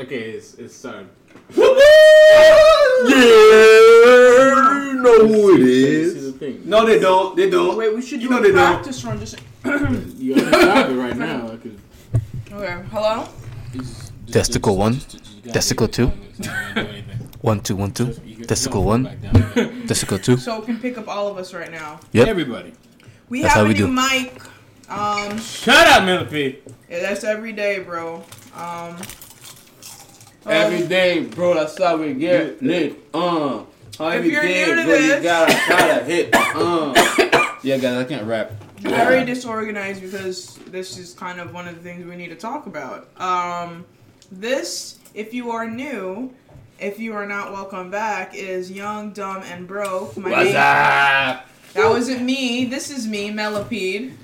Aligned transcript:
Okay, 0.00 0.30
it's 0.32 0.54
it's 0.54 0.74
started. 0.74 1.08
Yeah, 3.10 4.84
you 4.84 4.94
know 5.02 5.26
who 5.26 5.54
it 5.54 5.58
See 5.58 5.84
is. 5.84 6.32
the 6.32 6.38
thing. 6.38 6.62
No, 6.64 6.86
they 6.86 6.98
don't. 6.98 7.36
They 7.36 7.50
don't. 7.50 7.76
Wait, 7.76 7.94
we 7.94 8.02
should 8.02 8.22
You 8.22 8.30
know 8.30 8.38
a 8.38 8.42
they 8.42 8.52
don't. 8.52 8.72
practice 8.74 9.04
run. 9.04 9.18
Just 9.20 9.38
You 10.18 10.34
got 10.36 10.50
to 10.52 10.60
stop 10.60 10.88
it 10.90 10.94
right 10.94 11.16
now. 11.16 11.50
I 11.52 11.56
could. 11.56 11.78
okay. 12.52 12.82
Hello. 12.90 13.28
just- 13.72 14.12
just- 14.24 14.32
Testicle 14.32 14.76
one. 14.76 14.94
just- 14.94 15.10
just- 15.10 15.24
you 15.36 15.40
gotta 15.42 15.52
Testicle 15.54 15.86
do 15.88 16.04
it. 16.04 16.08
two. 16.08 16.12
It's 16.38 16.46
not 16.46 16.74
do 16.74 16.80
anything. 16.80 17.28
One, 17.42 17.60
two, 17.60 17.76
one, 17.76 17.92
two. 17.92 18.14
You 18.24 18.36
can- 18.36 18.46
Testicle 18.46 18.80
you 18.82 18.86
one. 18.86 19.02
gotta 19.04 19.16
back 19.16 19.54
down. 19.54 19.86
Testicle 19.86 20.18
two. 20.18 20.36
So 20.36 20.62
it 20.62 20.66
can 20.66 20.78
pick 20.80 20.96
up 20.98 21.08
all 21.08 21.28
of 21.28 21.36
us 21.38 21.52
right 21.54 21.70
now. 21.70 22.00
Yep. 22.12 22.28
Everybody. 22.28 22.72
We 23.28 23.42
That's 23.42 23.54
have 23.54 23.60
how 23.60 23.64
a 23.66 23.68
we 23.68 23.74
new 23.74 23.86
do. 23.86 23.92
mic. 23.92 24.40
Um, 24.88 25.38
Shut 25.38 25.86
up, 25.86 26.04
Millipede. 26.04 26.62
yeah, 26.90 27.00
that's 27.00 27.22
every 27.22 27.52
day, 27.52 27.78
bro. 27.80 28.24
Um, 28.56 28.96
Every 30.46 30.82
um, 30.82 30.88
day, 30.88 31.20
bro. 31.24 31.54
That's 31.54 31.78
how 31.78 31.96
we 31.98 32.14
get 32.14 32.62
lit. 32.62 32.98
Uh. 33.12 33.64
Every 33.98 34.32
you're 34.32 34.42
day, 34.42 34.64
new 34.66 34.76
to 34.76 34.84
bro, 34.84 34.94
you 34.94 35.22
gotta 35.22 35.52
gotta 35.68 36.04
hit. 36.04 36.30
Uh. 36.34 36.94
Yeah, 37.62 37.76
guys, 37.76 37.98
I 37.98 38.04
can't 38.04 38.26
rap. 38.26 38.52
very 38.78 39.24
disorganized 39.26 40.00
because 40.00 40.56
this 40.68 40.96
is 40.96 41.12
kind 41.12 41.38
of 41.40 41.52
one 41.52 41.68
of 41.68 41.74
the 41.74 41.82
things 41.82 42.06
we 42.06 42.16
need 42.16 42.28
to 42.30 42.36
talk 42.36 42.66
about. 42.66 43.08
Um, 43.20 43.84
this, 44.32 44.98
if 45.12 45.34
you 45.34 45.50
are 45.50 45.68
new, 45.68 46.32
if 46.78 46.98
you 46.98 47.12
are 47.14 47.26
not 47.26 47.52
welcome 47.52 47.90
back, 47.90 48.34
is 48.34 48.70
young, 48.72 49.10
dumb, 49.12 49.42
and 49.42 49.68
broke. 49.68 50.16
My 50.16 50.30
What's 50.30 50.44
name- 50.46 50.56
up? 50.56 51.46
That 51.74 51.88
wasn't 51.88 52.22
me. 52.22 52.64
This 52.64 52.90
is 52.90 53.06
me, 53.06 53.30
Melopede. 53.30 54.14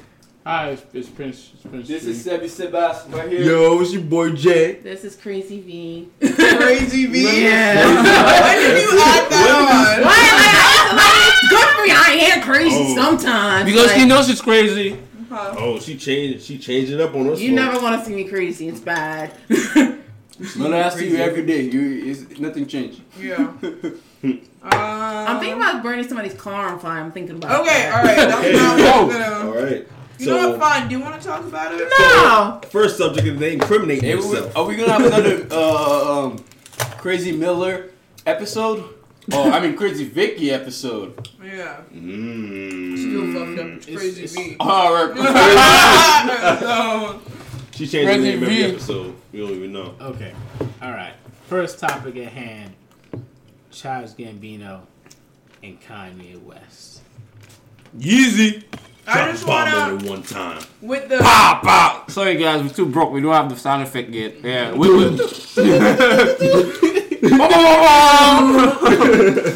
Hi, 0.47 0.69
it's, 0.71 0.83
it's 0.95 1.09
Prince. 1.09 1.51
It's 1.55 1.63
Prince. 1.65 1.89
This 1.89 2.05
is 2.05 2.21
Street. 2.21 2.41
Sebi 2.41 2.49
Sebastian 2.49 3.11
right 3.11 3.29
here. 3.29 3.41
Yo, 3.43 3.81
it's 3.81 3.93
your 3.93 4.03
boy 4.03 4.31
Jay. 4.31 4.75
This 4.75 5.03
is 5.03 5.17
Crazy 5.17 5.61
V. 5.61 6.09
Crazy 6.21 7.07
V. 7.07 7.43
Yeah. 7.43 7.85
when 7.85 8.57
did 8.61 8.81
you 8.81 8.97
add 8.97 9.29
that 9.29 9.51
on? 9.51 10.05
Why 10.07 10.19
am 10.23 10.39
I 10.39 11.03
like, 11.03 11.51
good 11.51 11.69
for 11.75 11.85
you? 11.85 11.95
I 11.97 12.33
am 12.33 12.43
crazy 12.43 12.77
Oh. 12.79 12.95
sometimes. 12.95 13.65
Because 13.65 13.89
like, 13.89 13.97
he 13.97 14.07
knows 14.07 14.29
it's 14.31 14.41
crazy. 14.41 14.93
on? 14.93 14.99
Huh. 15.31 15.55
Oh, 15.59 15.81
she 15.81 15.97
changed. 15.97 16.45
She 16.45 16.59
changed 16.59 16.93
it 16.93 17.01
up 17.01 17.13
on 17.17 17.29
us. 17.31 17.41
you 17.41 17.51
never 17.51 17.81
want 17.81 17.99
to 18.01 18.07
see 18.09 18.15
me 18.15 18.23
crazy. 18.29 18.69
It's 18.69 18.79
bad. 18.79 19.33
Man, 19.49 20.73
I 20.75 20.91
see 20.91 21.11
you 21.11 21.17
every 21.17 21.45
day. 21.45 21.63
You, 21.63 22.05
it's, 22.13 22.39
nothing 22.39 22.69
changed. 22.69 23.01
Yeah. 23.19 23.35
Um, 23.37 24.01
I'm 24.63 25.41
thinking 25.41 25.61
about 25.61 25.83
burning 25.83 26.07
somebody's 26.07 26.35
car 26.35 26.69
on 26.69 26.79
fire. 26.79 27.01
I'm 27.03 27.11
thinking 27.11 27.35
about 27.37 27.63
Okay, 27.63 27.69
that. 27.89 27.95
all 27.99 28.05
right. 28.05 28.17
That's 28.17 28.39
Okay. 28.39 28.53
not 28.53 28.79
what 28.79 29.09
we're 29.09 29.53
gonna. 29.53 29.67
right. 29.77 29.89
You 30.19 30.27
know 30.27 30.41
So 30.43 30.51
what? 30.51 30.61
Fine. 30.61 30.89
Do 30.89 30.97
you 30.97 31.01
want 31.05 31.21
to 31.21 31.27
talk 31.27 31.45
about 31.45 31.73
it? 31.75 31.89
No. 31.99 32.61
first 32.71 32.97
subject 32.99 33.27
of 33.29 33.35
the 33.35 33.41
day: 33.41 33.53
incriminating 33.55 34.05
Hey, 34.05 34.15
we- 34.17 34.39
are 34.55 34.65
we 34.65 34.77
gonna 34.77 34.93
have 34.93 35.05
another 35.05 35.47
uh, 35.51 36.25
um, 36.27 36.39
Crazy 36.99 37.33
Miller 37.33 37.91
episode? 38.25 38.85
Oh, 39.33 39.51
I 39.51 39.59
mean 39.61 39.75
Crazy 39.77 40.05
Vicky 40.05 40.51
episode. 40.53 41.29
Yeah. 41.43 41.81
Mm. 41.95 42.97
Still 42.97 43.33
fucked 43.33 43.59
up. 43.59 43.67
It's 43.77 43.87
It's- 43.89 43.99
crazy 44.01 44.23
it's- 44.25 44.35
V. 44.37 44.57
All 44.61 44.93
right. 44.95 45.13
She 47.77 47.87
changed 47.87 48.09
the 48.11 48.17
name 48.17 48.43
every 48.43 48.57
V. 48.57 48.65
episode. 48.65 49.15
We 49.33 49.41
don't 49.41 49.51
even 49.51 49.71
know. 49.75 49.95
Okay. 50.01 50.33
All 50.81 50.93
right. 50.93 51.13
First 51.47 51.79
topic 51.79 52.17
at 52.17 52.33
hand: 52.33 52.73
Childish 53.71 54.13
Gambino 54.13 54.81
and 55.63 55.79
Kanye 55.83 56.43
West. 56.43 57.03
Yeezy. 57.99 58.63
I 59.09 59.31
just 59.31 59.47
wanna 59.47 59.71
on 59.71 59.99
one 60.05 60.23
time. 60.23 60.63
with 60.81 61.09
the 61.09 61.19
Pop, 61.19 61.63
pop. 61.63 62.11
Sorry 62.11 62.37
guys, 62.37 62.63
we're 62.63 62.69
too 62.71 62.87
broke. 62.87 63.13
We 63.13 63.21
don't 63.21 63.33
have 63.33 63.49
the 63.49 63.57
sound 63.57 63.83
effect 63.83 64.11
yet. 64.11 64.43
Yeah. 64.43 64.73
We, 64.73 64.89
we, 64.91 65.05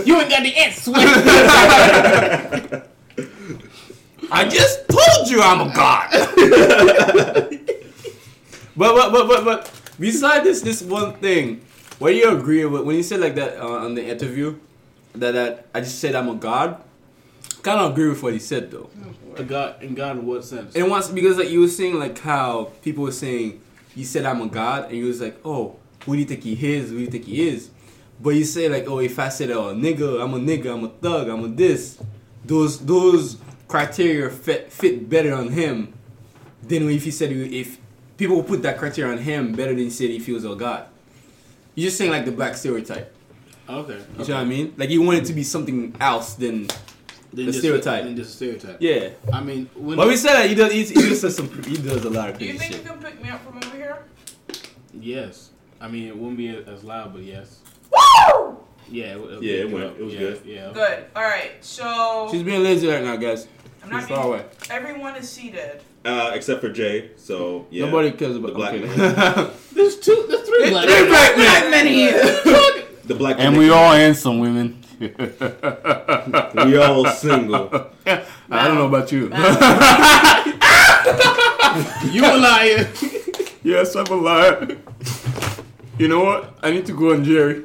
You 0.07 0.19
ain't 0.21 0.31
got 0.31 0.43
the 0.43 0.55
answer. 0.57 0.93
I 4.33 4.49
just 4.49 4.89
told 4.89 5.29
you 5.29 5.43
I'm 5.43 5.69
a 5.69 5.75
god. 5.75 6.09
but 8.77 8.95
but 8.95 9.11
but 9.13 9.29
but 9.29 9.45
but 9.45 9.71
beside 9.99 10.45
this 10.45 10.63
this 10.63 10.81
one 10.83 11.15
thing, 11.15 11.63
what 11.99 12.11
do 12.11 12.17
you 12.17 12.31
agree 12.31 12.65
with 12.65 12.83
when 12.85 12.95
you 12.97 13.03
said 13.03 13.21
like 13.21 13.35
that 13.35 13.59
uh, 13.59 13.85
on 13.85 13.95
the 13.95 14.07
interview 14.07 14.57
that 15.15 15.33
that 15.33 15.67
I 15.75 15.81
just 15.81 15.99
said 15.99 16.15
I'm 16.15 16.29
a 16.29 16.35
god? 16.37 16.81
Kind 17.63 17.81
of 17.81 17.91
agree 17.93 18.09
with 18.09 18.23
what 18.23 18.33
he 18.33 18.39
said 18.39 18.71
though. 18.71 18.89
A 19.37 19.45
God 19.45 19.83
in 19.83 19.95
God 19.95 20.19
in 20.19 20.27
what 20.27 20.45
sense? 20.45 20.75
And 20.75 20.91
once 20.91 21.09
because 21.09 21.39
like 21.39 21.51
you 21.51 21.61
were 21.61 21.69
saying 21.69 21.99
like 21.99 22.19
how 22.19 22.73
people 22.83 23.05
were 23.05 23.13
saying 23.13 23.61
you 23.95 24.05
said 24.05 24.25
I'm 24.25 24.41
a 24.41 24.47
god 24.49 24.87
and 24.87 24.97
you 24.97 25.07
was 25.07 25.21
like 25.21 25.39
oh 25.45 25.77
who 26.05 26.15
do 26.15 26.19
you 26.19 26.25
think 26.25 26.43
he 26.43 26.75
is 26.75 26.91
who 26.91 26.97
do 26.97 27.03
you 27.03 27.11
think 27.11 27.25
he 27.25 27.49
is, 27.49 27.71
but 28.21 28.31
you 28.31 28.45
say 28.45 28.69
like 28.69 28.87
oh 28.87 28.99
if 29.01 29.19
I 29.19 29.29
said 29.29 29.51
oh 29.51 29.75
nigga 29.75 30.23
I'm 30.23 30.35
a 30.35 30.39
nigga 30.39 30.75
I'm 30.75 30.85
a 30.85 30.89
thug 30.89 31.29
I'm 31.29 31.45
a 31.45 31.49
this, 31.49 31.99
those 32.45 32.85
those 32.85 33.39
criteria 33.69 34.31
fit 34.31 34.73
fit 34.73 35.09
better 35.09 35.35
on 35.35 35.49
him 35.49 35.93
than 36.63 36.89
if 36.91 37.05
he 37.05 37.11
said 37.11 37.33
if 37.33 37.79
people 38.17 38.37
would 38.37 38.47
put 38.47 38.63
that 38.63 38.79
criteria 38.79 39.13
on 39.13 39.19
him 39.19 39.53
better 39.53 39.73
than 39.73 39.85
he 39.85 39.91
said 39.91 40.11
if 40.11 40.27
he 40.27 40.33
was 40.33 40.45
a 40.45 40.55
god. 40.55 40.87
You're 41.75 41.87
just 41.87 41.99
saying 41.99 42.11
like 42.11 42.25
the 42.25 42.33
black 42.33 42.57
stereotype. 42.57 43.15
Okay. 43.69 43.93
You 43.93 43.99
know 43.99 44.19
what 44.19 44.31
I 44.31 44.45
mean? 44.45 44.75
Like 44.77 44.91
you 44.91 45.01
want 45.03 45.19
it 45.19 45.25
to 45.27 45.33
be 45.33 45.45
something 45.45 45.95
else 46.01 46.35
than 46.35 46.69
Then 47.33 47.47
The 47.47 47.53
just- 47.53 47.59
stereotype. 47.61 48.05
Then 48.05 48.17
just 48.17 48.31
a 48.31 48.37
stereotype. 48.37 48.77
yeah. 48.81 49.11
I 49.33 49.41
mean, 49.41 49.69
when 49.75 49.97
But 49.97 50.09
we 50.09 50.17
said 50.17 50.35
that 50.35 50.49
he 50.49 50.55
does 50.55 50.73
he, 50.73 50.85
he 50.85 50.95
just 51.09 51.21
says 51.21 51.37
some 51.37 51.49
he 51.63 51.77
does 51.77 52.05
a 52.05 52.11
lot 52.11 52.31
of 52.31 52.39
Do 52.39 52.45
you 52.45 52.57
crazy 52.59 52.75
think 52.75 52.85
you 52.85 52.91
can 52.91 53.01
pick 53.03 53.23
me 53.23 53.31
up 53.31 53.45
from 53.45 53.57
over 53.59 53.77
here? 53.77 53.99
yes. 54.99 55.51
I 55.81 55.89
mean, 55.89 56.09
it 56.09 56.17
wouldn't 56.17 56.37
be 56.37 56.49
as 56.49 56.85
loud, 56.85 57.13
but 57.15 57.23
yes. 57.23 57.61
Woo! 57.91 58.59
Yeah. 58.91 59.17
It, 59.17 59.43
Yeah, 59.43 59.55
it 59.55 59.71
went. 59.71 59.97
It 59.99 60.03
was 60.05 60.13
yeah, 60.15 60.21
good. 60.21 60.41
Yeah. 60.45 60.71
Good. 60.75 61.05
All 61.17 61.23
right. 61.23 61.53
So 61.61 62.29
She's 62.31 62.43
being 62.43 62.63
lazy 62.63 62.87
right 62.89 63.03
now, 63.03 63.17
guys. 63.17 63.47
I'm 63.83 63.89
not 63.91 64.01
She's 64.01 64.09
far 64.09 64.27
away. 64.27 64.45
everyone 64.69 65.17
is 65.17 65.29
seated. 65.31 65.81
Uh, 66.05 66.33
except 66.35 66.61
for 66.61 66.69
Jay. 66.71 67.11
So 67.17 67.67
yeah. 67.71 67.87
Nobody 67.87 68.11
cares 68.13 68.35
the 68.35 68.41
about 68.41 68.55
black 68.55 68.75
okay. 68.75 68.85
man. 68.85 69.51
There's 69.73 69.97
two. 70.01 70.27
There's 70.29 70.47
three 70.47 70.71
black. 70.71 70.87
Three 70.89 71.07
black 71.09 71.37
men. 71.37 71.63
Not 71.63 71.71
many 71.71 71.95
here. 71.95 72.13
The 73.05 73.15
black 73.17 73.37
And 73.39 73.57
we 73.57 73.71
all 73.71 73.93
handsome 73.93 74.39
women. 74.39 74.80
We 75.01 76.77
all 76.77 77.07
single. 77.07 77.87
I 78.07 78.67
don't 78.69 78.75
know 78.77 78.87
about 78.87 79.11
you. 79.13 79.31
You 82.11 82.25
a 82.25 82.35
liar. 82.37 82.91
yes, 83.63 83.95
I'm 83.95 84.07
a 84.07 84.15
liar. 84.17 84.77
You 85.99 86.09
know 86.09 86.25
what? 86.25 86.59
I 86.63 86.73
need 86.73 86.85
to 86.87 86.93
go 86.93 87.13
on 87.13 87.23
Jerry. 87.25 87.63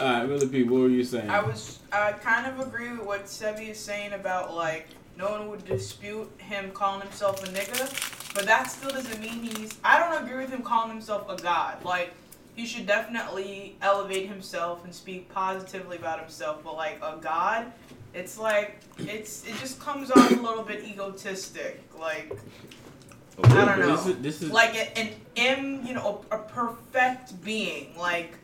All 0.00 0.06
right, 0.06 0.28
really, 0.28 0.48
people. 0.48 0.76
What 0.76 0.82
were 0.82 0.88
you 0.88 1.04
saying? 1.04 1.30
I 1.30 1.40
was 1.40 1.78
I 1.92 2.12
kind 2.12 2.46
of 2.46 2.66
agree 2.66 2.90
with 2.90 3.02
what 3.06 3.26
Sebi 3.26 3.68
is 3.70 3.78
saying 3.78 4.12
about 4.14 4.54
like 4.54 4.88
no 5.16 5.30
one 5.30 5.48
would 5.48 5.64
dispute 5.64 6.28
him 6.38 6.70
calling 6.72 7.02
himself 7.02 7.42
a 7.44 7.46
nigga, 7.48 8.34
but 8.34 8.46
that 8.46 8.64
still 8.70 8.90
doesn't 8.90 9.20
mean 9.20 9.42
he's. 9.44 9.78
I 9.84 9.98
don't 10.00 10.24
agree 10.24 10.38
with 10.38 10.50
him 10.50 10.62
calling 10.62 10.90
himself 10.90 11.28
a 11.28 11.36
god. 11.40 11.84
Like 11.84 12.12
he 12.60 12.66
should 12.66 12.86
definitely 12.86 13.74
elevate 13.80 14.28
himself 14.28 14.84
and 14.84 14.94
speak 14.94 15.32
positively 15.32 15.96
about 15.96 16.20
himself, 16.20 16.62
but 16.62 16.74
like 16.76 16.98
a 17.02 17.16
god, 17.18 17.72
it's 18.12 18.36
like 18.38 18.78
it's 18.98 19.46
it 19.46 19.54
just 19.56 19.80
comes 19.80 20.10
off 20.10 20.30
a 20.30 20.34
little 20.34 20.62
bit 20.62 20.84
egotistic. 20.84 21.82
Like 21.98 22.30
I 23.44 23.64
don't 23.64 23.80
know. 23.80 23.96
This 23.96 24.06
is 24.06 24.16
this 24.18 24.42
is 24.42 24.50
like 24.50 24.74
a- 24.74 24.98
an 24.98 25.08
M, 25.36 25.86
you 25.86 25.94
know 25.94 26.22
a, 26.30 26.36
a 26.36 26.38
perfect 26.38 27.42
being 27.42 27.96
like 27.98 28.34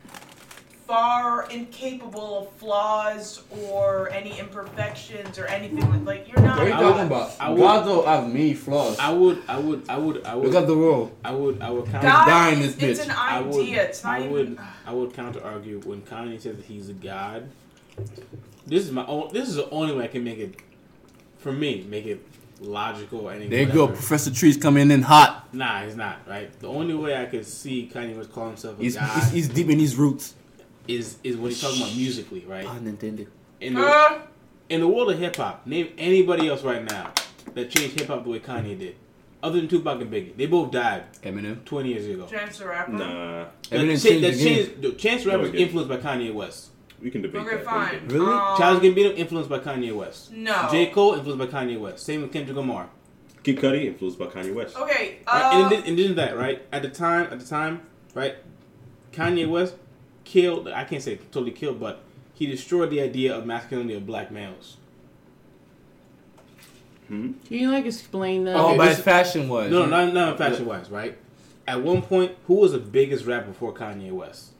far 0.87 1.49
incapable 1.51 2.39
of 2.39 2.51
flaws 2.53 3.43
or 3.69 4.09
any 4.11 4.39
imperfections 4.39 5.37
or 5.37 5.45
anything 5.47 5.79
like 5.91 6.05
like 6.05 6.27
you're 6.31 6.41
not 6.41 6.57
What 6.57 6.65
are 6.65 6.69
you 6.69 6.73
a 6.73 6.77
I 6.77 6.81
talking 6.81 7.05
about? 7.07 7.31
I 7.39 7.49
would- 7.49 7.59
God 7.59 7.85
don't 7.85 8.05
have 8.07 8.27
many 8.27 8.53
flaws. 8.53 8.97
I 8.97 9.11
would, 9.11 9.43
I 9.47 9.59
would, 9.59 9.83
I 9.89 9.97
would, 9.97 10.23
I 10.25 10.35
would, 10.35 10.45
Look 10.47 10.55
at 10.55 10.67
the 10.67 10.77
world. 10.77 11.11
I 11.25 11.31
would, 11.31 11.61
I 11.61 11.69
would 11.69 11.85
counter. 11.87 12.07
God 12.07 12.25
dying 12.27 12.59
is, 12.61 12.75
this 12.77 12.99
it's 12.99 12.99
bitch. 13.01 13.05
an 13.05 13.11
I 13.11 13.39
idea. 13.39 13.51
would, 13.51 13.67
it's 13.69 14.03
not 14.03 14.13
I 14.13 14.19
even. 14.21 14.31
would, 14.31 14.59
I 14.85 14.93
would 14.93 15.13
counter 15.13 15.43
argue 15.43 15.81
when 15.81 16.01
Kanye 16.03 16.39
says 16.39 16.55
that 16.55 16.65
he's 16.65 16.87
a 16.89 16.93
god. 16.93 17.49
This 18.65 18.83
is 18.85 18.91
my 18.91 19.05
own. 19.05 19.29
This 19.33 19.49
is 19.49 19.55
the 19.55 19.69
only 19.71 19.93
way 19.95 20.05
I 20.05 20.07
can 20.07 20.23
make 20.23 20.37
it, 20.39 20.55
for 21.39 21.51
me, 21.51 21.85
make 21.89 22.05
it 22.05 22.23
logical. 22.61 23.27
And 23.29 23.51
There 23.51 23.61
you 23.63 23.71
go. 23.71 23.87
Professor 23.87 24.31
Tree's 24.31 24.55
coming 24.57 24.89
in 24.91 25.01
hot. 25.01 25.53
Nah, 25.53 25.83
he's 25.83 25.95
not 25.95 26.19
right. 26.27 26.57
The 26.59 26.67
only 26.67 26.93
way 26.93 27.21
I 27.21 27.25
could 27.25 27.45
see 27.45 27.89
Kanye 27.93 28.15
West 28.15 28.31
call 28.31 28.47
himself 28.47 28.79
a 28.79 28.81
He's, 28.83 28.95
god 28.95 29.09
he's, 29.23 29.31
he's 29.31 29.49
deep 29.49 29.69
in 29.69 29.79
his 29.79 29.95
roots. 29.95 30.33
Is 30.87 31.17
is 31.23 31.35
when 31.35 31.51
he's 31.51 31.61
talking 31.61 31.81
about 31.81 31.95
musically, 31.95 32.45
right? 32.47 32.65
Pun 32.65 32.87
intended. 32.87 33.27
In 33.59 33.73
the 33.73 33.81
Uh, 33.85 34.19
in 34.69 34.79
the 34.81 34.87
world 34.87 35.11
of 35.11 35.19
hip 35.19 35.35
hop, 35.35 35.65
name 35.67 35.89
anybody 35.97 36.47
else 36.47 36.63
right 36.63 36.83
now 36.83 37.11
that 37.55 37.69
changed 37.69 37.99
hip 37.99 38.07
hop 38.07 38.23
the 38.23 38.29
way 38.29 38.39
Kanye 38.39 38.77
did, 38.77 38.95
other 39.43 39.57
than 39.59 39.67
Tupac 39.67 39.99
and 40.01 40.11
Biggie. 40.11 40.35
They 40.37 40.45
both 40.45 40.71
died 40.71 41.03
Eminem. 41.23 41.63
twenty 41.65 41.89
years 41.89 42.05
ago. 42.07 42.25
Chance 42.27 42.59
the 42.59 42.67
Rapper. 42.67 42.91
Nah, 42.93 42.97
That, 42.99 43.51
Eminem 43.71 44.01
cha- 44.01 44.09
changed 44.09 44.23
that 44.23 44.33
the 44.33 44.43
changed, 44.43 44.81
the 44.81 44.91
Chance 44.93 45.23
the 45.23 45.29
Rapper 45.31 45.41
was 45.43 45.53
influenced 45.53 45.89
by 45.89 45.97
Kanye 45.97 46.33
West. 46.33 46.69
we 47.01 47.11
can 47.11 47.21
debate 47.21 47.41
Okay, 47.41 47.55
that. 47.57 47.65
fine. 47.65 48.07
Really? 48.07 48.25
Um, 48.25 48.57
Childish 48.57 48.83
Gambino 48.95 49.15
influenced 49.15 49.49
by 49.49 49.59
Kanye 49.59 49.93
West. 49.95 50.31
No. 50.31 50.67
J 50.71 50.87
Cole 50.87 51.13
influenced 51.15 51.51
by 51.51 51.59
Kanye 51.59 51.79
West. 51.79 52.03
Same 52.05 52.21
with 52.23 52.31
Kendrick 52.33 52.57
Lamar. 52.57 52.89
Kid 53.43 53.57
Cudi 53.59 53.85
influenced 53.85 54.17
by 54.19 54.25
Kanye 54.25 54.53
West. 54.53 54.75
Okay. 54.77 55.17
Right? 55.27 55.43
Uh, 55.43 55.51
and, 55.63 55.71
it, 55.73 55.85
and 55.87 55.95
didn't 55.97 56.15
that 56.15 56.35
right 56.37 56.61
at 56.71 56.81
the 56.81 56.89
time? 56.89 57.27
At 57.31 57.39
the 57.39 57.45
time, 57.45 57.81
right? 58.15 58.35
Kanye 59.13 59.47
West 59.47 59.75
killed. 60.27 60.67
I 60.67 60.83
can't 60.83 61.01
say 61.01 61.15
totally 61.31 61.51
killed, 61.51 61.79
but 61.79 62.03
he 62.33 62.45
destroyed 62.45 62.89
the 62.91 63.01
idea 63.01 63.35
of 63.35 63.45
masculinity 63.45 63.95
of 63.95 64.05
black 64.05 64.29
males. 64.31 64.77
Can 67.07 67.35
you 67.49 67.71
like 67.71 67.85
explain 67.85 68.43
that? 68.45 68.55
Oh, 68.57 68.69
Okay, 68.69 68.77
by 68.77 68.93
fashion 68.93 69.47
was. 69.47 69.71
No, 69.71 69.85
not 69.85 70.13
not 70.13 70.37
fashion 70.37 70.65
wise, 70.65 70.89
right? 70.89 71.17
At 71.65 71.81
one 71.81 72.01
point, 72.01 72.35
who 72.47 72.55
was 72.55 72.73
the 72.73 72.79
biggest 72.79 73.25
rapper 73.25 73.47
before 73.47 73.73
Kanye 73.73 74.11
West? 74.11 74.51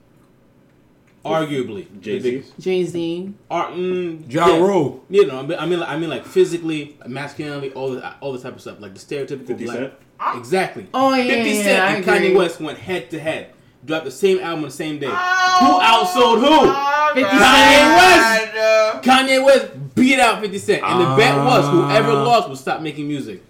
Arguably, 1.25 1.87
Jay-Z? 1.99 2.43
Jay 2.57 2.85
Z. 2.85 3.33
Ar- 3.51 3.71
mm, 3.71 4.31
Ja 4.31 4.47
yeah. 4.47 4.57
Rule. 4.59 5.03
You 5.09 5.25
know, 5.27 5.39
I 5.39 5.41
mean, 5.45 5.59
I 5.59 5.65
mean, 5.65 5.79
like, 5.81 5.89
I 5.89 5.97
mean, 5.97 6.09
like 6.09 6.25
physically, 6.25 6.95
masculinity, 7.05 7.71
all 7.71 7.91
the 7.91 8.15
all 8.21 8.31
this 8.31 8.43
type 8.43 8.55
of 8.55 8.61
stuff, 8.61 8.79
like 8.79 8.93
the 8.93 8.99
stereotypical 8.99 9.47
50 9.47 9.65
black. 9.65 9.77
Cent? 9.77 9.93
Exactly. 10.35 10.87
Oh 10.93 11.13
yeah, 11.13 11.23
Fifty 11.33 11.49
yeah, 11.51 11.63
Cent 11.63 11.81
I 11.83 11.91
and 11.95 12.07
agree. 12.07 12.29
Kanye 12.31 12.37
West 12.37 12.61
went 12.61 12.77
head 12.77 13.09
to 13.11 13.19
head, 13.19 13.51
dropped 13.87 14.05
the 14.05 14.11
same 14.11 14.37
album 14.39 14.59
on 14.65 14.69
the 14.69 14.75
same 14.75 14.99
day. 14.99 15.07
Oh, 15.09 15.59
Who 15.59 15.79
outsold 15.81 16.39
who? 16.41 16.67
my 16.67 17.11
50 17.15 17.31
God. 17.31 19.01
Cent. 19.01 19.03
Kanye 19.03 19.43
West 19.43 19.95
beat 19.95 20.19
out 20.19 20.41
Fifty 20.41 20.57
Cent, 20.59 20.83
and 20.83 21.01
the 21.01 21.15
bet 21.15 21.35
was 21.37 21.65
whoever 21.69 22.11
Ah. 22.11 22.23
lost 22.23 22.49
would 22.49 22.57
stop 22.57 22.81
making 22.81 23.07
music. 23.07 23.41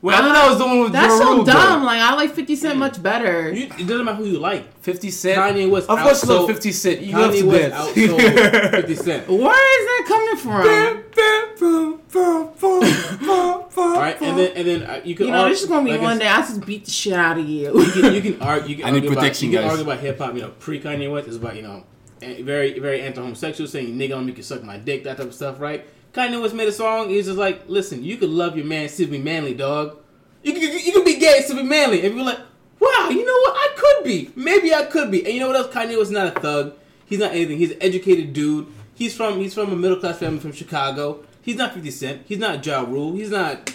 Wait, 0.00 0.14
I 0.14 0.18
thought 0.20 0.32
that 0.32 0.48
was 0.48 0.58
the 0.58 0.64
one 0.66 0.80
with 0.80 0.92
That's 0.92 1.12
Ja 1.12 1.18
so 1.18 1.34
Rule, 1.36 1.44
though. 1.44 1.52
dumb. 1.52 1.84
Like 1.84 2.00
I 2.00 2.14
like 2.14 2.34
Fifty 2.34 2.56
Cent 2.56 2.76
much 2.78 3.00
better. 3.02 3.52
You, 3.52 3.64
it 3.66 3.86
doesn't 3.86 4.04
matter 4.04 4.16
who 4.18 4.24
you 4.24 4.38
like. 4.38 4.64
50 4.82 5.10
Cent. 5.10 5.38
Kanye 5.38 5.70
West 5.70 5.88
Of 5.88 5.98
course, 6.00 6.22
you 6.24 6.28
love 6.30 6.42
outsold- 6.44 6.54
50 6.54 6.72
Cent. 6.72 7.00
You 7.02 7.16
love 7.18 7.32
Kanye 7.32 7.40
to 7.40 7.46
West 7.46 7.74
outsold 7.74 8.70
Fifty 8.72 8.94
Cent. 8.96 9.28
Where 9.28 9.80
is 9.80 9.86
that 9.86 10.04
coming 10.08 10.36
from? 10.36 12.01
All 12.14 13.94
right, 13.96 14.20
and 14.20 14.38
then 14.38 14.52
and 14.56 14.68
then 14.68 14.82
uh, 14.82 15.00
you 15.04 15.14
can. 15.14 15.26
You 15.26 15.32
know, 15.32 15.38
argue, 15.38 15.54
this 15.54 15.62
is 15.62 15.68
gonna 15.68 15.84
be 15.84 15.92
like 15.92 16.02
one 16.02 16.18
day. 16.18 16.28
I 16.28 16.40
just 16.40 16.64
beat 16.64 16.84
the 16.84 16.90
shit 16.90 17.14
out 17.14 17.38
of 17.38 17.48
you. 17.48 17.80
You 17.80 17.92
can, 17.92 18.14
you 18.14 18.20
can 18.20 18.42
argue. 18.42 18.68
You 18.68 18.76
can 18.76 18.84
I 18.86 18.90
need 18.90 18.96
argue 18.96 19.12
about, 19.12 19.20
protection, 19.20 19.50
you 19.50 19.58
can 19.58 19.68
argue 19.68 19.84
about 19.84 19.98
hip 20.00 20.18
hop. 20.18 20.34
You 20.34 20.42
know, 20.42 20.50
pre 20.58 20.80
Kanye 20.80 21.10
West 21.10 21.28
is 21.28 21.36
about 21.36 21.56
you 21.56 21.62
know, 21.62 21.84
very 22.20 22.78
very 22.78 23.00
anti-homosexual, 23.00 23.68
saying 23.68 23.96
nigga, 23.96 24.16
I'm 24.16 24.28
you 24.28 24.34
can 24.34 24.42
suck 24.42 24.62
my 24.62 24.76
dick, 24.76 25.04
that 25.04 25.16
type 25.16 25.26
of 25.26 25.34
stuff, 25.34 25.60
right? 25.60 25.86
Kanye 26.12 26.40
West 26.40 26.54
made 26.54 26.68
a 26.68 26.72
song. 26.72 27.08
He's 27.08 27.26
just 27.26 27.38
like, 27.38 27.68
listen, 27.68 28.04
you 28.04 28.16
could 28.18 28.30
love 28.30 28.56
your 28.56 28.66
man, 28.66 28.88
still 28.88 29.08
be 29.08 29.18
manly, 29.18 29.54
dog. 29.54 29.98
You 30.42 30.52
can 30.52 30.62
you 30.62 30.92
can 30.92 31.04
be 31.04 31.18
gay, 31.18 31.36
and 31.36 31.44
still 31.44 31.56
be 31.56 31.62
manly. 31.62 32.04
And 32.04 32.14
you're 32.14 32.24
like, 32.24 32.40
wow, 32.78 33.08
you 33.08 33.24
know 33.24 33.32
what? 33.32 33.54
I 33.54 33.68
could 33.76 34.04
be. 34.04 34.30
Maybe 34.36 34.74
I 34.74 34.84
could 34.84 35.10
be. 35.10 35.24
And 35.24 35.32
you 35.32 35.40
know 35.40 35.46
what 35.46 35.56
else? 35.56 35.72
Kanye 35.72 35.96
West 35.96 36.02
is 36.02 36.10
not 36.10 36.36
a 36.36 36.40
thug. 36.40 36.74
He's 37.06 37.18
not 37.18 37.32
anything. 37.32 37.58
He's 37.58 37.70
an 37.70 37.78
educated 37.80 38.32
dude. 38.32 38.66
He's 38.94 39.16
from 39.16 39.38
he's 39.38 39.54
from 39.54 39.72
a 39.72 39.76
middle 39.76 39.98
class 39.98 40.18
family 40.18 40.40
from 40.40 40.52
Chicago. 40.52 41.24
He's 41.42 41.56
not 41.56 41.74
50 41.74 41.90
Cent. 41.90 42.22
He's 42.26 42.38
not 42.38 42.64
Ja 42.64 42.82
Rule. 42.82 43.12
He's 43.12 43.30
not 43.30 43.74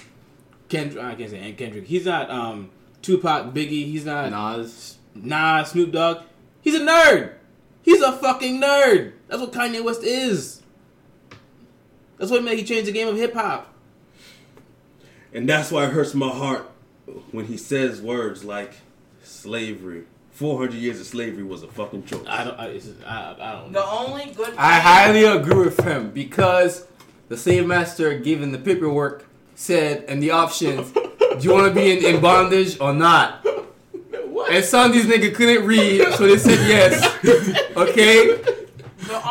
Kendrick. 0.70 1.04
I 1.04 1.16
can't 1.16 1.30
say 1.30 1.52
Kendrick. 1.54 1.86
He's 1.86 2.06
not 2.06 2.30
um 2.32 2.70
Tupac, 3.02 3.54
Biggie. 3.54 3.86
He's 3.86 4.06
not 4.06 4.32
Nas. 4.32 4.98
Nas, 5.14 5.70
Snoop 5.72 5.92
Dogg. 5.92 6.24
He's 6.62 6.76
a 6.76 6.80
nerd. 6.80 7.34
He's 7.82 8.02
a 8.02 8.12
fucking 8.12 8.60
nerd. 8.62 9.14
That's 9.28 9.42
what 9.42 9.52
Kanye 9.52 9.84
West 9.84 10.04
is. 10.04 10.62
That's 12.18 12.32
what 12.32 12.44
made 12.44 12.58
he 12.58 12.66
changed 12.66 12.88
the 12.88 12.92
game 12.92 13.08
of 13.08 13.16
hip 13.16 13.34
hop. 13.34 13.74
And 15.34 15.48
that's 15.48 15.72
why 15.72 15.86
it 15.86 15.92
hurts 15.92 16.14
my 16.14 16.30
heart 16.30 16.70
when 17.32 17.46
he 17.46 17.58
says 17.58 18.02
words 18.02 18.44
like 18.44 18.74
slavery. 19.24 20.04
400 20.32 20.76
years 20.76 21.00
of 21.00 21.08
slavery 21.08 21.44
was 21.44 21.64
a 21.64 21.68
fucking 21.68 22.06
choice. 22.06 22.26
I 22.28 22.44
don't. 22.44 22.60
I, 22.60 22.66
it's, 22.68 22.90
I, 23.06 23.36
I 23.40 23.52
don't 23.54 23.72
The 23.72 23.86
only 23.86 24.32
good. 24.36 24.54
I 24.56 24.80
highly 24.80 25.24
agree 25.24 25.66
with 25.66 25.80
him 25.80 26.12
because 26.12 26.86
the 27.30 27.38
slave 27.38 27.66
master 27.66 28.18
given 28.18 28.52
the 28.52 28.58
paperwork 28.58 29.26
said 29.56 30.06
and 30.08 30.22
the 30.22 30.32
options, 30.32 30.92
do 30.92 31.38
you 31.42 31.52
want 31.52 31.68
to 31.68 31.74
be 31.74 31.98
in, 31.98 32.16
in 32.16 32.22
bondage 32.22 32.80
or 32.80 32.94
not? 32.94 33.46
What? 34.28 34.52
And 34.52 34.64
some 34.64 34.92
of 34.92 34.94
these 34.94 35.06
niggas 35.06 35.36
couldn't 35.36 35.66
read, 35.66 36.14
so 36.14 36.28
they 36.28 36.38
said 36.38 36.60
yes. 36.68 37.64
Okay? 37.78 38.40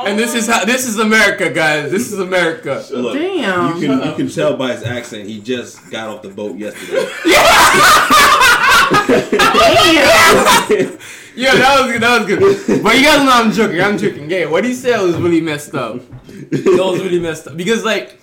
And 0.07 0.19
this 0.19 0.35
is 0.35 0.47
how 0.47 0.65
this 0.65 0.87
is 0.87 0.99
America, 0.99 1.51
guys. 1.51 1.91
This 1.91 2.13
is 2.13 2.19
America. 2.19 2.85
Look, 2.91 3.15
Damn. 3.15 3.77
You 3.77 3.89
can, 3.89 4.09
you 4.09 4.15
can 4.15 4.29
tell 4.29 4.57
by 4.57 4.73
his 4.73 4.83
accent 4.83 5.29
he 5.29 5.41
just 5.41 5.91
got 5.91 6.09
off 6.09 6.23
the 6.23 6.29
boat 6.29 6.57
yesterday. 6.57 7.03
Yeah, 11.37 11.55
that 11.55 11.83
was 11.83 11.93
good. 11.93 12.03
That 12.03 12.19
was 12.19 12.27
good. 12.27 12.83
But 12.83 12.97
you 12.97 13.05
guys 13.05 13.23
know 13.23 13.31
I'm 13.31 13.53
joking. 13.53 13.81
I'm 13.83 13.99
joking. 13.99 14.31
Yeah, 14.31 14.47
what 14.47 14.65
he 14.65 14.73
said 14.73 15.03
was 15.03 15.17
really 15.17 15.43
messed 15.43 15.75
up. 15.75 16.01
That 16.27 16.83
was 16.83 17.03
really 17.03 17.19
messed 17.19 17.47
up 17.47 17.59
because 17.59 17.85
like, 17.85 18.19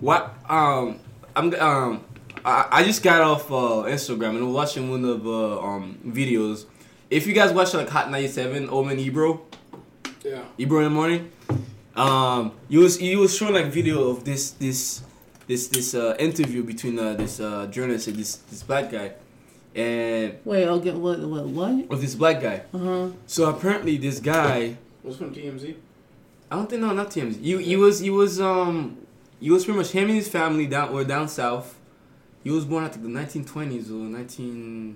what? 0.00 0.34
Um, 0.46 1.00
I'm 1.34 1.54
um, 1.54 2.04
I, 2.44 2.66
I 2.70 2.84
just 2.84 3.02
got 3.02 3.22
off 3.22 3.50
uh, 3.50 3.88
Instagram 3.88 4.36
and 4.36 4.44
was 4.46 4.54
watching 4.54 4.90
one 4.90 5.02
of 5.06 5.26
uh, 5.26 5.58
um 5.60 5.98
videos. 6.06 6.66
If 7.08 7.26
you 7.26 7.32
guys 7.32 7.52
watch 7.52 7.72
like 7.72 7.88
Hot 7.88 8.10
97, 8.10 8.68
Omen 8.68 8.98
Ebro, 8.98 9.40
Yeah. 10.22 10.42
Ebro 10.58 10.80
in 10.80 10.84
the 10.84 10.90
morning, 10.90 11.32
um, 11.96 12.52
you 12.68 12.80
was 12.80 13.00
you 13.00 13.18
was 13.20 13.34
showing 13.34 13.54
like 13.54 13.72
video 13.72 14.10
of 14.10 14.24
this 14.24 14.50
this 14.50 15.00
this 15.46 15.68
this 15.68 15.94
uh, 15.94 16.16
interview 16.18 16.62
between 16.62 16.98
uh, 16.98 17.14
this 17.14 17.40
uh, 17.40 17.66
journalist 17.68 18.08
and 18.08 18.16
this 18.16 18.36
this 18.50 18.62
black 18.62 18.90
guy, 18.90 19.12
and 19.74 20.38
Wait, 20.44 20.66
I'll 20.66 20.80
get 20.80 20.94
what? 20.94 21.18
What? 21.20 21.46
What? 21.46 21.90
of 21.90 22.00
this 22.00 22.14
black 22.14 22.40
guy. 22.40 22.62
Uh 22.72 22.78
huh. 22.78 23.08
So 23.26 23.48
apparently 23.48 23.96
this 23.96 24.20
guy, 24.20 24.76
What's 25.02 25.18
from 25.18 25.34
TMZ? 25.34 25.76
I 26.50 26.56
don't 26.56 26.68
think 26.68 26.82
no, 26.82 26.92
not 26.92 27.10
TMZ. 27.10 27.42
You 27.42 27.58
he 27.58 27.76
was 27.76 28.00
he 28.00 28.10
was 28.10 28.40
um 28.40 28.98
he 29.40 29.50
was 29.50 29.64
pretty 29.64 29.78
much 29.78 29.90
him 29.90 30.04
and 30.04 30.14
his 30.14 30.28
family 30.28 30.66
down 30.66 30.92
were 30.92 31.04
down 31.04 31.28
south. 31.28 31.78
He 32.42 32.50
was 32.50 32.64
born 32.64 32.84
I 32.84 32.88
think 32.88 33.04
the 33.04 33.10
1920s 33.10 33.90
or 33.90 34.94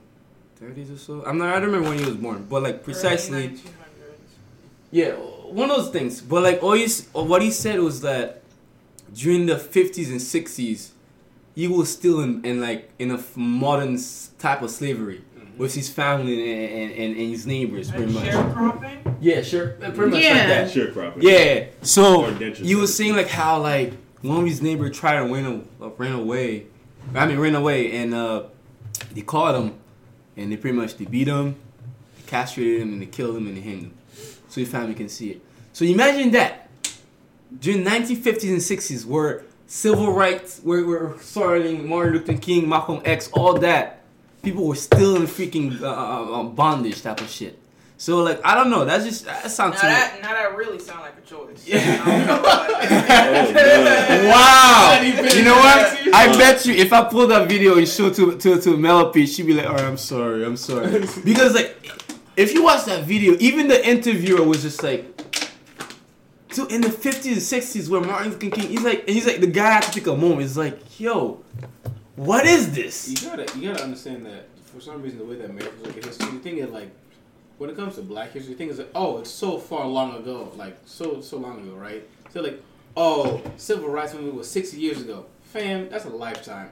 1930s 0.60 0.94
or 0.94 0.98
so. 0.98 1.24
I'm 1.26 1.38
not 1.38 1.48
I 1.48 1.60
don't 1.60 1.70
remember 1.70 1.88
when 1.90 1.98
he 1.98 2.04
was 2.04 2.16
born, 2.16 2.46
but 2.48 2.62
like 2.62 2.84
precisely 2.84 3.58
yeah, 4.90 5.10
one 5.12 5.70
of 5.70 5.76
those 5.76 5.90
things. 5.90 6.20
But 6.20 6.42
like 6.42 6.62
all 6.62 6.72
he's, 6.72 7.08
or 7.12 7.24
what 7.24 7.42
he 7.42 7.50
said 7.50 7.80
was 7.80 8.00
that 8.02 8.42
during 9.12 9.46
the 9.46 9.56
50s 9.56 10.08
and 10.08 10.20
60s, 10.20 10.90
he 11.58 11.66
was 11.66 11.92
still 11.92 12.20
in, 12.20 12.44
in 12.44 12.60
like 12.60 12.88
in 13.00 13.10
a 13.10 13.20
modern 13.34 13.98
type 14.38 14.62
of 14.62 14.70
slavery 14.70 15.20
with 15.56 15.74
his 15.74 15.88
family 15.90 16.52
and, 16.52 16.72
and, 16.72 16.92
and, 16.92 17.16
and 17.16 17.30
his 17.32 17.44
neighbors, 17.44 17.90
pretty 17.90 18.04
And 18.04 18.14
much. 18.14 18.26
sharecropping. 18.26 19.16
Yeah, 19.20 19.42
sure, 19.42 19.70
pretty 19.70 20.06
much 20.12 20.22
Yeah. 20.22 20.34
like 20.34 20.46
that. 20.46 20.70
Sharecropping. 20.70 21.22
Yeah. 21.22 21.64
So 21.82 22.28
you 22.28 22.34
were 22.36 22.38
he 22.38 22.44
was 22.46 22.56
servitude. 22.56 22.88
saying 22.90 23.16
like 23.16 23.26
how 23.26 23.60
like 23.60 23.92
one 24.22 24.38
of 24.38 24.46
his 24.46 24.62
neighbors 24.62 24.96
tried 24.96 25.16
to 25.16 25.24
run, 25.24 25.66
a, 25.80 25.84
uh, 25.86 25.88
ran 25.98 26.12
away. 26.12 26.66
I 27.12 27.26
mean, 27.26 27.40
ran 27.40 27.56
away, 27.56 27.90
and 27.90 28.14
uh, 28.14 28.44
they 29.12 29.22
caught 29.22 29.56
him, 29.56 29.74
and 30.36 30.52
they 30.52 30.56
pretty 30.56 30.76
much 30.76 30.96
they 30.96 31.06
beat 31.06 31.26
him, 31.26 31.56
they 32.18 32.22
castrated 32.30 32.82
him, 32.82 32.92
and 32.92 33.02
they 33.02 33.06
killed 33.06 33.36
him, 33.36 33.48
and 33.48 33.56
they 33.56 33.62
hanged 33.62 33.82
him, 33.82 33.94
so 34.48 34.60
your 34.60 34.70
family 34.70 34.94
can 34.94 35.08
see 35.08 35.30
it. 35.30 35.40
So 35.72 35.84
imagine 35.84 36.30
that 36.32 36.68
during 37.58 37.82
1950s 37.84 38.48
and 38.48 38.58
60s, 38.60 39.04
where 39.04 39.42
civil 39.68 40.12
rights, 40.12 40.60
where 40.64 40.84
we're 40.84 41.16
starting 41.20 41.88
Martin 41.88 42.14
Luther 42.14 42.36
King, 42.36 42.68
Malcolm 42.68 43.00
X, 43.04 43.30
all 43.32 43.54
that, 43.60 44.02
people 44.42 44.66
were 44.66 44.74
still 44.74 45.14
in 45.16 45.22
freaking 45.22 45.80
uh, 45.80 45.86
uh, 45.86 46.40
uh, 46.40 46.42
bondage 46.44 47.02
type 47.02 47.20
of 47.20 47.28
shit. 47.28 47.56
So 48.00 48.18
like 48.22 48.40
I 48.44 48.54
don't 48.54 48.70
know, 48.70 48.84
that's 48.84 49.04
just 49.04 49.24
that 49.26 49.50
sounds 49.50 49.80
too. 49.80 49.86
that, 49.88 50.20
now 50.22 50.32
that 50.32 50.56
really 50.56 50.78
sound 50.78 51.00
like 51.00 51.14
a 51.18 51.20
choice. 51.28 51.66
Yeah. 51.66 52.00
I 52.04 52.10
don't 52.16 52.26
know 52.26 52.42
what- 52.42 52.68
Oh. 54.00 54.28
Wow! 54.28 55.00
You 55.02 55.42
know 55.44 55.54
what? 55.56 56.14
I 56.14 56.28
bet 56.38 56.64
you 56.64 56.74
if 56.74 56.92
I 56.92 57.04
pull 57.04 57.26
that 57.28 57.48
video 57.48 57.76
and 57.76 57.88
show 57.88 58.08
to 58.10 58.36
to 58.38 58.60
to 58.60 58.70
Melopy, 58.76 59.26
she'd 59.26 59.46
be 59.46 59.54
like, 59.54 59.66
"All 59.66 59.74
right, 59.74 59.84
I'm 59.84 59.96
sorry, 59.96 60.44
I'm 60.44 60.56
sorry." 60.56 60.90
Because 61.24 61.54
like, 61.54 61.76
if 62.36 62.54
you 62.54 62.62
watch 62.62 62.84
that 62.86 63.04
video, 63.04 63.36
even 63.40 63.66
the 63.68 63.84
interviewer 63.86 64.44
was 64.44 64.62
just 64.62 64.82
like, 64.82 65.27
so 66.50 66.66
in 66.66 66.80
the 66.80 66.88
50s 66.88 67.26
and 67.26 67.36
60s 67.36 67.88
where 67.88 68.00
Martin 68.00 68.32
Luther 68.32 68.50
King, 68.50 68.68
he's 68.70 68.82
like, 68.82 69.08
he's 69.08 69.26
like 69.26 69.40
the 69.40 69.46
guy 69.46 69.70
had 69.72 69.82
to 69.84 69.90
take 69.92 70.06
a 70.06 70.16
moment. 70.16 70.40
He's 70.42 70.56
like, 70.56 70.98
"Yo, 71.00 71.42
what 72.16 72.46
is 72.46 72.72
this?" 72.74 73.08
You 73.22 73.28
gotta 73.28 73.58
you 73.58 73.68
gotta 73.70 73.84
understand 73.84 74.24
that 74.26 74.48
for 74.66 74.80
some 74.80 75.02
reason 75.02 75.18
the 75.18 75.24
way 75.24 75.36
that 75.36 75.50
Americans 75.50 75.86
look 75.86 75.96
at 75.96 76.04
history, 76.04 76.32
you 76.32 76.38
think 76.38 76.58
it 76.58 76.72
like 76.72 76.90
when 77.58 77.68
it 77.70 77.76
comes 77.76 77.96
to 77.96 78.02
Black 78.02 78.32
history, 78.32 78.52
you 78.52 78.56
think 78.56 78.70
it's 78.70 78.78
like 78.78 78.90
oh 78.94 79.18
it's 79.18 79.30
so 79.30 79.58
far 79.58 79.86
long 79.86 80.14
ago, 80.16 80.52
like 80.56 80.78
so 80.84 81.20
so 81.20 81.36
long 81.38 81.60
ago, 81.60 81.74
right? 81.76 82.02
So 82.30 82.40
like 82.40 82.62
oh 82.96 83.42
civil 83.56 83.88
rights 83.90 84.14
movement 84.14 84.34
was 84.36 84.50
sixty 84.50 84.78
years 84.78 85.00
ago, 85.02 85.26
fam, 85.42 85.88
that's 85.90 86.04
a 86.06 86.10
lifetime. 86.10 86.70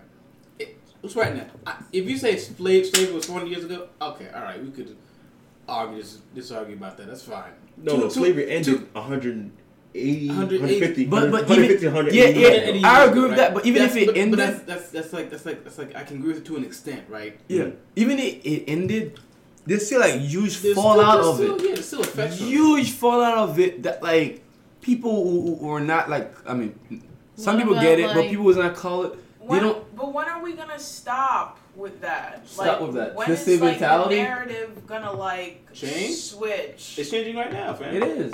It, 0.59 0.78
it's 1.02 1.14
right 1.16 1.35
now. 1.37 1.47
I, 1.66 1.76
if 1.92 2.09
you 2.09 2.16
say 2.16 2.37
slave 2.37 2.87
slavery 2.87 3.14
was 3.14 3.26
forty 3.26 3.49
years 3.50 3.64
ago, 3.64 3.88
okay, 4.00 4.28
all 4.35 4.42
right, 4.42 4.62
we 4.62 4.71
could 4.71 4.97
argue 5.68 5.99
this 6.00 6.18
this 6.35 6.50
argue 6.50 6.76
about 6.76 6.97
that. 6.97 7.09
That's 7.09 7.23
fine. 7.23 7.52
No, 7.76 7.92
Two- 7.92 7.99
no, 7.99 8.04
two- 8.04 8.11
slavery 8.11 8.50
ended 8.50 8.78
two- 8.78 8.88
180, 8.92 9.50
180, 9.96 10.28
150, 10.28 11.06
but- 11.06 11.30
but 11.30 11.48
150, 11.48 11.74
even- 11.86 11.94
180 11.94 12.16
yeah, 12.16 12.28
years 12.28 12.80
yeah, 12.82 12.88
I 12.88 13.04
agree 13.04 13.18
ago, 13.20 13.28
with 13.28 13.36
that, 13.36 13.54
but 13.54 13.66
even 13.66 13.82
That's- 13.82 13.96
if 13.96 14.02
it 14.02 14.06
but, 14.06 14.16
ended- 14.16 14.38
but 14.38 14.46
that's, 14.46 14.62
that's 14.66 14.90
that's 14.90 15.12
like 15.12 15.30
that's 15.30 15.46
like 15.46 15.64
that's 15.64 15.78
like 15.78 15.96
I 15.96 16.02
can 16.04 16.16
agree 16.18 16.28
with 16.28 16.38
it 16.38 16.44
to 16.46 16.56
an 16.56 16.64
extent, 16.64 17.02
right? 17.08 17.38
Yeah, 17.48 17.70
even 17.96 18.18
it, 18.18 18.44
it 18.44 18.64
ended. 18.68 19.20
There's 19.64 19.86
still 19.86 20.00
like 20.00 20.20
huge 20.20 20.60
There's 20.60 20.74
fallout 20.76 21.18
still, 21.20 21.30
of 21.32 21.38
there's 21.38 21.50
it. 21.50 21.60
Yeah, 21.68 21.74
there's 21.74 21.86
still 21.86 22.00
effects. 22.02 22.36
from 22.38 22.46
it. 22.46 22.50
huge 22.50 22.90
fallout 22.92 23.38
of 23.38 23.58
it 23.58 23.82
that 23.82 24.02
like 24.02 24.42
people 24.80 25.24
who, 25.24 25.56
who 25.56 25.68
are 25.70 25.80
not 25.80 26.08
like 26.08 26.32
I 26.48 26.54
mean 26.54 26.78
some 27.34 27.54
What 27.56 27.62
people 27.62 27.72
about, 27.74 27.82
get 27.82 27.98
it 27.98 28.14
but 28.14 28.28
people 28.28 28.44
was 28.44 28.56
not 28.56 28.76
call 28.76 29.04
it 29.04 29.12
they 29.14 29.46
When, 29.46 29.62
don't 29.62 29.96
but 29.96 30.12
when 30.12 30.26
are 30.28 30.40
we 30.42 30.52
gonna 30.52 30.78
stop? 30.78 31.58
with 31.76 32.00
that. 32.00 32.40
Stop 32.48 32.66
like, 32.66 32.80
with 32.80 32.94
that. 32.94 33.14
When 33.14 33.28
This 33.28 33.40
is 33.40 33.46
same 33.46 33.60
like 33.60 33.72
mentality? 33.72 34.14
the 34.16 34.22
narrative 34.22 34.86
gonna 34.86 35.12
like 35.12 35.70
Change? 35.74 36.14
switch? 36.14 36.94
It's 36.96 37.10
changing 37.10 37.36
right 37.36 37.52
now, 37.52 37.74
fam. 37.74 37.94
It 37.94 38.02
is. 38.02 38.32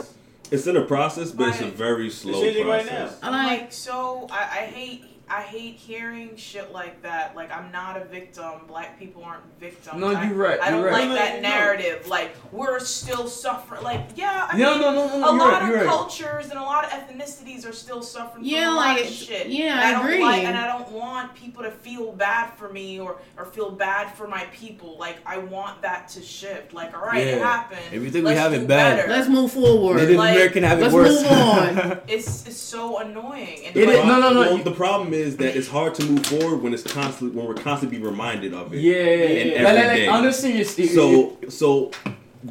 It's 0.52 0.66
in 0.66 0.76
a 0.76 0.84
process, 0.84 1.30
but 1.30 1.48
it's 1.48 1.60
a 1.62 1.66
very 1.66 2.10
slow 2.10 2.40
changing 2.42 2.66
right 2.66 2.86
process. 2.86 3.18
I 3.22 3.26
I'm 3.26 3.32
like. 3.32 3.60
like 3.62 3.72
so 3.72 4.26
I, 4.30 4.40
I 4.40 4.66
hate 4.66 5.04
I 5.28 5.40
hate 5.42 5.76
hearing 5.76 6.36
shit 6.36 6.72
like 6.72 7.02
that. 7.02 7.34
Like 7.34 7.50
I'm 7.50 7.72
not 7.72 7.96
a 8.00 8.04
victim. 8.04 8.66
Black 8.68 8.98
people 8.98 9.24
aren't 9.24 9.44
victims. 9.58 9.98
No, 9.98 10.10
you're 10.10 10.34
right, 10.34 10.60
I 10.60 10.68
you're 10.70 10.82
don't 10.82 10.92
right. 10.92 10.92
like 11.00 11.08
No, 11.08 11.14
that 11.14 11.34
no. 11.36 11.48
narrative. 11.48 12.06
Like 12.06 12.34
we're 12.52 12.78
still 12.80 13.26
suffering. 13.28 13.82
Like 13.82 14.08
yeah, 14.16 14.48
I 14.50 14.58
No, 14.58 14.72
mean, 14.72 14.80
no, 14.82 14.92
no, 14.94 15.08
no, 15.08 15.18
no, 15.20 15.30
a 15.30 15.32
lot 15.36 15.52
right, 15.52 15.62
of 15.62 15.68
you're 15.68 15.78
right. 15.78 15.86
cultures 15.86 16.50
and 16.50 16.58
a 16.58 16.62
lot 16.62 16.84
of 16.84 16.90
ethnicities 16.90 17.66
are 17.66 17.72
still 17.72 18.02
suffering 18.02 18.44
Yeah, 18.44 18.64
from 18.66 18.72
a 18.74 18.76
lot 18.76 18.96
like, 18.96 19.04
of 19.06 19.10
shit. 19.10 19.46
yeah, 19.48 19.72
and 19.72 19.80
I 19.80 19.92
don't 19.92 20.04
agree. 20.06 20.22
Like, 20.22 20.44
and 20.44 20.56
I 20.56 20.66
don't 20.66 20.90
want 20.92 21.34
people 21.34 21.62
to 21.62 21.70
feel 21.70 22.12
bad 22.12 22.50
for 22.54 22.68
me 22.70 23.00
or 23.00 23.16
or 23.38 23.46
feel 23.46 23.70
bad 23.70 24.12
for 24.14 24.28
my 24.28 24.44
people. 24.52 24.98
Like 24.98 25.16
I 25.24 25.38
want 25.38 25.80
that 25.82 26.08
to 26.08 26.22
shift. 26.22 26.74
Like 26.74 26.94
all 26.94 27.06
right, 27.06 27.26
it 27.26 27.38
happened. 27.40 27.80
If 27.90 28.02
you 28.02 28.10
think 28.10 28.24
we 28.24 28.34
Let's 28.34 28.40
have 28.40 28.52
it 28.52 28.66
bad, 28.68 28.96
better. 28.98 29.08
Let's 29.08 29.28
move 29.28 29.52
forward. 29.52 29.96
Native 29.98 30.16
like, 30.16 30.34
American 30.34 30.62
have 30.64 30.78
it 30.78 30.82
let's 30.82 30.94
worse. 30.94 31.22
move 31.22 31.32
on. 31.32 32.00
it's 32.08 32.46
it's 32.46 32.56
so 32.56 32.98
annoying. 32.98 33.66
And 33.66 33.76
It 33.76 33.86
like, 33.86 33.96
is- 33.98 34.04
no, 34.04 34.20
no, 34.20 34.32
no, 34.34 34.40
Well, 34.40 34.58
the 34.58 34.72
problem 34.72 35.11
is 35.12 35.36
that 35.38 35.56
it's 35.56 35.68
hard 35.68 35.94
to 35.96 36.04
move 36.04 36.24
forward 36.26 36.62
when 36.62 36.72
it's 36.74 36.82
constantly 36.82 37.36
when 37.36 37.46
we're 37.46 37.54
constantly 37.54 37.98
being 37.98 38.08
reminded 38.10 38.54
of 38.54 38.72
it. 38.72 38.80
yeah, 38.80 38.94
And 38.94 39.64
like, 39.64 39.64
like, 39.64 39.74
every 39.74 39.88
like, 39.88 39.96
day. 39.96 40.06
honestly, 40.08 40.52
it's, 40.60 40.78
it, 40.78 40.88
So 40.90 41.38
so 41.48 41.90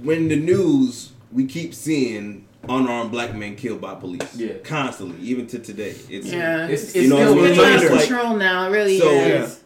when 0.04 0.28
the 0.28 0.36
news 0.36 1.12
we 1.32 1.46
keep 1.46 1.74
seeing 1.74 2.48
unarmed 2.70 3.10
black 3.12 3.34
men 3.36 3.56
killed 3.56 3.82
by 3.82 3.96
police. 3.96 4.36
Yeah. 4.36 4.54
Constantly, 4.64 5.20
even 5.26 5.48
to 5.48 5.60
today. 5.60 5.96
It's 6.10 6.28
Yeah. 6.32 6.68
it's, 6.68 6.84
It's, 6.84 6.96
it's 6.96 7.04
You 7.06 7.10
know 7.10 7.16
still 7.18 7.36
what 7.36 7.46
I 7.46 7.50
mean? 7.52 7.60
out 7.60 7.84
of 7.92 8.00
control 8.00 8.36
now. 8.38 8.68
It 8.68 8.72
really 8.72 9.00
So- 9.00 9.10
is. 9.10 9.60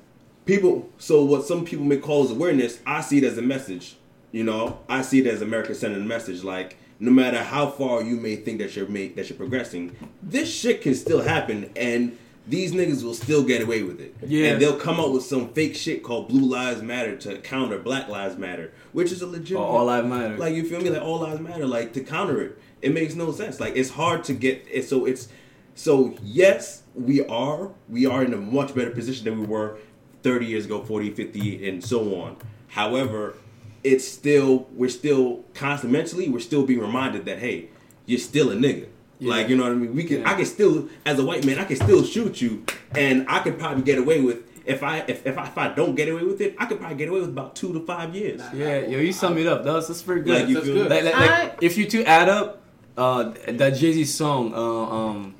people 0.45 0.89
so 0.97 1.23
what 1.25 1.43
some 1.45 1.65
people 1.65 1.83
may 1.85 1.97
call 1.97 2.23
as 2.23 2.29
awareness 2.29 2.77
i 2.85 3.01
see 3.01 3.17
it 3.17 3.23
as 3.23 3.35
a 3.39 3.41
message 3.41 3.95
you 4.31 4.43
know 4.43 4.77
i 4.87 5.01
see 5.01 5.19
it 5.19 5.25
as 5.25 5.41
america 5.41 5.73
sending 5.73 5.99
a 5.99 6.05
message 6.05 6.43
like 6.43 6.77
no 6.99 7.09
matter 7.09 7.41
how 7.43 7.65
far 7.67 8.03
you 8.03 8.15
may 8.15 8.35
think 8.35 8.59
that 8.59 8.75
you're 8.75 8.87
make, 8.87 9.15
that 9.15 9.27
you're 9.27 9.37
progressing 9.37 9.95
this 10.21 10.47
shit 10.53 10.83
can 10.83 10.93
still 10.93 11.21
happen 11.23 11.67
and 11.75 12.15
these 12.47 12.73
niggas 12.73 13.03
will 13.03 13.13
still 13.13 13.43
get 13.43 13.61
away 13.61 13.83
with 13.83 13.99
it. 13.99 14.15
Yeah. 14.25 14.49
and 14.51 14.61
they'll 14.61 14.79
come 14.79 14.99
up 14.99 15.11
with 15.11 15.23
some 15.23 15.49
fake 15.49 15.75
shit 15.75 16.03
called 16.03 16.27
blue 16.27 16.45
lives 16.45 16.81
matter 16.81 17.15
to 17.17 17.37
counter 17.39 17.79
black 17.79 18.07
lives 18.07 18.37
matter 18.37 18.71
which 18.93 19.11
is 19.11 19.21
a 19.21 19.27
legit 19.27 19.57
all, 19.57 19.77
all 19.77 19.85
life 19.85 20.05
matter. 20.05 20.37
like 20.37 20.53
you 20.53 20.67
feel 20.67 20.81
me? 20.81 20.89
Like 20.89 21.01
all 21.01 21.19
lives 21.19 21.39
matter 21.39 21.65
like 21.65 21.93
to 21.93 22.01
counter 22.01 22.41
it. 22.41 22.59
It 22.81 22.93
makes 22.93 23.15
no 23.15 23.31
sense. 23.31 23.59
Like 23.59 23.75
it's 23.75 23.89
hard 23.91 24.23
to 24.25 24.33
get 24.33 24.65
it 24.71 24.83
so 24.87 25.05
it's 25.05 25.27
so 25.73 26.15
yes 26.23 26.83
we 26.93 27.25
are 27.25 27.71
we 27.89 28.05
are 28.05 28.23
in 28.23 28.33
a 28.33 28.37
much 28.37 28.73
better 28.75 28.91
position 28.91 29.25
than 29.25 29.39
we 29.39 29.45
were 29.45 29.77
30 30.23 30.45
years 30.45 30.65
ago 30.65 30.83
40 30.83 31.11
50 31.11 31.69
and 31.69 31.83
so 31.83 32.21
on. 32.21 32.37
However 32.67 33.35
it's 33.83 34.07
still 34.07 34.67
we're 34.73 34.89
still 34.89 35.43
constantly 35.53 35.97
mentally 35.97 36.29
we're 36.29 36.39
still 36.39 36.65
being 36.65 36.79
reminded 36.79 37.25
that 37.25 37.39
hey 37.39 37.69
you're 38.05 38.19
still 38.19 38.51
a 38.51 38.55
nigga 38.55 38.87
Yeah. 39.19 39.29
like 39.33 39.49
you 39.49 39.55
know 39.55 39.63
what 39.63 39.71
i 39.71 39.75
mean 39.75 39.95
we 39.95 40.03
can 40.03 40.21
Yeah. 40.21 40.31
i 40.31 40.35
can 40.35 40.45
still 40.45 40.89
as 41.05 41.17
a 41.19 41.25
white 41.25 41.45
man 41.45 41.57
i 41.59 41.63
can 41.63 41.77
still 41.77 42.03
shoot 42.03 42.41
you 42.41 42.65
and 42.95 43.25
i 43.29 43.39
could 43.39 43.57
probably 43.57 43.83
get 43.83 43.97
away 43.97 44.19
with 44.21 44.39
if 44.65 44.83
i 44.83 44.97
if, 45.07 45.25
if, 45.25 45.37
I, 45.37 45.47
if 45.47 45.57
i 45.57 45.67
don't 45.73 45.95
get 45.95 46.09
away 46.09 46.23
with 46.23 46.41
it 46.41 46.55
i 46.59 46.65
could 46.65 46.79
probably 46.79 46.97
get 46.97 47.07
away 47.09 47.21
with 47.21 47.29
about 47.29 47.55
two 47.55 47.71
to 47.73 47.79
five 47.85 48.13
years 48.13 48.41
yeah, 48.53 48.79
yo, 48.79 48.99
you 48.99 49.13
sum 49.13 49.37
it 49.37 49.47
up. 49.47 49.63
That's 49.63 49.87
that's 49.87 50.01
pretty 50.01 50.21
good. 50.21 50.39
Like, 50.41 50.47
you 50.49 50.55
That's 50.55 50.65
feel 50.65 50.75
good. 50.75 50.89
Like, 50.89 51.03
like, 51.05 51.15
like, 51.15 51.31
I- 51.31 51.51
if 51.61 51.77
you 51.77 51.85
two 51.87 52.03
add 52.03 52.27
up 52.29 52.61
uh, 52.97 53.33
that 53.47 53.71
Jay 53.75 53.91
Z 53.93 54.05
song, 54.05 54.53
uh, 54.53 54.57
um, 54.97 55.35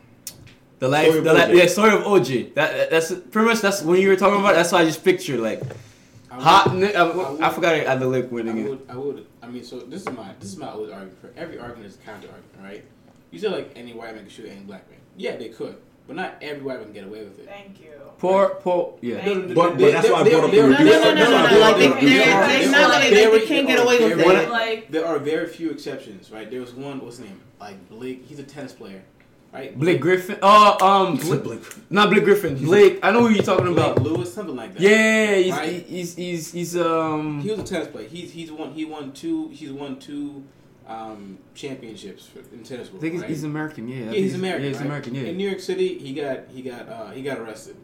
the 0.79 0.88
life, 0.89 1.05
Story 1.08 1.20
of 1.20 1.24
the 1.25 1.34
li- 1.34 1.39
OJ. 1.39 1.58
yeah, 1.58 1.65
story 1.67 1.91
of 1.96 2.01
OJ. 2.03 2.53
That 2.53 2.89
that's 2.91 3.13
pretty 3.32 3.48
much 3.48 3.62
that's 3.62 3.82
when 3.82 4.00
you 4.01 4.10
were 4.10 4.15
talking 4.17 4.39
about. 4.39 4.55
That's 4.55 4.72
what 4.74 4.82
I 4.82 4.86
just 4.86 5.03
pictured 5.03 5.39
like 5.39 5.62
I 6.29 6.36
would- 6.36 6.44
hot. 6.44 6.75
Ni- 6.75 6.94
I, 6.94 7.03
would- 7.03 7.41
I 7.41 7.50
forgot 7.50 7.74
I 7.75 7.79
had 7.79 8.00
the 8.00 8.08
lick 8.08 8.25
I 8.25 8.27
winning 8.27 8.58
it. 8.60 8.70
would, 8.70 8.82
I 8.89 8.96
would, 8.98 9.25
I 9.41 9.48
mean, 9.48 9.63
so 9.63 9.79
this 9.79 10.01
is 10.01 10.10
my, 10.12 10.34
this 10.39 10.50
is 10.51 10.58
my 10.58 10.72
old 10.72 10.91
argument. 10.91 11.20
For 11.22 11.32
every 11.38 11.58
argument 11.60 11.86
is 11.91 11.98
counter 12.05 12.27
argument, 12.27 12.60
right? 12.62 12.84
You 13.36 13.42
said 13.42 13.51
like 13.51 13.72
any 13.75 13.92
white 13.94 14.13
man 14.15 14.24
can 14.24 14.30
shoot 14.30 14.46
any 14.50 14.62
black 14.62 14.89
man. 14.89 15.00
Yeah, 15.18 15.36
they 15.36 15.50
could, 15.50 15.75
but 16.08 16.15
not 16.15 16.36
every 16.42 16.63
white 16.63 16.77
man 16.77 16.86
can 16.86 16.94
get 16.94 17.04
away 17.04 17.25
with 17.25 17.38
it. 17.39 17.46
Thank 17.48 17.82
you. 17.82 17.92
Poor, 18.18 18.56
poor, 18.62 18.98
yeah. 19.01 19.22
Thank 19.24 19.50
you. 19.50 19.56
But- 19.56 19.77
but 19.77 19.92
that's 19.92 20.10
why 20.10 20.22
I 20.22 20.30
brought 20.30 20.46
up 20.46 20.51
the 20.51 20.58
No, 20.58 20.68
no, 20.70 20.77
no, 20.77 21.13
no, 21.13 21.13
no, 21.13 21.50
no. 21.51 21.60
Like 21.60 21.75
they, 21.77 21.88
There 21.89 22.00
they're, 22.00 22.60
they're 22.62 22.72
not 22.72 22.92
are 22.96 23.00
very- 23.01 23.13
they, 23.13 23.39
they 23.39 23.46
can't 23.46 23.68
get 23.68 23.80
away 23.84 24.00
with 24.15 24.20
it. 24.20 24.50
like 24.50 24.89
There 24.89 25.06
are 25.06 25.20
very 25.20 25.48
few 25.48 25.70
exceptions, 25.70 26.32
right? 26.32 26.50
There 26.50 26.62
was 26.62 26.74
one, 26.74 27.01
what's 27.01 27.18
his 27.18 27.25
name? 27.25 27.42
Like 27.60 27.89
Blake, 27.89 28.24
he's 28.25 28.39
a 28.39 28.44
tennis 28.44 28.72
player, 28.72 29.04
right? 29.54 29.77
Blake 29.77 30.00
Griffin. 30.00 30.38
Oh, 30.42 30.77
um, 30.86 31.18
Blake, 31.18 31.44
Blake. 31.44 31.62
not 31.89 32.10
Blake 32.10 32.24
Griffin. 32.24 32.56
Blake. 32.56 33.00
I 33.04 33.12
know 33.12 33.27
who 33.27 33.34
you're 33.34 33.44
talking 33.44 33.65
Blake 33.74 33.77
about. 33.77 34.01
Lewis, 34.01 34.34
something 34.34 34.56
like 34.56 34.74
that. 34.75 34.82
Yeah, 34.82 35.36
he's, 35.36 35.51
Right? 35.51 35.86
he's 35.86 36.15
he's 36.15 36.51
he's 36.54 36.77
um. 36.77 37.42
He 37.42 37.51
was 37.51 37.60
a 37.60 37.63
tennis 37.63 37.89
player. 37.89 38.08
He's 38.08 38.32
he's 38.32 38.50
won 38.51 38.72
he 38.74 38.86
won 38.86 39.12
two 39.12 39.50
he's 39.50 39.72
won 39.74 40.00
two 40.00 40.44
um, 40.88 41.38
championships 41.56 42.27
for, 42.27 42.39
in 42.54 42.63
tennis 42.63 42.88
I 42.88 42.92
world. 42.92 43.01
think 43.01 43.13
he's, 43.13 43.22
right? 43.22 43.30
he's 43.30 43.44
American. 43.44 43.88
Yeah, 43.88 43.96
Yeah, 43.98 44.04
think 44.12 44.15
he's 44.18 44.36
American. 44.36 44.62
Yeah, 44.63 44.68
he's 44.70 44.77
right? 44.77 44.86
American. 44.86 45.15
Yeah. 45.15 45.22
In 45.24 45.38
New 45.38 45.48
York 45.48 45.60
City, 45.60 45.98
he 45.98 46.13
got 46.13 46.39
he 46.54 46.62
got 46.62 46.88
uh, 46.89 47.12
he 47.12 47.22
got 47.24 47.39
arrested 47.39 47.75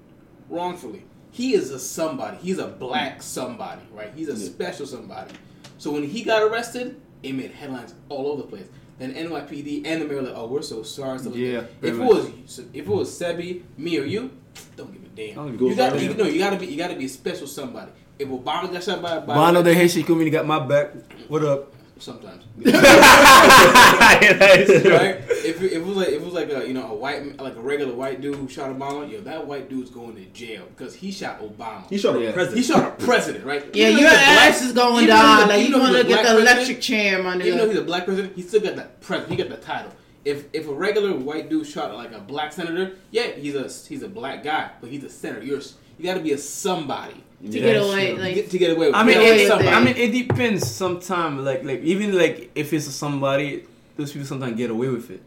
wrongfully. 0.50 1.03
He 1.31 1.53
is 1.53 1.72
a 1.72 1.79
somebody. 1.79 2.38
He's 2.38 2.60
a 2.60 2.67
black 2.67 3.22
somebody, 3.24 3.81
right? 3.93 4.12
He's 4.15 4.29
a 4.29 4.34
Yeah. 4.34 4.46
special 4.50 4.86
somebody. 4.86 5.31
So 5.77 5.91
when 5.91 6.03
he 6.03 6.24
got 6.24 6.43
arrested, 6.43 7.00
it 7.24 7.34
made 7.34 7.51
headlines 7.51 7.93
all 8.10 8.27
over 8.27 8.41
the 8.43 8.48
place. 8.48 8.67
Then 9.00 9.13
NYPD 9.15 9.84
and 9.86 10.01
the 10.01 10.05
mayor 10.05 10.22
like, 10.22 10.34
"Oh, 10.36 10.46
we're 10.48 10.62
so 10.62 10.84
sorry." 10.84 11.17
Like 11.20 11.36
Yeah, 11.36 11.63
If 11.81 11.84
it 11.86 11.96
much. 11.96 12.08
was 12.08 12.60
if 12.60 12.75
it 12.75 12.88
was 12.88 13.10
Sebi, 13.10 13.63
me 13.77 13.98
or 13.98 14.03
you, 14.03 14.29
don't 14.75 14.91
give 14.93 15.01
a 15.03 15.08
damn. 15.15 15.36
Don't 15.36 15.51
give 15.53 15.62
a 15.62 15.70
You 15.70 15.75
got 15.75 16.00
you, 16.01 16.13
no, 16.13 16.25
you 16.25 16.38
gotta 16.38 16.58
be 16.58 16.67
you 16.67 16.77
gotta 16.77 16.96
be 16.96 17.05
a 17.05 17.10
special 17.10 17.48
somebody. 17.48 17.91
If 18.20 18.27
Obama 18.29 18.72
got 18.72 18.84
shot 18.84 19.01
by 19.01 19.20
by 19.22 19.34
Bono 19.34 19.63
the 19.63 19.74
Haitian 19.74 20.03
community 20.03 20.29
got 20.29 20.46
my 20.46 20.60
back. 20.60 20.93
What 21.27 21.43
up? 21.43 21.74
Sometimes. 22.01 22.43
that 22.58 24.55
is 24.67 24.81
true. 24.81 24.91
right? 24.96 25.15
If 25.29 25.62
it, 25.62 25.72
if 25.72 25.74
it 25.74 25.86
was 25.86 25.98
like 25.98 26.08
if 26.10 26.22
it 26.22 26.25
was 26.25 26.34
like 26.34 26.50
a 26.51 26.67
you 26.67 26.74
know 26.74 26.91
a 26.91 26.93
white 26.93 27.39
like 27.39 27.55
a 27.55 27.62
regular 27.62 27.93
white 27.93 28.22
dude 28.22 28.36
who 28.36 28.48
shot 28.48 28.70
Obama, 28.77 29.10
yeah, 29.12 29.20
that 29.22 29.46
white 29.48 29.70
dude's 29.70 29.89
going 29.89 30.15
to 30.15 30.25
jail 30.27 30.65
because 30.75 30.96
he 30.96 31.12
shot 31.12 31.41
Obama. 31.41 31.88
He 31.89 31.98
shot 31.98 32.15
a 32.15 32.22
Yeah. 32.22 32.31
president. 32.31 32.58
He 32.58 32.63
shot 32.72 32.88
a 32.88 33.05
president, 33.05 33.46
right? 33.46 33.63
Yeah, 33.75 33.89
Even 33.89 34.01
your 34.01 34.10
though 34.10 34.17
he's 34.17 34.36
black- 34.36 34.62
is 34.62 34.72
going 34.74 35.03
even 35.03 35.15
down. 35.15 35.48
Like 35.48 35.60
even 35.60 35.72
you 35.72 35.74
though 35.77 35.86
he's 35.86 35.93
want 35.96 36.08
to 36.08 36.15
get 36.15 36.25
the 36.25 36.39
electric 36.39 36.81
chair 36.81 37.25
under 37.25 37.46
Even 37.46 37.58
though 37.60 37.70
he's 37.70 37.77
a 37.77 37.84
black 37.84 38.05
president, 38.05 38.36
he 38.36 38.41
still 38.41 38.62
got 38.62 38.75
that 38.75 39.01
president. 39.01 39.31
He 39.31 39.38
got 39.38 39.50
the 39.50 39.58
title. 39.63 39.91
If 40.24 40.46
if 40.53 40.67
a 40.67 40.74
regular 40.74 41.15
white 41.15 41.50
dude 41.50 41.65
shot 41.65 41.96
like 41.96 42.12
a 42.12 42.20
black 42.20 42.53
senator, 42.53 42.96
yeah, 43.10 43.27
he's 43.31 43.55
a 43.55 43.63
he's 43.88 44.03
a 44.03 44.10
black 44.10 44.43
guy, 44.43 44.70
but 44.79 44.89
he's 44.89 45.03
a 45.03 45.10
senator. 45.10 45.43
You're 45.46 45.62
you 45.98 46.05
got 46.05 46.15
to 46.15 46.20
be 46.20 46.34
a 46.34 46.38
somebody 46.38 47.24
To 47.41 47.48
Yeah, 47.48 47.62
get 47.62 47.81
away, 47.81 48.13
true. 48.13 48.21
like 48.21 48.36
get, 48.36 48.50
to 48.51 48.57
get 48.60 48.71
away 48.71 48.88
with. 48.88 48.95
I 48.95 49.03
mean, 49.03 49.17
You 49.17 49.24
gotta 49.27 49.41
it, 49.41 49.48
somebody. 49.48 49.69
I 49.69 49.83
mean, 49.83 49.95
it 49.98 50.12
depends. 50.12 50.69
Sometimes, 50.69 51.41
like, 51.41 51.63
like 51.63 51.81
even 51.81 52.15
like 52.17 52.51
if 52.53 52.71
it's 52.74 52.86
somebody, 52.93 53.63
those 53.98 54.12
people 54.12 54.27
sometimes 54.27 54.55
get 54.57 54.69
away 54.69 54.89
with 54.89 55.10
it. 55.10 55.24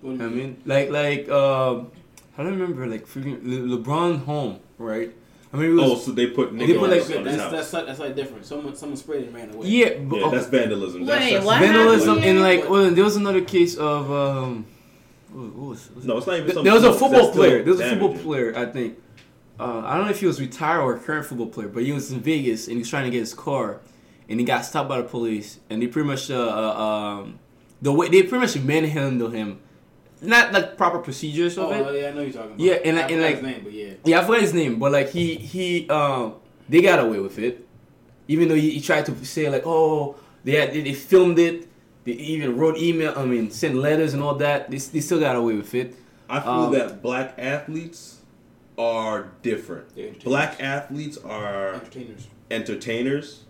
What 0.00 0.20
I 0.22 0.28
mean, 0.28 0.56
like, 0.64 0.88
like, 0.90 1.28
um, 1.28 1.90
I 2.38 2.42
don't 2.42 2.52
remember, 2.58 2.86
like, 2.86 3.06
freaking 3.06 3.40
Le- 3.44 3.76
LeBron 3.76 4.24
home, 4.24 4.60
right? 4.78 5.12
I 5.52 5.56
mean, 5.58 5.78
it 5.78 5.82
Oh, 5.82 5.96
so 5.96 6.12
they 6.12 6.28
put 6.28 6.56
They 6.56 6.72
put, 6.78 6.88
like, 6.88 7.02
his- 7.02 7.14
on 7.16 7.24
that's, 7.24 7.50
that's 7.50 7.72
like, 7.74 7.86
that's 7.86 7.98
like 7.98 8.16
different. 8.16 8.46
Someone 8.46 8.74
someone 8.76 8.96
sprayed 8.96 9.24
it 9.24 9.26
and 9.26 9.34
ran 9.34 9.50
away. 9.52 9.66
yeah, 9.68 9.98
but, 9.98 10.20
yeah, 10.20 10.30
that's 10.30 10.46
vandalism. 10.46 11.04
Wait, 11.04 11.32
that's, 11.32 11.44
what 11.44 11.60
vandalism 11.60 12.08
happened 12.18 12.24
and 12.24 12.40
like, 12.40 12.70
well, 12.70 12.90
there 12.90 13.04
was 13.04 13.16
another 13.16 13.42
case 13.42 13.76
of 13.76 14.10
um, 14.10 14.64
what 15.32 15.44
what 15.54 15.68
was, 15.70 15.90
was 15.94 16.06
No, 16.06 16.16
it's 16.16 16.26
not 16.26 16.36
even. 16.38 16.46
Something 16.48 16.64
there 16.64 16.72
was 16.72 16.84
a 16.84 16.94
football 16.94 17.32
player. 17.32 17.62
There 17.62 17.72
was 17.72 17.80
a 17.80 17.90
football 17.90 18.16
player, 18.16 18.56
I 18.56 18.64
think. 18.66 18.96
Uh, 19.60 19.82
I 19.84 19.96
don't 19.96 20.04
know 20.06 20.10
if 20.10 20.20
he 20.20 20.26
was 20.26 20.40
retired 20.40 20.80
or 20.80 20.96
a 20.96 20.98
current 20.98 21.26
football 21.26 21.48
player, 21.48 21.68
but 21.68 21.82
he 21.82 21.92
was 21.92 22.10
in 22.10 22.20
Vegas 22.20 22.66
and 22.66 22.76
he 22.76 22.78
was 22.80 22.88
trying 22.88 23.04
to 23.04 23.10
get 23.10 23.18
his 23.20 23.34
car, 23.34 23.80
and 24.28 24.40
he 24.40 24.46
got 24.46 24.64
stopped 24.64 24.88
by 24.88 24.98
the 24.98 25.08
police, 25.08 25.58
and 25.68 25.82
they 25.82 25.86
pretty 25.86 26.08
much 26.08 26.30
uh, 26.30 26.34
uh 26.38 26.82
um 26.82 27.38
the 27.82 27.92
way 27.92 28.08
they 28.08 28.22
pretty 28.22 28.38
much 28.46 28.56
manhandled 28.58 29.32
him, 29.34 29.60
not 30.22 30.52
like 30.52 30.76
proper 30.76 30.98
procedures 30.98 31.58
Oh, 31.58 31.70
of 31.70 31.94
it. 31.94 32.00
yeah, 32.00 32.08
I 32.08 32.12
know 32.12 32.22
you're 32.22 32.32
talking 32.32 32.52
about. 32.52 32.60
Yeah, 32.60 32.74
and- 32.84 32.98
I 32.98 33.02
and, 33.08 33.20
like- 33.22 33.34
his 33.36 33.42
name, 33.42 33.60
but 33.64 33.72
yeah. 33.72 33.92
Yeah, 34.04 34.20
I 34.20 34.24
forgot 34.24 34.40
his 34.40 34.54
name, 34.54 34.78
but 34.78 34.92
like 34.92 35.10
he 35.10 35.34
he 35.36 35.88
um 35.90 36.34
they 36.68 36.80
got 36.80 36.98
away 36.98 37.20
with 37.20 37.38
it, 37.38 37.66
even 38.28 38.48
though 38.48 38.54
he, 38.54 38.70
he 38.70 38.80
tried 38.80 39.04
to 39.06 39.24
say 39.24 39.50
like 39.50 39.64
oh 39.66 40.16
they 40.44 40.52
had, 40.56 40.72
they, 40.72 40.80
they 40.80 40.94
filmed 40.94 41.38
it, 41.38 41.68
they 42.04 42.12
even 42.12 42.56
wrote 42.56 42.78
email, 42.78 43.12
I 43.14 43.26
mean 43.26 43.50
sent 43.50 43.74
letters 43.74 44.14
and 44.14 44.22
all 44.22 44.36
that. 44.36 44.70
They, 44.70 44.78
they 44.78 45.00
still 45.00 45.20
got 45.20 45.36
away 45.36 45.54
with 45.56 45.74
it. 45.74 45.96
I 46.30 46.40
feel 46.40 46.50
Um, 46.50 46.72
that 46.72 47.02
black 47.02 47.34
athletes 47.36 48.19
are 48.84 49.28
different. 49.42 49.86
Black 50.24 50.60
athletes 50.62 51.18
are 51.18 51.74
entertainers. 51.74 52.26
entertainers, 52.50 53.44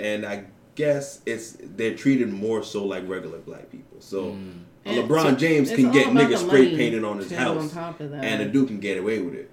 and 0.00 0.24
I 0.26 0.44
guess 0.74 1.20
it's 1.26 1.56
they're 1.60 1.94
treated 1.94 2.30
more 2.32 2.62
so 2.62 2.84
like 2.84 3.08
regular 3.08 3.38
black 3.38 3.70
people. 3.70 3.98
So 4.00 4.32
Mm. 4.32 4.52
a 4.86 4.88
LeBron 5.02 5.22
so 5.22 5.34
James 5.36 5.70
can 5.70 5.90
get 5.92 6.08
about 6.10 6.30
niggas 6.30 6.38
spray 6.46 6.74
painted 6.76 7.04
on 7.04 7.18
his 7.18 7.30
house, 7.30 7.62
On 7.62 7.68
top 7.70 8.00
of 8.00 8.10
that, 8.10 8.24
and 8.24 8.42
a 8.42 8.48
dude 8.48 8.68
can 8.68 8.80
get 8.80 8.98
away 8.98 9.20
with 9.20 9.34
it. 9.34 9.50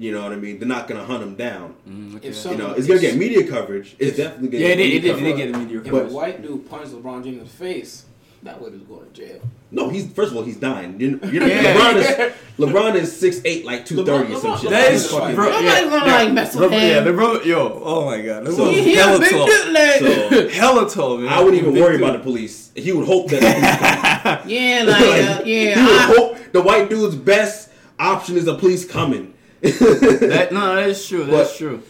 You 0.00 0.12
know 0.12 0.22
what 0.22 0.32
I 0.32 0.36
mean? 0.36 0.58
They're 0.58 0.68
not 0.68 0.86
gonna 0.86 1.04
hunt 1.04 1.22
him 1.24 1.34
down. 1.34 1.74
Mm, 1.88 2.16
okay. 2.16 2.28
If 2.28 2.36
so- 2.36 2.52
You 2.52 2.58
know, 2.58 2.72
it's 2.72 2.86
gonna 2.86 3.00
get 3.00 3.16
media 3.16 3.44
coverage. 3.48 3.96
It's 3.98 4.10
If- 4.12 4.16
definitely 4.16 4.48
gonna 4.50 4.62
yeah, 4.62 4.68
get 4.68 4.76
they, 4.76 4.82
media 4.84 5.00
they, 5.00 5.06
did, 5.08 5.16
they 5.16 5.30
coverage. 5.32 5.36
get 5.52 5.54
a 5.54 5.58
media 5.58 5.78
If 5.80 5.90
But- 5.90 6.06
a 6.06 6.14
white 6.14 6.42
dude 6.42 6.70
punched 6.70 6.92
LeBron 6.92 7.24
James 7.24 7.38
in 7.38 7.44
the 7.44 7.50
face, 7.50 8.04
That 8.44 8.60
would 8.62 8.72
is 8.72 8.82
going 8.82 9.04
to 9.04 9.12
jail. 9.12 9.40
No, 9.72 9.88
he's 9.88 10.06
first 10.12 10.30
of 10.30 10.36
all 10.36 10.44
he's 10.44 10.56
dying. 10.56 10.98
You 11.00 11.16
know, 11.16 11.28
you 11.28 11.40
know, 11.40 11.46
Yeah. 11.46 11.74
LeBron 11.74 11.96
is 11.96 12.32
LeBron 12.58 12.94
is 12.94 13.14
six 13.18 13.40
eight, 13.44 13.64
like 13.64 13.84
two 13.84 14.04
thirty 14.04 14.32
or 14.32 14.38
some 14.40 14.58
shit. 14.58 14.70
That 14.70 14.92
is 14.92 15.10
fucking- 15.10 15.34
bro, 15.34 15.46
Nobody's 15.50 15.64
yeah, 15.70 15.80
gonna, 15.90 16.06
yeah. 16.06 16.12
like, 16.18 16.32
mess 16.32 16.54
with 16.54 16.70
LeBron- 16.70 16.72
Yeah, 16.72 17.02
him. 17.02 17.16
LeBron, 17.16 17.44
yo, 17.44 17.82
oh 17.84 18.04
my 18.06 18.20
god, 18.22 18.46
So- 18.46 18.52
LeBron, 18.52 18.72
He 18.72 18.94
hella 18.94 19.16
a 19.16 19.20
big 19.20 19.30
tall, 19.30 19.72
like- 19.72 19.98
So 20.00 20.48
hella 20.60 20.88
tall, 20.90 21.18
man. 21.18 21.28
I 21.32 21.42
wouldn't 21.42 21.60
even 21.62 21.74
worry 21.80 21.98
dude. 21.98 22.02
about 22.06 22.12
the 22.18 22.22
police. 22.22 22.70
He 22.76 22.92
would 22.92 23.06
hope 23.06 23.28
that 23.30 23.40
the 23.40 24.44
police. 24.46 24.46
Yeah, 24.60 24.84
like, 24.84 25.00
uh, 25.02 25.42
yeah. 25.44 25.74
he 25.74 25.80
would 25.82 26.00
I- 26.00 26.06
hope 26.16 26.52
the 26.52 26.62
white 26.62 26.88
dude's 26.88 27.16
best 27.16 27.70
option 27.98 28.36
is 28.36 28.44
the 28.44 28.56
police 28.56 28.84
coming. 28.84 29.34
That, 29.60 30.48
no, 30.52 30.76
that 30.76 30.88
is 30.88 31.06
true. 31.06 31.24
That's 31.24 31.50
But- 31.50 31.58
true. 31.58 31.82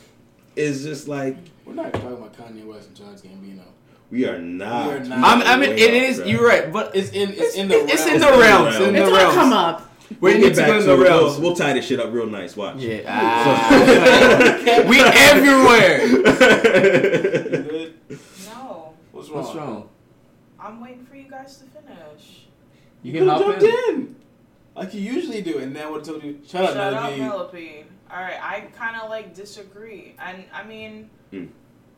it's 0.56 0.82
just 0.82 1.06
like 1.08 1.36
We're 1.66 1.74
not 1.74 1.92
talking 1.92 2.12
about 2.12 2.32
Kanye 2.36 2.64
West 2.64 2.88
and 2.88 2.96
Childish 2.96 3.20
Gambino. 3.20 3.62
We 4.10 4.26
are 4.26 4.38
not. 4.38 4.86
We 4.88 4.92
are 4.94 5.00
not. 5.04 5.18
I 5.24 5.36
mean, 5.36 5.46
I 5.46 5.56
mean, 5.56 5.78
it 5.78 5.90
off 5.90 6.02
is. 6.10 6.16
track. 6.16 6.28
You're 6.28 6.46
right, 6.46 6.72
but 6.72 6.96
It's 6.96 7.10
in. 7.10 7.30
It's, 7.30 7.40
it's 7.40 7.56
in 7.56 7.68
the. 7.68 7.74
It's 7.86 8.04
realm. 8.04 8.14
in 8.14 8.20
the 8.20 8.26
It's 8.26 8.26
in 8.26 8.34
the 8.34 8.40
realms. 8.40 8.74
realm. 8.76 8.88
In 8.88 8.94
the 8.94 9.00
It's 9.00 9.08
gonna 9.10 9.16
realms. 9.22 9.34
come 9.34 9.52
up. 9.52 9.84
We 10.10 10.16
We'll 10.20 10.40
get 10.40 10.56
back 10.56 10.66
to 10.78 10.82
the 10.84 10.92
it. 10.94 10.98
We'll, 10.98 11.40
we'll 11.42 11.54
tie 11.54 11.74
this 11.74 11.84
shit 11.86 12.00
up 12.00 12.10
real 12.12 12.26
nice. 12.26 12.56
Watch. 12.56 12.76
Yeah. 12.78 13.02
Ah. 13.06 13.68
we 14.88 14.98
everywhere. 15.28 15.98
No, 18.46 18.94
What's 19.12 19.28
wrong? 19.28 19.42
What's 19.44 19.54
wrong? 19.54 19.88
I'm 20.58 20.80
waiting 20.80 21.04
for 21.06 21.16
you 21.16 21.28
guys 21.30 21.58
to 21.58 21.64
finish. 21.66 22.46
You 23.02 23.12
You 23.12 23.18
can 23.20 23.28
could 23.28 23.28
hop 23.28 23.54
have 23.54 23.62
in. 23.62 23.70
jumped 23.70 23.88
in. 23.90 24.16
like 24.74 24.94
you 24.94 25.00
usually 25.02 25.42
do, 25.42 25.58
and 25.58 25.74
then 25.76 25.90
would 25.92 25.98
have 25.98 26.06
told 26.08 26.24
you, 26.24 26.40
"Shut 26.46 26.64
up, 26.64 26.72
Shut 26.74 26.94
up, 26.94 27.16
Melody." 27.16 27.84
All 28.10 28.20
right, 28.20 28.38
I 28.42 28.60
kind 28.76 28.96
of 29.00 29.10
like 29.10 29.34
disagree, 29.34 30.14
and 30.18 30.44
I 30.52 30.64
mean, 30.64 31.10
Hmm. 31.30 31.46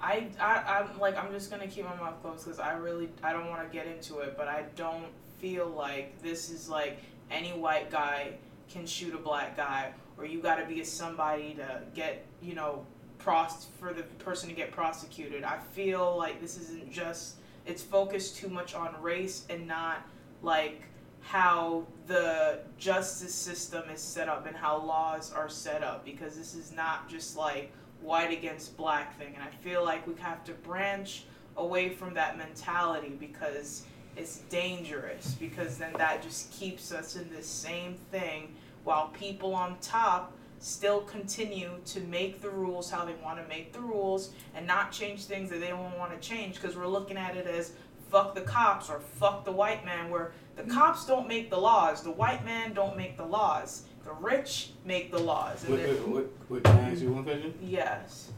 I, 0.02 0.28
I, 0.40 0.80
I'm 0.80 0.98
like, 0.98 1.16
I'm 1.16 1.30
just 1.32 1.50
gonna 1.50 1.66
keep 1.66 1.84
my 1.84 1.96
mouth 1.96 2.20
closed 2.22 2.44
because 2.44 2.58
I 2.58 2.72
really, 2.72 3.08
I 3.22 3.32
don't 3.32 3.48
want 3.48 3.62
to 3.62 3.72
get 3.72 3.86
into 3.86 4.20
it, 4.20 4.34
but 4.36 4.48
I 4.48 4.64
don't 4.76 5.08
feel 5.38 5.66
like 5.68 6.20
this 6.22 6.50
is 6.50 6.68
like 6.68 6.98
any 7.30 7.50
white 7.50 7.90
guy 7.90 8.32
can 8.70 8.86
shoot 8.86 9.14
a 9.14 9.18
black 9.18 9.56
guy, 9.56 9.92
or 10.16 10.24
you 10.24 10.40
got 10.40 10.56
to 10.56 10.66
be 10.66 10.80
a 10.80 10.84
somebody 10.84 11.54
to 11.54 11.82
get, 11.94 12.24
you 12.40 12.54
know, 12.54 12.84
pros 13.18 13.66
for 13.78 13.92
the 13.92 14.02
person 14.24 14.48
to 14.48 14.54
get 14.54 14.70
prosecuted. 14.70 15.44
I 15.44 15.58
feel 15.58 16.16
like 16.16 16.40
this 16.40 16.58
isn't 16.58 16.90
just, 16.90 17.36
it's 17.66 17.82
focused 17.82 18.36
too 18.36 18.48
much 18.48 18.74
on 18.74 18.94
race 19.00 19.44
and 19.50 19.66
not 19.66 20.06
like 20.42 20.82
how 21.20 21.86
the 22.06 22.60
justice 22.78 23.34
system 23.34 23.88
is 23.90 24.00
set 24.00 24.28
up 24.28 24.46
and 24.46 24.56
how 24.56 24.82
laws 24.82 25.32
are 25.32 25.48
set 25.48 25.82
up 25.82 26.04
because 26.04 26.36
this 26.36 26.54
is 26.54 26.72
not 26.72 27.08
just 27.08 27.36
like 27.36 27.72
white 28.02 28.32
against 28.32 28.76
black 28.76 29.18
thing. 29.18 29.34
And 29.34 29.42
i 29.42 29.50
feel 29.62 29.84
like 29.84 30.06
we 30.06 30.14
have 30.20 30.44
to 30.44 30.52
branch 30.52 31.24
away 31.56 31.90
from 31.90 32.14
that 32.14 32.38
mentality 32.38 33.16
because 33.18 33.84
it's 34.16 34.38
dangerous 34.48 35.36
because 35.38 35.78
then 35.78 35.92
that 35.96 36.22
just 36.22 36.50
keeps 36.52 36.92
us 36.92 37.16
in 37.16 37.30
this 37.30 37.46
same 37.46 37.96
thing 38.10 38.54
while 38.84 39.08
people 39.08 39.54
on 39.54 39.78
top 39.80 40.32
still 40.58 41.00
continue 41.02 41.70
to 41.86 42.00
make 42.00 42.42
the 42.42 42.50
rules 42.50 42.90
how 42.90 43.04
they 43.04 43.14
want 43.24 43.38
to 43.40 43.48
make 43.48 43.72
the 43.72 43.80
rules 43.80 44.30
and 44.54 44.66
not 44.66 44.92
change 44.92 45.24
things 45.24 45.48
that 45.48 45.60
they 45.60 45.68
don't 45.68 45.96
want 45.98 46.12
to 46.12 46.28
change 46.28 46.56
because 46.60 46.76
we're 46.76 46.86
looking 46.86 47.16
at 47.16 47.36
it 47.36 47.46
as 47.46 47.72
fuck 48.10 48.34
the 48.34 48.40
cops 48.42 48.90
or 48.90 49.00
fuck 49.00 49.44
the 49.44 49.52
white 49.52 49.84
man 49.84 50.10
where 50.10 50.32
the 50.56 50.62
cops 50.64 51.06
don't 51.06 51.26
make 51.28 51.48
the 51.48 51.56
laws 51.56 52.02
the 52.02 52.10
white 52.10 52.44
man 52.44 52.74
don't 52.74 52.96
make 52.96 53.16
the 53.16 53.24
laws 53.24 53.84
the 54.04 54.12
rich 54.20 54.70
make 54.84 55.10
the 55.10 55.18
laws 55.18 55.64
Wait, 55.68 55.80
wait, 55.88 56.08
wait, 56.08 56.26
wait, 56.48 56.64
can 56.64 56.76
I 56.78 56.90
ask 56.90 57.02
you 57.02 57.12
one 57.12 57.24
question? 57.24 57.54
yes 57.62 58.30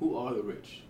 Who 0.00 0.16
are 0.16 0.32
the 0.34 0.42
rich? 0.42 0.82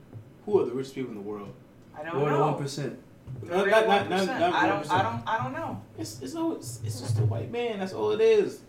Who 0.45 0.61
are 0.61 0.65
the 0.67 0.73
richest 0.73 0.95
people 0.95 1.11
in 1.13 1.17
the 1.17 1.23
world? 1.23 1.53
i 1.97 2.03
don't 2.03 2.17
More 2.17 2.29
than 2.31 2.39
know 2.39 2.47
one 2.53 2.63
percent. 2.63 2.99
The 3.43 3.57
Not- 3.57 3.67
not- 3.69 3.89
not- 3.89 4.09
not- 4.11 4.27
not 4.27 4.53
I 4.55 4.67
don't, 4.69 4.91
I 4.91 5.03
don't, 5.03 5.23
I 5.29 5.43
don't 5.43 5.53
know. 5.53 5.83
It's 5.99 6.21
it's 6.23 6.35
always, 6.35 6.81
it's 6.85 7.01
just 7.01 7.19
a 7.19 7.23
white 7.23 7.51
man. 7.53 7.79
That's 7.81 7.93
all 7.93 8.11
it 8.13 8.21
is. 8.23 8.61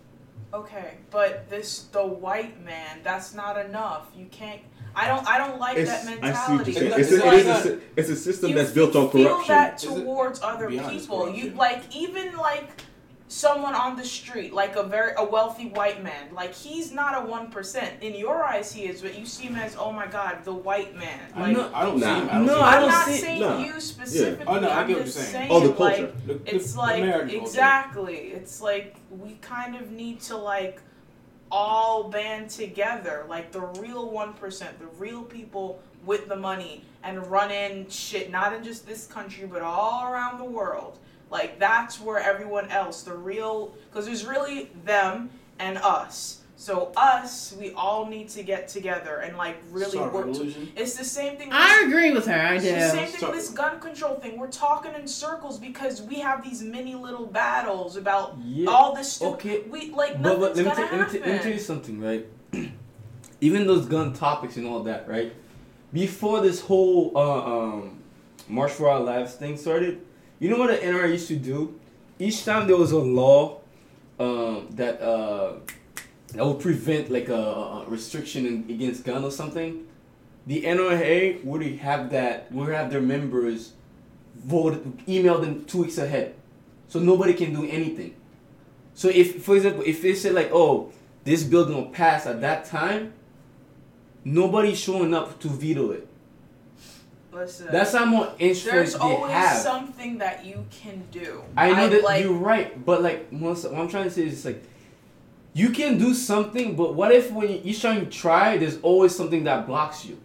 Okay, 0.54 0.98
but 1.12 1.50
this 1.50 1.84
the 1.94 2.06
white 2.06 2.62
man. 2.66 3.00
That's 3.04 3.34
not 3.34 3.58
enough. 3.66 4.08
You 4.18 4.26
can't. 4.32 4.62
I 4.96 5.08
don't. 5.08 5.26
I 5.28 5.38
don't 5.38 5.60
like 5.60 5.78
It's, 5.78 5.90
that 5.92 6.02
I 6.02 6.04
see 6.06 6.12
what 6.18 6.22
mentality. 6.68 6.72
you're. 6.74 7.00
It's 7.00 7.12
It's, 7.12 7.24
a, 7.24 7.26
like- 7.26 7.40
it 7.40 7.46
is 7.48 7.66
a, 7.68 7.80
it's 7.96 8.10
a 8.10 8.16
system 8.16 8.54
that's 8.54 8.72
built 8.72 8.96
on 8.98 9.10
corruption. 9.10 9.48
that 9.48 9.82
Is 9.84 9.90
it- 9.92 10.04
towards 10.04 10.42
other 10.42 10.68
beyond 10.68 10.96
it's 10.96 11.06
people. 11.06 11.30
You 11.34 11.52
like 11.52 11.84
even 11.96 12.36
like 12.36 12.70
someone 13.30 13.76
on 13.76 13.96
the 13.96 14.04
street, 14.04 14.52
like 14.54 14.76
a 14.76 14.84
very 14.84 15.14
a 15.16 15.24
wealthy 15.24 15.70
white 15.70 16.04
man. 16.04 16.34
Like 16.34 16.54
he's 16.54 16.92
not 16.92 17.24
a 17.24 17.26
one 17.26 17.50
percent. 17.50 18.02
In 18.02 18.16
your 18.16 18.44
eyes, 18.44 18.74
he 18.74 18.82
is, 18.88 19.02
but 19.02 19.18
you 19.18 19.26
see 19.26 19.44
him 19.46 19.56
as 19.56 19.78
oh 19.80 19.92
my 19.94 20.08
god, 20.08 20.44
the 20.44 20.54
white 20.54 20.96
man. 20.96 21.20
I 21.36 21.42
Like 21.44 21.54
know. 21.56 21.72
I 21.74 21.86
don't 21.86 22.00
Nah. 22.00 22.16
see 22.16 22.22
him. 22.22 22.30
I 22.30 22.34
don't 22.34 22.46
No, 22.48 22.56
see 22.56 22.60
I 22.62 22.76
I'm 22.76 22.90
don't 22.90 23.06
see- 23.06 23.18
saying 23.22 23.42
nah. 23.42 23.60
you 23.60 23.80
specifically. 23.80 24.46
Oh, 24.48 24.60
no, 24.60 24.68
I 24.70 24.82
I'm 24.82 24.88
get 24.88 24.98
what 24.98 25.06
just 25.06 25.18
you're 25.18 25.26
saying. 25.26 25.50
saying 25.50 25.52
Oh, 25.52 25.60
the 25.60 25.68
like, 25.80 25.98
culture. 25.98 26.14
The- 26.28 26.34
the 26.34 26.56
it's 26.56 26.76
like 26.76 26.98
American 27.04 27.30
culture. 27.30 27.44
exactly 27.46 28.16
it's 28.18 28.62
like 28.62 28.96
we 29.10 29.36
kind 29.42 29.76
of 29.76 29.92
need 29.92 30.20
to 30.22 30.36
like 30.36 30.82
all 31.52 32.10
band 32.10 32.50
together 32.50 33.26
like 33.28 33.52
the 33.52 33.60
real 33.62 34.12
1% 34.12 34.60
the 34.80 34.86
real 35.00 35.24
people 35.24 35.82
with 36.06 36.28
the 36.28 36.36
money 36.36 36.84
and 37.04 37.26
run 37.28 37.50
in 37.50 37.88
shit 37.90 38.30
not 38.32 38.54
in 38.54 38.64
just 38.64 38.86
this 38.86 39.08
country 39.08 39.48
but 39.48 39.62
all 39.64 40.12
around 40.12 40.38
the 40.38 40.44
world 40.46 41.00
like 41.30 41.60
that's 41.60 42.00
where 42.00 42.20
everyone 42.20 42.70
else 42.70 43.04
the 43.04 43.14
real 43.14 43.74
because 43.90 44.06
there's 44.06 44.26
really 44.26 44.70
them 44.86 45.30
and 45.60 45.78
us 45.78 46.42
so 46.56 46.92
us 46.98 47.56
we 47.58 47.72
all 47.74 48.06
need 48.06 48.28
to 48.28 48.44
get 48.44 48.68
together 48.68 49.18
and 49.20 49.38
like 49.38 49.56
really 49.72 49.92
Start 49.92 50.14
work 50.14 50.34
to, 50.34 50.54
it's 50.76 50.96
the 50.98 51.06
same 51.06 51.38
thing 51.38 51.48
with 51.48 51.58
I 51.58 51.86
agree 51.88 52.12
with 52.12 52.26
her. 52.26 52.34
I 52.34 52.56
it's 52.56 52.66
do. 52.66 52.72
the 52.76 52.90
same 52.90 53.08
thing 53.08 53.18
Start- 53.18 53.32
with 53.32 53.42
this 53.42 53.50
gun 53.52 53.80
control 53.80 54.16
thing. 54.16 54.38
We're 54.38 54.48
talking 54.52 54.94
in 54.94 55.08
circles 55.08 55.58
because 55.58 56.02
we 56.02 56.16
have 56.20 56.44
these 56.44 56.62
mini 56.62 56.96
little 56.96 57.26
battles 57.26 57.96
about 57.96 58.36
Yeah. 58.44 58.70
all 58.70 58.94
this 58.94 59.14
stuff. 59.14 59.36
Okay. 59.36 59.62
We 59.70 59.92
like 59.92 60.22
But, 60.22 60.38
nothing's 60.38 60.40
but 60.40 60.56
let, 60.56 60.58
me 60.58 60.64
gonna 60.64 60.76
tell, 60.76 60.84
let, 60.84 60.92
me 60.92 60.98
happen. 60.98 61.20
tell, 61.22 61.30
let 61.30 61.38
me 61.38 61.44
tell 61.44 61.54
you 61.54 61.60
something, 61.60 62.02
right? 62.02 62.26
Even 63.42 63.66
those 63.68 63.86
gun 63.86 64.12
topics 64.12 64.58
and 64.58 64.68
all 64.68 64.84
that, 64.84 65.08
right? 65.08 65.34
Before 65.94 66.42
this 66.42 66.60
whole 66.60 67.14
uh, 67.16 67.46
um, 67.78 68.00
March 68.50 68.72
for 68.74 68.90
Our 68.90 69.00
Lives 69.00 69.36
thing 69.36 69.56
started, 69.56 70.02
you 70.40 70.50
know 70.50 70.58
what 70.58 70.68
the 70.68 70.78
NRA 70.78 71.12
used 71.12 71.28
to 71.28 71.36
do? 71.36 71.80
Each 72.18 72.44
time 72.44 72.68
there 72.68 72.78
was 72.78 72.92
a 72.92 73.00
law 73.00 73.60
um, 74.20 74.68
that 74.72 75.02
uh, 75.02 75.60
that 76.34 76.46
would 76.46 76.60
prevent 76.60 77.10
like 77.10 77.30
a, 77.30 77.34
a 77.34 77.86
restriction 77.88 78.46
in, 78.46 78.66
against 78.70 79.04
gun 79.04 79.24
or 79.24 79.32
something, 79.32 79.88
the 80.46 80.64
NRA 80.64 81.44
would 81.44 81.64
have 81.80 82.10
that 82.12 82.52
would 82.52 82.70
have 82.70 82.92
their 82.92 83.02
members 83.02 83.74
vote 84.36 84.86
email 85.08 85.40
them 85.40 85.66
two 85.66 85.84
weeks 85.84 85.98
ahead, 85.98 86.36
so 86.88 87.00
nobody 87.00 87.34
can 87.34 87.54
do 87.54 87.66
anything. 87.70 88.16
So 88.94 89.08
if, 89.08 89.44
for 89.44 89.56
example, 89.56 89.84
if 89.86 90.02
they 90.02 90.14
say 90.14 90.30
like, 90.32 90.50
oh, 90.52 90.92
this 91.24 91.44
bill 91.44 91.66
will 91.66 91.86
pass 91.86 92.26
at 92.26 92.42
that 92.42 92.66
time, 92.66 93.14
nobody's 94.26 94.78
showing 94.78 95.14
up 95.14 95.40
to 95.40 95.48
veto 95.48 95.92
it. 95.92 96.09
Listen, 97.32 97.68
That's 97.72 97.94
how 97.94 98.06
much 98.06 98.30
influence 98.40 98.64
there's 98.66 98.94
they 98.94 99.00
always 99.00 99.32
have. 99.32 99.58
something 99.58 100.18
that 100.18 100.46
you 100.46 100.66
can 100.72 101.04
do. 101.12 101.44
I 101.56 101.72
know 101.74 101.88
that 101.90 102.04
like, 102.04 102.24
you're 102.24 102.34
right, 102.34 102.84
but 102.84 103.04
like 103.04 103.32
most, 103.32 103.64
what 103.70 103.80
I'm 103.80 103.88
trying 103.88 104.06
to 104.06 104.10
say 104.12 104.26
is 104.26 104.44
like, 104.46 104.64
you 105.54 105.70
can 105.70 105.98
do 105.98 106.14
something, 106.14 106.76
but 106.76 106.96
what 106.96 107.12
if 107.12 107.32
when 107.32 107.50
you- 107.50 107.62
each 107.64 107.82
time 107.82 108.00
you 108.00 108.06
try, 108.06 108.58
there's 108.58 108.80
always 108.82 109.16
something 109.16 109.44
that 109.44 109.68
blocks 109.68 110.06
you? 110.06 110.18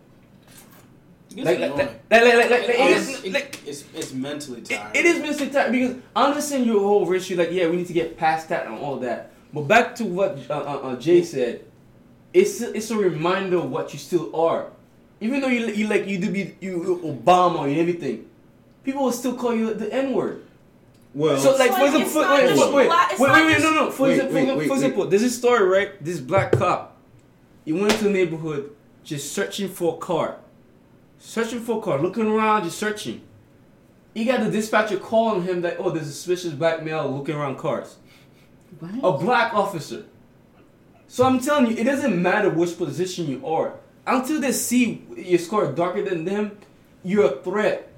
It's 1.37 1.45
Like, 1.45 1.59
like, 1.59 1.77
like, 1.77 1.88
like, 2.11 2.23
like, 2.23 2.35
like, 2.35 2.51
like, 2.51 2.69
it 2.69 2.75
It's, 2.79 3.33
like, 3.35 3.61
it's, 3.67 3.85
it's 3.93 4.12
mentally 4.12 4.61
It, 4.61 4.67
tiring. 4.67 4.95
it 4.95 5.05
is 5.05 5.19
mentally 5.21 5.51
tired 5.51 5.73
because 5.73 5.97
I 6.14 6.27
understand 6.27 6.64
your 6.64 6.79
whole 6.81 7.12
issue. 7.12 7.37
Like, 7.37 7.51
yeah, 7.51 7.67
we 7.69 7.77
need 7.77 7.88
to 7.88 7.93
get 7.93 8.17
past 8.17 8.49
that 8.51 8.67
and 8.67 8.79
all 8.79 8.97
that. 9.01 9.33
But 9.53 9.62
back 9.62 9.97
to 9.97 10.05
what 10.05 10.38
uh, 10.49 10.55
uh, 10.55 10.59
uh, 10.90 10.97
Jay 10.97 11.23
said, 11.25 11.64
it's 12.33 12.61
a, 12.61 12.73
it's 12.77 12.90
a 12.93 12.97
reminder 12.97 13.59
of 13.59 13.71
what 13.71 13.93
you 13.93 13.99
still 13.99 14.35
are. 14.37 14.71
Even 15.25 15.41
though 15.41 15.49
you 15.49 15.67
you 15.69 15.87
like 15.89 16.07
you 16.07 16.19
do 16.19 16.31
be 16.31 16.55
you 16.61 17.01
Obama 17.03 17.65
and 17.65 17.77
everything, 17.79 18.29
people 18.85 19.05
will 19.05 19.13
still 19.13 19.35
call 19.35 19.55
you 19.55 19.73
the 19.73 19.91
N 19.93 20.13
word. 20.13 20.43
Well, 21.15 21.39
So 21.39 21.57
like, 21.57 21.71
It's 21.71 21.79
for 21.79 21.85
like, 21.85 21.95
example, 21.95 22.01
it's 22.03 22.13
for, 22.13 22.23
not 22.23 22.35
wait, 22.35 22.47
wait, 22.49 22.75
wait, 22.75 23.21
wait, 23.21 23.31
wait, 23.33 23.47
wait, 23.47 23.63
no, 23.63 23.71
no. 23.73 23.91
For 23.91 24.03
Wait, 24.03 24.13
example, 24.15 24.35
wait, 24.35 24.57
wait, 24.59 24.69
for 24.69 24.75
example, 24.75 25.07
there's 25.07 25.23
a 25.23 25.31
story, 25.31 25.65
right? 25.67 26.05
This 26.05 26.19
black 26.21 26.53
cop, 26.53 26.97
he 27.65 27.73
went 27.73 27.93
to 28.01 28.09
a 28.09 28.11
neighborhood 28.11 28.75
just 29.05 29.33
searching 29.33 29.69
for 29.69 29.95
a 29.95 29.97
car, 29.99 30.37
searching 31.19 31.61
for 31.61 31.79
a 31.79 31.81
car, 31.83 31.99
looking 32.03 32.27
around, 32.27 32.65
just 32.65 32.79
searching. 32.79 33.23
He 34.13 34.25
got 34.27 34.41
the 34.45 34.51
dispatcher 34.51 34.99
calling 34.99 35.45
him 35.45 35.63
that, 35.63 35.77
oh, 35.79 35.91
there's 35.91 36.09
a 36.09 36.13
suspicious 36.13 36.53
black 36.53 36.83
male 36.83 37.09
looking 37.09 37.35
around 37.37 37.57
cars. 37.59 37.97
What? 38.79 38.93
A 39.03 39.19
black 39.25 39.55
officer. 39.55 40.05
So 41.09 41.25
I'm 41.25 41.39
telling 41.41 41.71
you, 41.71 41.77
it 41.77 41.85
doesn't 41.85 42.21
matter 42.21 42.51
which 42.51 42.77
position 42.77 43.27
you 43.29 43.47
are. 43.47 43.75
Until 44.07 44.40
they 44.40 44.53
see 44.53 45.05
your 45.17 45.38
score 45.38 45.71
darker 45.73 46.03
than 46.03 46.25
them, 46.25 46.59
you're 47.03 47.27
a 47.27 47.37
threat. 47.43 47.90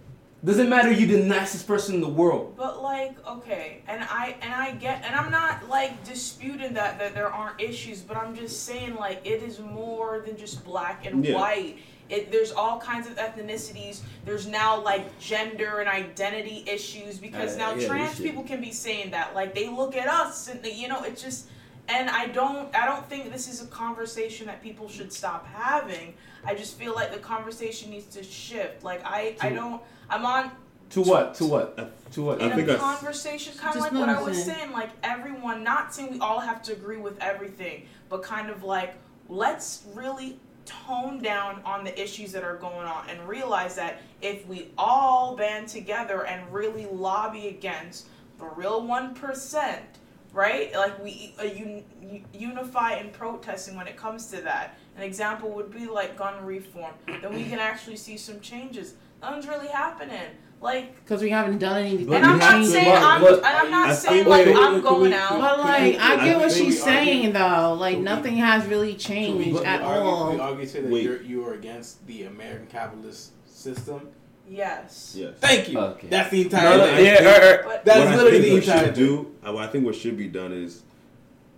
Doesn't 0.45 0.69
matter 0.69 0.93
you're 0.93 1.19
the 1.19 1.25
nicest 1.25 1.67
person 1.67 1.97
in 1.97 2.01
the 2.01 2.09
world. 2.09 2.55
But 2.57 2.81
like, 2.81 3.17
okay, 3.27 3.83
and 3.89 4.05
I 4.05 4.37
and 4.41 4.53
I 4.55 4.73
get, 4.73 5.03
and 5.05 5.15
I'm 5.17 5.33
not 5.33 5.69
like 5.69 6.05
disputing 6.05 6.75
that 6.75 6.99
that 7.01 7.15
there 7.15 7.33
aren't 7.33 7.61
issues, 7.61 8.03
but 8.03 8.17
I'm 8.17 8.37
just 8.37 8.65
saying 8.65 8.95
like 8.95 9.23
it 9.25 9.43
is 9.43 9.59
more 9.59 10.23
than 10.25 10.37
just 10.37 10.65
black 10.65 11.05
and 11.07 11.25
Yeah. 11.25 11.35
white. 11.35 11.79
it, 12.09 12.31
there's 12.31 12.53
all 12.53 12.79
kinds 12.79 13.09
of 13.09 13.17
ethnicities. 13.17 13.99
There's 14.25 14.47
now 14.47 14.81
like 14.81 15.19
gender 15.19 15.81
and 15.81 15.89
identity 15.89 16.63
issues 16.69 17.19
because 17.19 17.57
Uh, 17.57 17.59
now 17.59 17.75
yeah, 17.75 17.89
trans 17.89 18.21
people 18.21 18.45
can 18.45 18.61
be 18.61 18.71
saying 18.71 19.11
that. 19.11 19.35
Like 19.35 19.57
they 19.57 19.67
look 19.69 19.97
at 19.97 20.07
us 20.07 20.47
and 20.47 20.63
they, 20.63 20.71
you 20.73 20.87
know, 20.87 21.03
it's 21.03 21.21
just 21.21 21.47
and 21.89 22.11
I 22.11 22.27
don't 22.29 22.75
I 22.75 22.87
don't 22.87 23.09
think 23.09 23.33
this 23.33 23.49
is 23.49 23.63
a 23.63 23.67
conversation 23.67 24.47
that 24.47 24.63
people 24.63 24.89
should 24.89 25.13
stop 25.13 25.47
having. 25.47 26.15
I 26.45 26.55
just 26.55 26.79
feel 26.79 26.95
like 26.95 27.13
the 27.13 27.19
conversation 27.19 27.91
needs 27.91 28.07
to 28.17 28.23
shift. 28.23 28.83
Like 28.85 29.03
I 29.05 29.37
I 29.41 29.51
don't 29.51 29.83
I'm 30.11 30.25
on 30.27 30.51
To 30.91 31.03
what? 31.03 31.35
To 31.37 31.45
what? 31.47 32.13
To 32.13 32.23
what? 32.23 32.41
I 32.43 32.47
in 32.47 32.53
think 32.57 32.69
a 32.69 32.75
I- 32.75 32.79
conversation, 32.79 33.53
kind 33.59 33.75
of 33.77 33.83
like 33.83 33.93
what 33.93 34.09
I 34.09 34.19
was 34.23 34.37
noticing. 34.37 34.55
saying, 34.55 34.73
like 34.73 34.91
everyone, 35.03 35.65
not 35.65 35.93
saying 35.95 36.13
we 36.13 36.21
all 36.21 36.41
have 36.41 36.63
to 36.65 36.73
agree 36.73 36.99
with 36.99 37.19
everything, 37.21 37.87
but 38.09 38.23
kind 38.23 38.51
of 38.51 38.63
like 38.63 38.95
let's 39.29 39.83
really 39.95 40.39
tone 40.65 41.21
down 41.23 41.61
on 41.65 41.85
the 41.85 42.01
issues 42.01 42.33
that 42.33 42.43
are 42.43 42.57
going 42.57 42.87
on 42.87 43.09
and 43.09 43.29
realize 43.29 43.77
that 43.77 44.01
if 44.23 44.45
we 44.47 44.69
all 44.77 45.37
band 45.37 45.69
together 45.69 46.25
and 46.27 46.53
really 46.53 46.87
lobby 46.87 47.49
against 47.49 48.07
the 48.39 48.45
real 48.47 48.85
one 48.87 49.15
percent, 49.15 49.85
right? 50.37 50.73
Like 50.75 51.03
we 51.03 51.35
uh, 51.41 51.43
un- 51.45 52.25
unify 52.33 52.97
in 52.97 53.11
protesting 53.11 53.75
when 53.77 53.89
it 53.89 53.97
comes 53.97 54.27
to 54.29 54.41
that. 54.43 54.77
An 54.97 55.03
example 55.03 55.51
would 55.51 55.73
be 55.73 55.87
like 55.87 56.17
gun 56.17 56.45
reform. 56.45 56.93
Then 57.07 57.35
we 57.35 57.45
can 57.45 57.59
actually 57.59 57.97
see 57.97 58.17
some 58.19 58.39
changes. 58.41 58.95
Nothing's 59.23 59.49
really 59.49 59.69
happening. 59.69 60.21
Like 60.61 60.95
Because 61.05 61.21
we 61.23 61.31
haven't 61.31 61.59
done 61.59 61.83
anything. 61.83 62.15
And 62.15 62.25
I'm 62.25 62.39
not 62.39 62.53
have 62.53 62.63
to- 62.63 62.69
saying 62.69 62.87
but- 62.87 63.03
I'm, 63.03 63.21
but- 63.21 63.37
and 63.39 63.47
I'm 63.47 63.71
not 63.71 63.89
I 63.91 63.95
saying 63.95 64.17
think- 64.25 64.29
like 64.29 64.47
wait, 64.47 64.57
I'm 64.57 64.81
going 64.81 65.11
wait, 65.11 65.13
out. 65.15 65.39
But 65.41 65.59
like, 65.61 65.97
I 65.99 66.25
get 66.25 66.37
what 66.37 66.47
I 66.47 66.49
think 66.51 66.67
she's 66.67 66.85
we 66.85 66.91
argue- 66.93 67.05
saying 67.13 67.33
though. 67.33 67.75
Like, 67.79 67.95
Could 67.95 67.99
we- 67.99 68.05
nothing 68.05 68.37
has 68.37 68.67
really 68.67 68.93
So 68.93 68.99
changed 68.99 69.53
we, 69.61 69.65
at 69.65 69.81
we 69.81 69.87
argue, 69.87 70.03
all. 70.11 70.33
We 70.33 70.41
argue 70.41 70.67
say 70.67 70.81
that 70.83 70.91
Wait. 70.91 71.03
you're 71.03 71.23
you 71.23 71.47
are 71.47 71.55
against 71.55 72.07
the 72.07 72.25
American 72.25 72.67
capitalist 72.67 73.33
system. 73.47 74.09
Yes. 74.49 75.15
Yes. 75.19 75.35
Thank 75.39 75.69
you. 75.71 75.79
Okay. 75.79 76.09
That's 76.09 76.31
the 76.31 76.43
entire 76.43 76.79
no, 76.79 76.85
thing. 76.87 77.05
yeah, 77.05 77.23
er, 77.25 77.61
er. 77.61 77.63
But 77.65 77.85
That's 77.85 77.99
what 78.01 78.09
I 78.09 78.17
literally 78.17 78.31
think 78.33 78.45
the 78.45 78.53
what 78.55 78.63
entire 78.63 78.85
should 78.87 78.95
thing. 78.95 79.07
do. 79.07 79.35
What 79.43 79.57
I 79.57 79.67
think 79.67 79.85
what 79.85 79.95
should 79.95 80.17
be 80.17 80.29
done 80.29 80.53
is, 80.53 80.83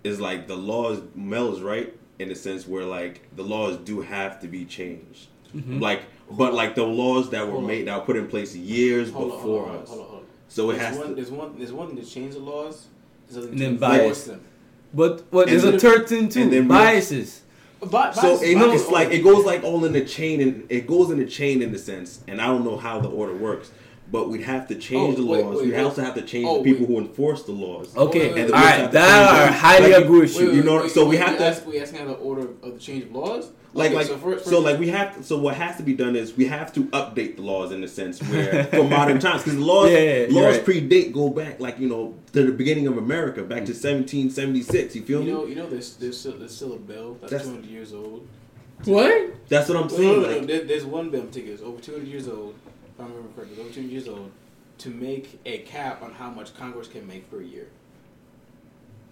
is 0.05 0.20
like 0.20 0.46
the 0.48 0.57
laws. 0.57 1.03
Mel 1.14 1.53
is 1.55 1.61
right 1.61 1.94
in 2.18 2.29
the 2.29 2.35
sense 2.35 2.66
where 2.66 2.85
like 2.85 3.29
the 3.37 3.42
laws 3.42 3.77
do 3.79 4.01
have 4.01 4.40
to 4.40 4.48
be 4.48 4.64
changed. 4.64 5.29
Mm-hmm. 5.55 5.81
Like, 5.81 6.03
but 6.31 6.55
like 6.55 6.74
the 6.74 6.85
laws 6.85 7.31
that 7.31 7.44
were 7.46 7.53
Hold 7.53 7.64
on. 7.64 7.68
made 7.68 7.87
that 7.88 7.98
were 7.98 8.05
put 8.05 8.16
in 8.16 8.27
place 8.27 8.55
years 8.55 9.11
Hold 9.11 9.33
before 9.33 9.68
on, 9.70 9.77
us. 9.79 9.88
hold 9.88 10.01
on, 10.09 10.14
on. 10.16 10.22
So 10.48 10.70
it 10.70 10.74
there's 10.79 10.87
has 10.88 10.98
one, 10.98 11.09
to. 11.09 11.14
There's 11.14 11.31
one. 11.31 11.59
There's 11.59 11.72
one 11.72 11.88
thing 11.88 11.96
to 11.96 12.05
change 12.07 12.35
the 12.35 12.40
laws. 12.40 12.87
There's 13.31 13.44
And 13.46 13.59
then 13.59 13.74
to 13.74 13.79
bias. 13.81 14.24
them. 14.24 14.40
But 14.94 15.24
what? 15.31 15.46
There's 15.48 15.64
a 15.64 15.72
then- 15.72 15.81
third 15.81 16.09
thing 16.09 16.24
and 16.24 16.33
too. 16.33 16.48
then- 16.51 16.68
Biases. 16.68 17.42
But, 17.80 18.12
So 18.16 18.40
it, 18.42 18.54
bias- 18.56 18.82
it's 18.82 18.90
like 18.90 19.10
it 19.12 19.22
goes 19.22 19.44
like 19.44 19.62
all 19.62 19.84
in 19.84 19.92
the 19.92 20.04
chain, 20.04 20.40
and 20.40 20.66
it 20.68 20.86
goes 20.86 21.10
in 21.10 21.18
the 21.18 21.26
chain 21.26 21.62
in 21.62 21.72
the 21.72 21.78
sense. 21.78 22.20
And 22.26 22.40
I 22.40 22.46
don't 22.46 22.64
know 22.64 22.76
how 22.76 22.98
the 22.98 23.08
order 23.08 23.34
works, 23.34 23.70
but 24.10 24.28
we'd 24.28 24.40
have 24.42 24.66
to 24.68 24.74
change 24.74 25.14
Oh, 25.16 25.22
the 25.22 25.22
laws. 25.22 25.44
wait, 25.56 25.66
we'd 25.66 25.74
wait. 25.74 25.82
also 25.84 26.02
have 26.02 26.14
to 26.16 26.22
change 26.22 26.46
Oh, 26.48 26.58
the 26.58 26.64
people 26.64 26.86
wait. 26.86 26.94
who 26.96 27.00
enforce 27.08 27.44
the 27.44 27.52
laws. 27.52 27.96
Okay. 27.96 28.28
wait, 28.28 28.34
wait, 28.34 28.40
And 28.46 28.52
All 28.52 28.60
we 28.60 28.66
right. 28.66 28.74
have 28.80 28.90
to 28.90 28.92
That 28.94 29.38
change 29.46 29.50
I 29.50 29.56
highly 29.56 29.92
Like, 29.92 30.04
agree 30.04 30.20
with 30.20 30.40
you. 30.40 30.46
wait, 30.48 30.54
You 30.56 30.62
know, 30.64 30.76
wait, 30.82 30.90
so 30.90 31.06
we 31.06 31.16
have 31.18 31.38
to- 31.38 31.44
ask- 31.44 31.66
we 31.66 31.78
asking 31.80 32.00
how 32.00 32.06
the 32.06 32.12
order 32.14 32.48
of 32.62 32.74
the 32.74 32.80
change 32.80 33.04
of 33.04 33.12
laws. 33.12 33.50
Like, 33.74 33.88
Okay, 33.88 33.96
like, 33.96 34.07
so, 34.07 34.14
so, 34.14 34.18
for, 34.18 34.38
for, 34.38 34.61
like 34.61 34.78
we 34.81 34.88
have. 34.88 35.16
to, 35.16 35.22
So 35.22 35.38
what 35.38 35.54
has 35.54 35.76
to 35.76 35.83
be 35.83 35.92
done 35.94 36.16
is 36.16 36.37
we 36.37 36.46
have 36.46 36.72
to 36.72 36.85
update 36.87 37.37
the 37.37 37.42
laws 37.42 37.70
in 37.70 37.81
the 37.83 37.88
sense 37.88 38.20
where 38.22 38.64
for 38.70 38.85
modern 38.85 39.18
times 39.20 39.42
because 39.42 39.59
laws 39.59 39.90
Yeah, 39.90 39.98
yeah, 39.98 40.26
laws 40.31 40.57
right. 40.57 40.64
predate 40.66 41.12
go 41.12 41.28
back 41.28 41.61
like 41.61 41.78
you 41.78 41.88
know 41.88 42.14
to 42.33 42.44
the 42.46 42.52
beginning 42.52 42.87
of 42.87 42.96
America 42.96 43.42
back 43.42 43.66
to 43.66 43.72
mm. 43.72 43.85
1776. 43.85 44.96
You 44.96 45.02
feel 45.02 45.20
you 45.20 45.26
me? 45.26 45.33
know, 45.33 45.46
you 45.46 45.54
know, 45.54 45.68
there's 45.68 45.96
there's 45.96 46.18
still, 46.18 46.38
there's 46.38 46.54
still 46.57 46.72
a 46.72 46.78
bill 46.78 47.18
that's, 47.20 47.33
That's- 47.33 47.46
200 47.48 47.68
years 47.70 47.92
old. 47.92 48.26
What? 48.85 49.48
That's 49.48 49.68
what 49.68 49.76
I'm 49.76 49.88
No, 49.88 49.92
no, 49.92 49.96
saying. 49.96 50.22
no, 50.22 50.28
no, 50.31 50.38
like, 50.38 50.46
there, 50.46 50.64
there's 50.64 50.85
one 50.85 51.11
bill 51.11 51.22
in 51.22 51.26
particular, 51.26 51.54
it's 51.54 51.62
over 51.62 51.81
200 51.81 52.07
years 52.07 52.28
old. 52.28 52.54
If 52.94 53.00
I 53.00 53.04
remember 53.09 53.28
correctly, 53.35 53.54
it's 53.57 53.61
over 53.61 53.72
200 53.74 53.90
years 53.92 54.09
old 54.09 54.31
to 54.78 54.88
make 54.90 55.40
a 55.44 55.59
cap 55.59 56.00
on 56.02 56.12
how 56.14 56.31
much 56.31 56.57
Congress 56.57 56.87
can 56.88 57.07
make 57.07 57.28
per 57.31 57.40
year. 57.42 57.66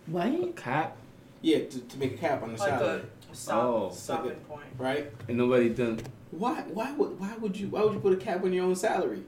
What? 0.07 0.57
Cap. 0.57 0.97
Yeah, 1.43 1.59
to, 1.59 1.81
to 1.81 1.99
make 1.99 2.15
a 2.15 2.17
cap 2.17 2.43
on 2.43 2.53
the 2.55 2.59
Like 2.59 2.71
salary, 2.71 3.01
a 3.01 3.16
stop 3.37 3.65
Oh. 3.65 3.91
stopping 3.93 4.33
point. 4.49 4.65
right? 4.79 5.11
And 5.29 5.37
nobody 5.39 5.69
done. 5.69 6.01
Why 6.31 6.63
why 6.73 6.93
would 6.93 7.19
why 7.21 7.33
would 7.41 7.57
you 7.57 7.69
why 7.69 7.83
would 7.85 7.95
you 7.95 8.01
put 8.01 8.13
a 8.13 8.17
cap 8.17 8.43
on 8.45 8.53
your 8.53 8.65
own 8.65 8.77
salary? 8.77 9.23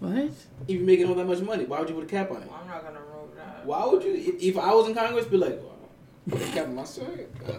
What? 0.00 0.16
If 0.16 0.32
you're 0.68 0.82
making 0.82 1.08
all 1.08 1.14
that 1.14 1.26
much 1.26 1.40
money, 1.40 1.64
why 1.66 1.78
would 1.80 1.88
you 1.88 1.94
put 1.94 2.04
a 2.04 2.08
cap 2.08 2.30
on 2.30 2.42
it? 2.42 2.50
I'm 2.52 2.66
not 2.66 2.82
gonna 2.84 3.00
roll 3.12 3.28
that. 3.36 3.64
Why 3.66 3.84
would 3.86 4.02
you? 4.02 4.14
If, 4.14 4.42
if 4.42 4.58
I 4.58 4.72
was 4.74 4.88
in 4.88 4.94
Congress, 4.94 5.26
be 5.26 5.36
like, 5.36 5.58
well, 5.62 5.76
put 6.28 6.42
a 6.42 6.52
cap 6.52 6.66
on 6.66 6.74
my 6.74 6.84
salary, 6.84 7.26
Uh, 7.46 7.58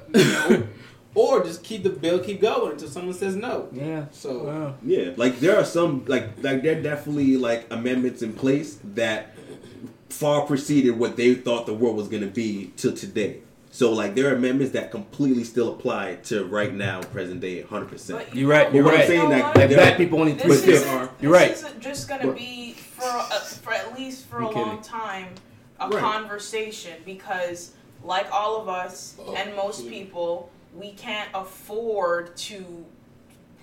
no. 0.50 0.68
or 1.14 1.44
just 1.44 1.64
keep 1.64 1.84
the 1.84 1.90
bill 1.90 2.20
keep 2.20 2.42
going 2.42 2.74
until 2.74 2.90
someone 2.90 3.14
says 3.14 3.36
no. 3.36 3.70
Yeah. 3.72 4.06
So 4.12 4.44
Wow. 4.46 4.76
yeah, 4.84 5.12
like 5.16 5.40
there 5.40 5.56
are 5.58 5.64
some 5.66 6.04
like 6.08 6.42
like 6.44 6.62
there 6.64 6.78
are 6.78 6.82
definitely 6.82 7.38
like 7.38 7.68
amendments 7.72 8.22
in 8.22 8.34
place 8.34 8.80
that 8.96 9.34
far 10.10 10.42
preceded 10.46 10.98
what 11.00 11.16
they 11.18 11.36
thought 11.36 11.66
the 11.66 11.74
world 11.74 11.96
was 11.96 12.08
gonna 12.10 12.28
be 12.28 12.74
till 12.76 12.94
today. 12.94 13.42
So 13.76 13.92
like 13.92 14.16
there 14.16 14.32
are 14.32 14.36
amendments 14.38 14.72
that 14.72 14.90
completely 14.90 15.44
still 15.44 15.74
apply 15.74 16.16
to 16.24 16.46
right 16.46 16.74
now, 16.74 17.02
present 17.02 17.42
day, 17.42 17.62
hundred 17.62 17.90
percent. 17.90 18.34
You're 18.34 18.48
right, 18.50 18.74
you're 18.74 18.84
But 18.86 18.94
what 18.94 18.94
I'm 18.94 19.00
right. 19.02 19.08
saying, 19.10 19.22
you 19.24 19.28
know 19.28 19.44
like. 19.44 19.56
Like 19.56 19.70
black 19.72 19.98
people 19.98 20.20
only 20.22 20.32
This 20.32 20.44
twist 20.44 20.62
still 20.62 20.76
isn't, 20.76 20.96
it. 20.96 21.00
this 21.02 21.10
You're 21.22 21.34
right. 21.34 21.50
This 21.50 21.64
isn't 21.66 21.82
just 21.82 22.08
gonna 22.08 22.28
But- 22.28 22.38
be 22.38 22.72
for 22.72 23.04
uh, 23.04 23.40
for 23.42 23.74
at 23.74 23.94
least 24.00 24.28
for 24.28 24.40
a 24.40 24.48
I'm 24.48 24.54
kidding. 24.54 24.68
long 24.70 24.82
time 24.82 25.28
a 25.82 25.90
Right. 25.90 26.00
conversation 26.00 26.94
because 27.06 27.72
like 28.02 28.32
all 28.32 28.62
of 28.62 28.70
us 28.70 29.16
Oh, 29.20 29.36
and 29.36 29.54
most 29.58 29.84
yeah. 29.84 29.90
people, 29.92 30.50
we 30.74 30.94
can't 30.94 31.30
afford 31.34 32.38
to 32.38 32.86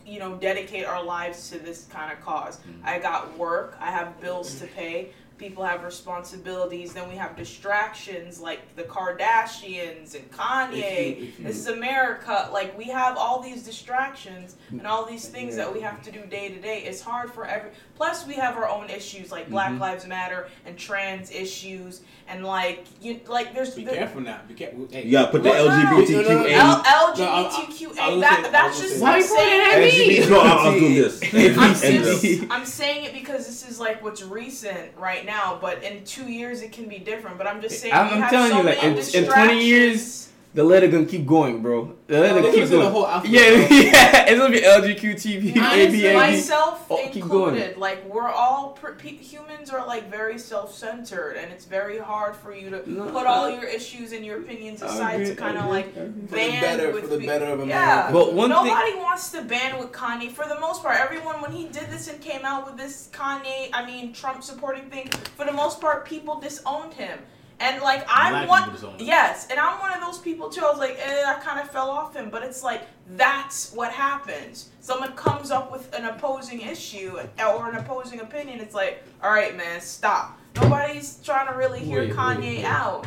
you 0.04 0.18
know 0.18 0.34
dedicate 0.34 0.84
our 0.84 1.02
lives 1.02 1.48
to 1.52 1.58
this 1.58 1.86
kind 1.90 2.12
of 2.12 2.20
cause. 2.20 2.58
Mm-hmm. 2.58 2.86
I 2.86 2.98
got 2.98 3.38
work, 3.38 3.78
I 3.80 3.90
have 3.90 4.20
bills 4.20 4.56
to 4.60 4.66
pay. 4.66 5.12
People 5.42 5.64
have 5.64 5.82
responsibilities. 5.82 6.92
Then 6.92 7.08
we 7.08 7.16
have 7.16 7.34
distractions 7.36 8.38
like 8.40 8.60
the 8.76 8.84
Kardashians 8.84 10.14
and 10.14 10.30
Kanye. 10.30 10.72
If 10.78 11.18
you- 11.18 11.24
if 11.26 11.38
you- 11.40 11.44
This 11.46 11.56
is 11.56 11.66
America. 11.66 12.48
Like 12.52 12.78
we 12.78 12.84
have 12.84 13.16
all 13.16 13.40
these 13.40 13.64
distractions 13.64 14.54
and 14.70 14.86
all 14.86 15.04
these 15.04 15.26
things 15.26 15.56
that 15.56 15.72
we 15.74 15.80
have 15.80 16.00
to 16.04 16.12
do 16.12 16.20
day 16.26 16.48
to 16.50 16.60
day. 16.60 16.82
It's 16.84 17.00
hard 17.00 17.32
for 17.34 17.44
every. 17.44 17.70
Plus, 17.96 18.24
we 18.24 18.34
have 18.34 18.56
our 18.56 18.68
own 18.68 18.88
issues 18.88 19.32
like 19.32 19.50
Black 19.50 19.72
Mhm. 19.72 19.80
Lives 19.80 20.06
Matter 20.06 20.48
and 20.64 20.78
trans 20.78 21.32
issues 21.32 22.02
and 22.32 22.44
like 22.44 22.84
you 23.02 23.20
like 23.28 23.54
there's 23.54 23.74
be 23.74 23.84
the, 23.84 23.92
careful 23.92 24.20
now. 24.22 24.40
Be 24.48 24.54
careful. 24.54 24.88
Hey, 24.90 25.04
You 25.04 25.12
gotta 25.12 25.30
put 25.32 25.42
the 25.42 25.50
Well, 25.50 25.66
no, 25.68 25.82
no, 25.82 26.02
LGBTQA. 26.02 26.22
no, 26.22 26.22
no, 26.22 26.42
no. 26.42 26.48
L- 26.48 26.48
No, 26.48 27.24
I- 27.24 27.42
I- 27.42 27.50
LGBTQA. 27.66 27.98
I 27.98 28.20
that, 28.20 28.38
saying- 28.40 28.52
that's 28.52 28.80
just 28.80 29.02
Why 29.02 29.12
I'm 29.14 29.20
you 29.20 29.26
pointing 29.28 29.46
saying 29.46 29.60
at 29.60 29.82
it. 29.82 30.24
me? 30.24 30.30
No, 30.30 30.40
I 30.40 30.48
I 30.48 30.68
was 30.70 30.80
doing 30.80 30.94
this. 30.94 31.22
I'm, 31.58 31.70
And 31.70 31.76
saying, 31.76 32.48
I'm 32.50 32.64
saying 32.66 33.04
it 33.04 33.12
because 33.12 33.46
this 33.46 33.68
is 33.68 33.78
like 33.78 34.02
what's 34.02 34.22
recent 34.22 34.96
right 34.98 35.24
now, 35.26 35.58
but 35.60 35.82
in 35.82 36.04
two 36.04 36.24
years 36.30 36.62
it 36.62 36.72
can 36.72 36.88
be 36.88 36.98
different. 36.98 37.36
But 37.38 37.46
I'm 37.46 37.60
just 37.60 37.80
saying 37.80 37.92
I'm- 37.94 38.08
we 38.08 38.14
I'm 38.14 38.20
have 38.22 38.30
telling 38.30 38.50
so 38.50 38.58
you, 38.58 38.62
like, 38.64 38.82
in- 38.82 38.96
in 39.24 39.30
20 39.30 39.64
years, 39.64 39.92
distractions. 39.92 40.28
The 40.54 40.62
letter 40.62 40.86
gonna 40.86 41.06
keep 41.06 41.26
going, 41.26 41.62
bro. 41.62 41.94
The 42.08 42.20
letter 42.20 42.42
They 42.42 42.50
keep 42.52 42.60
keep 42.64 42.70
going. 42.70 42.84
the 42.84 42.90
whole 42.90 43.06
alphabet. 43.06 43.32
yeah, 43.32 43.50
yeah. 43.70 44.24
It's 44.28 44.38
gonna 44.38 44.52
be 44.52 44.60
LGBTQ, 44.60 45.56
Honestly, 45.56 46.08
ABA. 46.10 46.14
myself 46.18 46.86
Oh, 46.90 47.08
keep 47.10 47.26
going. 47.26 47.54
included, 47.54 47.78
like 47.78 48.04
we're 48.06 48.28
all 48.28 48.76
pr- 48.78 48.90
pe- 48.90 49.16
humans 49.16 49.70
are 49.70 49.86
like 49.86 50.10
very 50.10 50.38
self-centered, 50.38 51.36
and 51.38 51.50
it's 51.50 51.64
very 51.64 51.96
hard 51.98 52.36
for 52.36 52.54
you 52.54 52.68
to 52.68 52.82
No, 52.90 53.08
put 53.10 53.26
all 53.26 53.48
your 53.48 53.64
issues 53.64 54.12
and 54.12 54.26
your 54.26 54.40
opinions 54.40 54.82
aside 54.82 55.14
agree, 55.22 55.26
to 55.28 55.34
kind 55.36 55.56
of 55.56 55.70
like 55.70 55.86
I. 55.96 56.00
For 56.00 56.02
the 56.02 56.10
band 56.36 56.60
better, 56.60 56.92
with 56.92 57.04
for 57.04 57.10
the 57.10 57.18
pe- 57.20 57.26
better 57.26 57.46
of 57.46 57.60
America. 57.60 57.68
Yeah, 57.70 58.10
But 58.12 58.34
one 58.34 58.50
thing- 58.50 58.66
nobody 58.66 58.96
wants 58.96 59.30
to 59.32 59.40
band 59.40 59.78
with 59.78 59.90
Kanye 59.92 60.30
for 60.30 60.46
the 60.46 60.60
most 60.60 60.82
part. 60.82 61.00
Everyone, 61.00 61.40
when 61.40 61.52
he 61.52 61.64
did 61.68 61.88
this 61.90 62.08
and 62.08 62.20
came 62.20 62.44
out 62.44 62.66
with 62.66 62.76
this 62.76 63.08
Kanye, 63.10 63.70
I 63.72 63.86
mean 63.86 64.12
Trump 64.12 64.42
supporting 64.42 64.90
thing, 64.90 65.08
for 65.34 65.46
the 65.46 65.52
most 65.52 65.80
part, 65.80 66.04
people 66.04 66.38
disowned 66.40 66.92
him. 66.92 67.18
And 67.62 67.80
like 67.80 68.04
I'm 68.08 68.32
Black 68.32 68.48
one, 68.48 68.62
people 68.64 68.74
disowned 68.74 69.00
him. 69.00 69.06
yes, 69.06 69.46
and 69.50 69.60
I'm 69.60 69.78
one 69.78 69.92
of 69.92 70.00
those 70.00 70.18
people 70.18 70.50
too. 70.50 70.62
I 70.64 70.70
was 70.70 70.78
like, 70.78 70.98
eh, 71.00 71.22
I 71.24 71.34
kind 71.34 71.60
of 71.60 71.70
fell 71.70 71.90
off 71.90 72.14
him, 72.14 72.28
but 72.28 72.42
it's 72.42 72.62
like 72.64 72.82
that's 73.16 73.72
what 73.72 73.92
happens. 73.92 74.70
Someone 74.80 75.12
comes 75.12 75.50
up 75.52 75.70
with 75.70 75.94
an 75.94 76.04
opposing 76.06 76.60
issue 76.60 77.18
or 77.38 77.70
an 77.70 77.76
opposing 77.76 78.20
opinion. 78.20 78.58
It's 78.60 78.74
like, 78.74 79.04
all 79.22 79.30
right, 79.30 79.56
man, 79.56 79.80
stop. 79.80 80.38
Nobody's 80.56 81.18
trying 81.24 81.46
to 81.46 81.54
really 81.54 81.78
hear 81.80 82.00
Wait, 82.00 82.08
wait, 82.10 82.16
Kanye 82.16 82.56
wait. 82.56 82.64
out. 82.64 83.06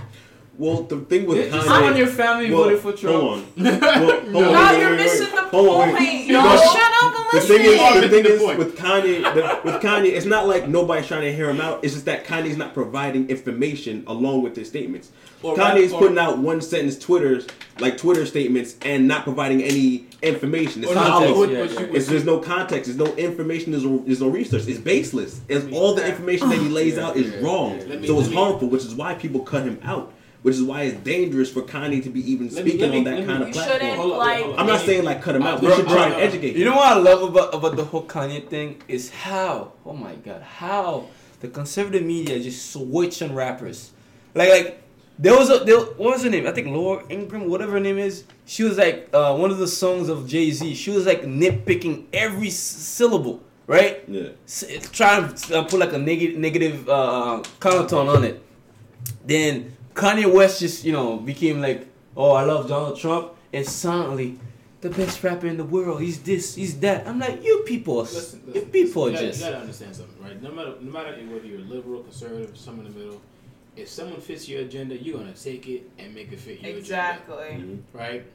Well, 0.58 0.84
the 0.84 1.00
thing 1.02 1.26
with 1.26 1.38
Did 1.38 1.52
Kanye. 1.54 1.64
someone 1.64 1.92
in 1.92 1.98
your 1.98 2.08
family 2.08 2.50
well, 2.52 2.64
voted 2.64 2.80
for 2.80 2.94
Trump? 2.94 3.16
Hold 3.16 3.34
on. 3.40 3.46
Well, 3.56 3.80
hold 3.82 4.26
on, 4.26 4.32
No, 4.34 4.40
wait, 4.40 4.54
wait, 4.72 4.80
you're 4.80 4.90
wait, 4.92 4.98
missing 4.98 5.28
wait. 5.28 5.36
the 5.36 5.42
Hold 5.50 5.70
on, 5.70 5.88
wait. 5.90 5.98
point, 5.98 6.26
Yo, 6.28 6.44
yo. 6.44 6.58
shut 6.58 6.94
up 7.04 7.16
and 7.34 7.42
The 7.42 7.48
thing 7.48 7.62
is, 7.62 8.02
the 8.02 8.10
thing 8.10 8.26
is 8.26 8.42
point. 8.42 8.58
with 8.60 8.78
Kanye, 8.78 9.34
the, 9.34 9.62
with 9.72 9.82
Kanye, 9.82 10.06
it's 10.12 10.26
not 10.26 10.48
like 10.48 10.68
nobody's 10.68 11.08
trying 11.08 11.22
to 11.22 11.34
hear 11.36 11.50
him 11.50 11.60
out. 11.62 11.84
It's 11.84 11.94
just 11.94 12.06
that 12.06 12.26
Kanye's 12.26 12.58
not 12.58 12.74
providing 12.74 13.30
information 13.30 14.04
along 14.08 14.44
with 14.44 14.56
his 14.56 14.68
statements. 14.68 15.12
Or 15.44 15.56
Kanye's 15.56 15.92
or- 15.94 16.00
putting 16.00 16.18
out 16.18 16.38
one 16.40 16.62
sentence 16.62 16.98
Twitter's 16.98 17.46
like 17.80 17.98
Twitter 17.98 18.26
statements 18.26 18.76
and 18.84 19.08
not 19.08 19.24
providing 19.24 19.62
any 19.62 20.06
information. 20.24 20.84
It's 20.84 20.92
Or 20.92 20.96
not- 20.96 21.08
hollow. 21.12 21.44
yeah, 21.44 21.64
yeah. 21.64 21.86
there's 21.92 22.26
no 22.26 22.40
context. 22.40 22.86
There's 22.96 22.98
no 23.10 23.16
information. 23.16 23.72
There's 23.72 23.84
no, 23.84 23.98
there's 24.06 24.22
no 24.22 24.30
research. 24.30 24.68
It's 24.68 24.80
baseless. 24.80 25.42
It's 25.50 25.66
all 25.74 25.94
the 25.94 26.08
information 26.08 26.50
that 26.50 26.60
he 26.60 26.70
lays 26.70 26.96
Yeah, 26.96 27.08
out 27.08 27.18
is 27.18 27.32
yeah, 27.32 27.42
wrong. 27.42 27.78
yeah. 27.80 27.86
Let 27.90 28.02
me- 28.02 28.08
so 28.08 28.20
it's 28.20 28.30
me- 28.30 28.36
harmful, 28.36 28.70
which 28.70 28.84
is 28.86 28.96
why 28.96 29.14
people 29.16 29.42
cut 29.42 29.64
him 29.64 29.80
out. 29.84 30.12
Which 30.46 30.56
is 30.58 30.64
why 30.64 30.84
it's 30.84 30.98
dangerous 31.04 31.50
for 31.52 31.64
Kanye 31.64 32.04
to 32.04 32.10
be 32.12 32.22
even 32.32 32.50
Let 32.50 32.62
speaking 32.64 32.92
me- 32.92 32.98
on 33.00 33.04
that 33.06 33.20
me- 33.22 33.26
kind 33.26 33.42
of 33.42 33.48
You 33.50 33.54
platform. 33.56 33.80
shouldn't 33.80 33.98
Hold 34.02 34.12
on, 34.14 34.18
like. 34.20 34.42
hold 34.44 34.54
on. 34.54 34.60
I'm 34.60 34.68
not 34.68 34.82
saying 34.82 35.04
like 35.04 35.20
cut 35.24 35.36
him 35.36 35.42
out. 35.42 35.60
We 35.62 35.74
should 35.74 35.88
try 35.88 36.06
and 36.06 36.16
educate. 36.28 36.56
You 36.56 36.66
know 36.66 36.76
what 36.76 36.88
I 36.96 37.00
love 37.00 37.22
about 37.32 37.56
about 37.56 37.76
the 37.76 37.86
whole 37.86 38.04
Kanye 38.06 38.48
thing 38.48 38.70
is 38.88 39.10
how 39.10 39.72
oh 39.86 39.94
my 39.94 40.14
god 40.28 40.42
how 40.44 41.08
the 41.42 41.48
conservative 41.48 42.04
media 42.04 42.40
just 42.40 42.72
switch 42.72 43.22
on 43.24 43.34
rappers, 43.34 43.80
like 44.36 44.50
like 44.50 44.68
there 45.18 45.36
was 45.36 45.50
a 45.50 45.58
there, 45.66 45.80
what 45.80 46.12
was 46.14 46.24
her 46.24 46.30
name 46.30 46.46
I 46.46 46.52
think 46.52 46.68
Laura 46.68 47.04
Ingraham 47.10 47.50
whatever 47.50 47.72
her 47.74 47.80
name 47.80 47.98
is 47.98 48.24
she 48.46 48.62
was 48.64 48.78
like 48.78 49.10
uh, 49.14 49.36
one 49.36 49.50
of 49.50 49.58
the 49.58 49.68
songs 49.68 50.10
of 50.10 50.28
Jay 50.28 50.52
Z 50.52 50.76
she 50.76 50.92
was 50.92 51.06
like 51.08 51.24
nitpicking 51.24 52.06
every 52.14 52.50
s- 52.50 52.56
syllable 52.98 53.42
right 53.66 54.04
Yeah. 54.08 54.30
s- 54.46 54.66
trying 54.92 55.34
to 55.34 55.60
uh, 55.60 55.64
put 55.64 55.80
like 55.80 55.94
a 55.94 55.98
negative 55.98 56.38
negative 56.38 56.88
uh, 56.88 57.42
connotation 57.60 58.08
on 58.18 58.24
it. 58.26 58.44
Then 59.26 59.75
Kanye 59.96 60.32
West 60.32 60.60
just 60.60 60.84
you 60.84 60.92
know 60.94 61.18
became 61.18 61.62
like, 61.62 61.88
oh 62.16 62.32
I 62.34 62.44
love 62.44 62.68
Donald 62.68 63.00
Trump, 63.00 63.32
and 63.54 63.66
suddenly 63.66 64.38
the 64.82 64.90
best 64.90 65.24
rapper 65.24 65.48
in 65.48 65.58
the 65.58 65.64
world. 65.64 66.02
He's 66.02 66.20
this, 66.22 66.54
he's 66.56 66.80
that. 66.82 67.08
I'm 67.08 67.18
like, 67.18 67.44
you 67.44 67.64
people, 67.66 68.00
are 68.02 68.04
s- 68.06 68.14
Listen, 68.14 68.44
you 68.48 68.54
listen, 68.54 68.70
people 68.70 69.04
you 69.04 69.10
are 69.10 69.14
gotta, 69.14 69.28
just. 69.28 69.40
you 69.40 69.46
gotta 69.46 69.58
understand 69.62 69.96
something, 69.96 70.22
right? 70.24 70.40
No 70.44 70.52
matter, 70.52 70.76
no 70.82 70.92
matter 70.92 71.12
whether 71.32 71.46
you're 71.48 71.60
liberal, 71.62 72.04
conservative, 72.04 72.56
somewhere 72.58 72.86
in 72.86 72.94
the 72.94 73.00
middle, 73.00 73.22
if 73.76 73.88
someone 73.90 74.22
fits 74.22 74.48
your 74.48 74.62
agenda, 74.62 74.96
you're 74.96 75.18
gonna 75.18 75.34
take 75.34 75.68
it 75.68 75.90
and 75.98 76.14
make 76.14 76.32
it 76.32 76.40
fit 76.40 76.62
your 76.62 76.78
Exactly. 76.78 77.48
agenda, 77.48 77.78
right? 77.94 78.26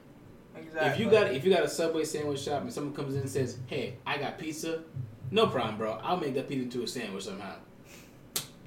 Exactly. 0.56 0.90
If 0.90 0.98
you 0.98 1.10
got 1.10 1.32
if 1.32 1.44
you 1.44 1.52
got 1.54 1.62
a 1.62 1.68
Subway 1.68 2.04
sandwich 2.04 2.40
shop 2.40 2.62
and 2.62 2.72
someone 2.72 2.94
comes 2.94 3.14
in 3.14 3.20
and 3.20 3.30
says, 3.30 3.58
"Hey, 3.68 3.94
I 4.04 4.16
got 4.18 4.36
pizza," 4.38 4.82
no 5.30 5.46
problem, 5.46 5.76
bro. 5.76 6.00
I'll 6.02 6.16
make 6.16 6.34
that 6.34 6.48
pizza 6.48 6.64
into 6.64 6.82
a 6.82 6.86
sandwich 6.88 7.24
somehow. 7.24 7.54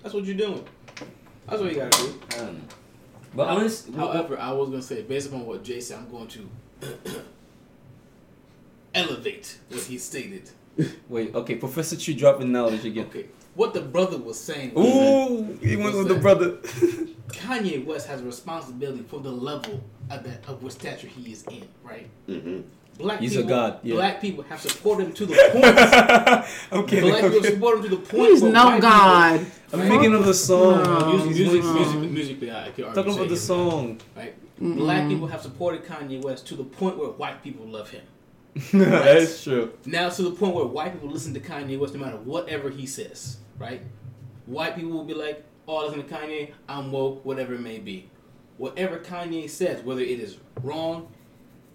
That's 0.02 0.14
what 0.16 0.24
you're 0.26 0.38
doing. 0.38 0.64
That's 1.48 1.62
what 1.62 1.70
you 1.72 1.78
gotta 1.78 1.98
do. 1.98 2.20
I 2.38 2.50
don't 3.36 3.38
know. 3.38 3.54
But 3.54 3.58
honest, 3.58 3.90
However, 3.94 4.40
I 4.40 4.52
was 4.52 4.70
gonna 4.70 4.82
say, 4.82 5.02
based 5.02 5.28
upon 5.28 5.46
what 5.46 5.64
Jay 5.64 5.80
said, 5.80 6.00
I'm 6.00 6.10
going 6.12 6.28
to 6.30 6.50
elevate 8.94 9.58
what 9.70 9.82
he 9.84 9.98
stated. 9.98 10.50
wait, 11.10 11.34
okay, 11.36 11.56
Professor 11.56 11.96
Tree 11.98 12.14
dropping 12.14 12.52
knowledge 12.52 12.86
again. 12.86 13.06
Okay, 13.08 13.28
what 13.56 13.74
the 13.74 13.82
brother 13.82 14.18
was 14.18 14.40
saying. 14.40 14.74
was 14.74 14.86
that 14.86 15.32
Ooh, 15.32 15.58
he 15.62 15.76
went 15.76 15.96
with 15.98 16.08
the 16.08 16.16
brother. 16.16 16.52
Kanye 17.30 17.84
West 17.84 18.08
has 18.08 18.22
a 18.22 18.26
responsibility 18.26 19.04
for 19.04 19.20
the 19.20 19.32
level 19.32 19.84
of 20.10 20.24
that 20.24 20.48
of 20.48 20.62
what 20.62 20.74
stature 20.74 21.08
he 21.08 21.32
is 21.32 21.44
in, 21.48 21.68
right? 21.84 22.08
hmm 22.28 22.62
Black 22.98 23.20
He's 23.20 23.34
a 23.36 23.38
people, 23.40 23.50
god, 23.50 23.80
yeah. 23.84 23.96
Black 23.96 24.22
people 24.22 24.44
have 24.44 24.62
supported 24.62 25.08
him 25.08 25.14
to 25.14 25.26
the 25.26 25.34
point. 25.52 25.66
I'm 26.72 26.86
Black 26.86 26.88
kidding. 26.88 27.12
people 27.14 27.38
okay. 27.40 27.50
support 27.52 27.78
him 27.78 27.84
to 27.84 27.90
the 27.90 27.98
point. 27.98 28.30
He's 28.30 28.42
where 28.44 28.52
no 28.52 28.80
god. 28.80 29.40
people- 29.40 29.52
I'm 29.82 29.88
thinking 29.90 30.14
of 30.14 30.26
the 30.26 30.34
song. 30.34 30.84
No. 30.84 31.14
Music, 31.26 31.32
music, 31.32 31.64
Wow. 31.64 31.74
music, 31.74 32.12
musically, 32.12 32.52
I 32.52 32.70
could 32.70 32.86
Talking 32.94 33.14
about 33.16 33.30
the 33.30 33.38
say, 33.38 33.48
song. 33.48 34.00
Right? 34.16 34.36
Mm-mm. 34.62 34.76
Black 34.78 35.08
people 35.10 35.28
have 35.28 35.42
supported 35.42 35.84
Kanye 35.86 36.22
West 36.24 36.46
to 36.48 36.56
the 36.56 36.64
point 36.64 36.98
where 37.00 37.10
white 37.10 37.42
people 37.44 37.66
love 37.66 37.90
him. 37.90 38.04
That's 38.74 39.44
true. 39.44 39.74
Now 39.88 40.10
to 40.10 40.22
the 40.22 40.32
point 40.32 40.54
where 40.54 40.66
white 40.66 40.94
people 40.94 41.10
listen 41.10 41.34
to 41.34 41.40
Kanye 41.40 41.80
West 41.80 41.96
no 41.96 42.00
matter 42.02 42.18
whatever 42.18 42.70
he 42.70 42.86
says, 42.86 43.38
right? 43.58 43.82
White 44.46 44.76
people 44.76 44.92
will 44.92 45.06
be 45.06 45.16
like, 45.16 45.44
"Oh, 45.68 45.84
listen 45.88 46.04
to 46.08 46.14
Kanye. 46.16 46.52
I'm 46.70 46.92
woke, 46.92 47.26
whatever 47.26 47.56
it 47.56 47.62
may 47.62 47.80
be." 47.80 48.10
Whatever 48.58 49.00
Kanye 49.00 49.50
says, 49.50 49.84
whether 49.84 50.02
it 50.02 50.20
is 50.20 50.38
wrong, 50.62 51.08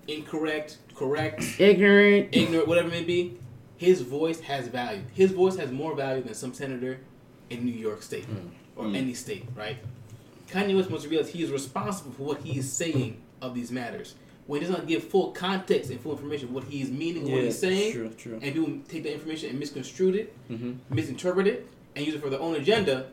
incorrect, 0.08 0.78
correct, 0.94 1.44
Ignorant. 1.60 2.28
ignorant, 2.32 2.66
whatever 2.66 2.88
it 2.88 2.90
may 2.92 3.04
be, 3.04 3.38
his 3.76 4.00
voice 4.00 4.40
has 4.40 4.66
value. 4.68 5.02
His 5.14 5.30
voice 5.30 5.56
has 5.56 5.70
more 5.70 5.94
value 5.94 6.22
than 6.22 6.34
some 6.34 6.52
senator 6.52 6.98
in 7.50 7.64
New 7.64 7.72
York 7.72 8.02
State 8.02 8.26
or 8.74 8.86
Mm. 8.86 8.96
any 8.96 9.14
state, 9.14 9.44
right? 9.54 9.76
Kanye 10.50 10.74
West 10.74 10.90
must 10.90 11.06
realize 11.06 11.28
he 11.30 11.42
is 11.42 11.50
responsible 11.50 12.10
for 12.12 12.22
what 12.24 12.42
he 12.42 12.58
is 12.58 12.72
saying 12.72 13.18
of 13.40 13.54
these 13.54 13.70
matters. 13.70 14.14
When 14.46 14.60
he 14.62 14.66
does 14.66 14.74
not 14.74 14.86
give 14.88 15.04
full 15.04 15.32
context 15.32 15.90
and 15.90 16.00
full 16.00 16.12
information, 16.12 16.54
what 16.54 16.64
he 16.64 16.80
is 16.80 16.90
meaning, 16.90 17.30
what 17.30 17.42
he's 17.44 17.58
saying, 17.58 17.92
True, 17.92 18.08
true. 18.16 18.38
and 18.42 18.54
people 18.54 18.78
take 18.88 19.02
that 19.02 19.12
information 19.12 19.50
and 19.50 19.58
misconstrue 19.58 20.14
it, 20.14 20.34
Mm-hmm. 20.50 20.72
misinterpret 20.94 21.46
it, 21.46 21.68
and 21.94 22.04
use 22.06 22.14
it 22.14 22.22
for 22.22 22.30
their 22.30 22.40
own 22.40 22.54
agenda, 22.56 23.08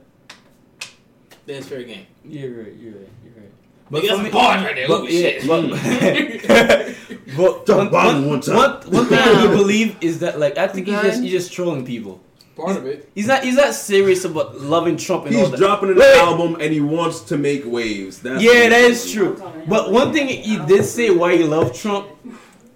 then 1.45 1.57
it's 1.57 1.67
fair 1.67 1.83
game. 1.83 2.05
You're 2.23 2.63
right. 2.63 2.73
You're 2.79 2.93
right. 2.93 3.09
You're 3.23 3.33
right. 3.35 3.51
But 3.91 4.03
that's 4.03 4.17
for 4.17 4.23
me- 4.23 4.31
bars 4.31 4.63
right 4.63 4.75
there. 4.75 4.87
But, 4.87 5.01
Ooh, 5.01 5.07
yeah, 5.07 5.29
shit. 5.29 5.47
but, 5.47 6.95
but 7.37 7.65
Drop 7.65 7.77
one, 7.77 7.89
bomb 7.91 8.05
one, 8.21 8.29
one 8.29 8.41
time. 8.41 8.55
one, 8.55 8.81
one 8.91 9.05
thing 9.07 9.19
I 9.19 9.47
believe 9.55 9.97
is 10.01 10.19
that 10.19 10.39
like 10.39 10.57
I 10.57 10.67
think 10.67 10.87
he's 10.87 11.01
just 11.01 11.21
he's 11.21 11.31
just 11.31 11.53
trolling 11.53 11.85
people. 11.85 12.21
Part 12.55 12.77
of 12.77 12.85
it. 12.85 13.11
He's 13.13 13.27
not 13.27 13.43
he's 13.43 13.55
not 13.57 13.73
serious 13.73 14.23
about 14.23 14.59
loving 14.61 14.95
Trump 14.97 15.25
and 15.25 15.35
all 15.35 15.41
He's 15.41 15.51
that. 15.51 15.57
dropping 15.57 15.89
an 15.89 15.97
Wait, 15.97 16.17
album 16.17 16.55
and 16.61 16.71
he 16.73 16.79
wants 16.79 17.19
to 17.25 17.37
make 17.37 17.63
waves. 17.65 18.21
That's 18.21 18.41
Yeah, 18.41 18.69
that 18.69 18.81
is 18.81 19.11
true. 19.11 19.35
But 19.67 19.91
one 19.91 20.13
thing 20.13 20.27
he 20.29 20.57
did 20.65 20.85
say 20.85 21.09
why 21.09 21.35
he 21.35 21.43
loved 21.43 21.75
Trump 21.75 22.07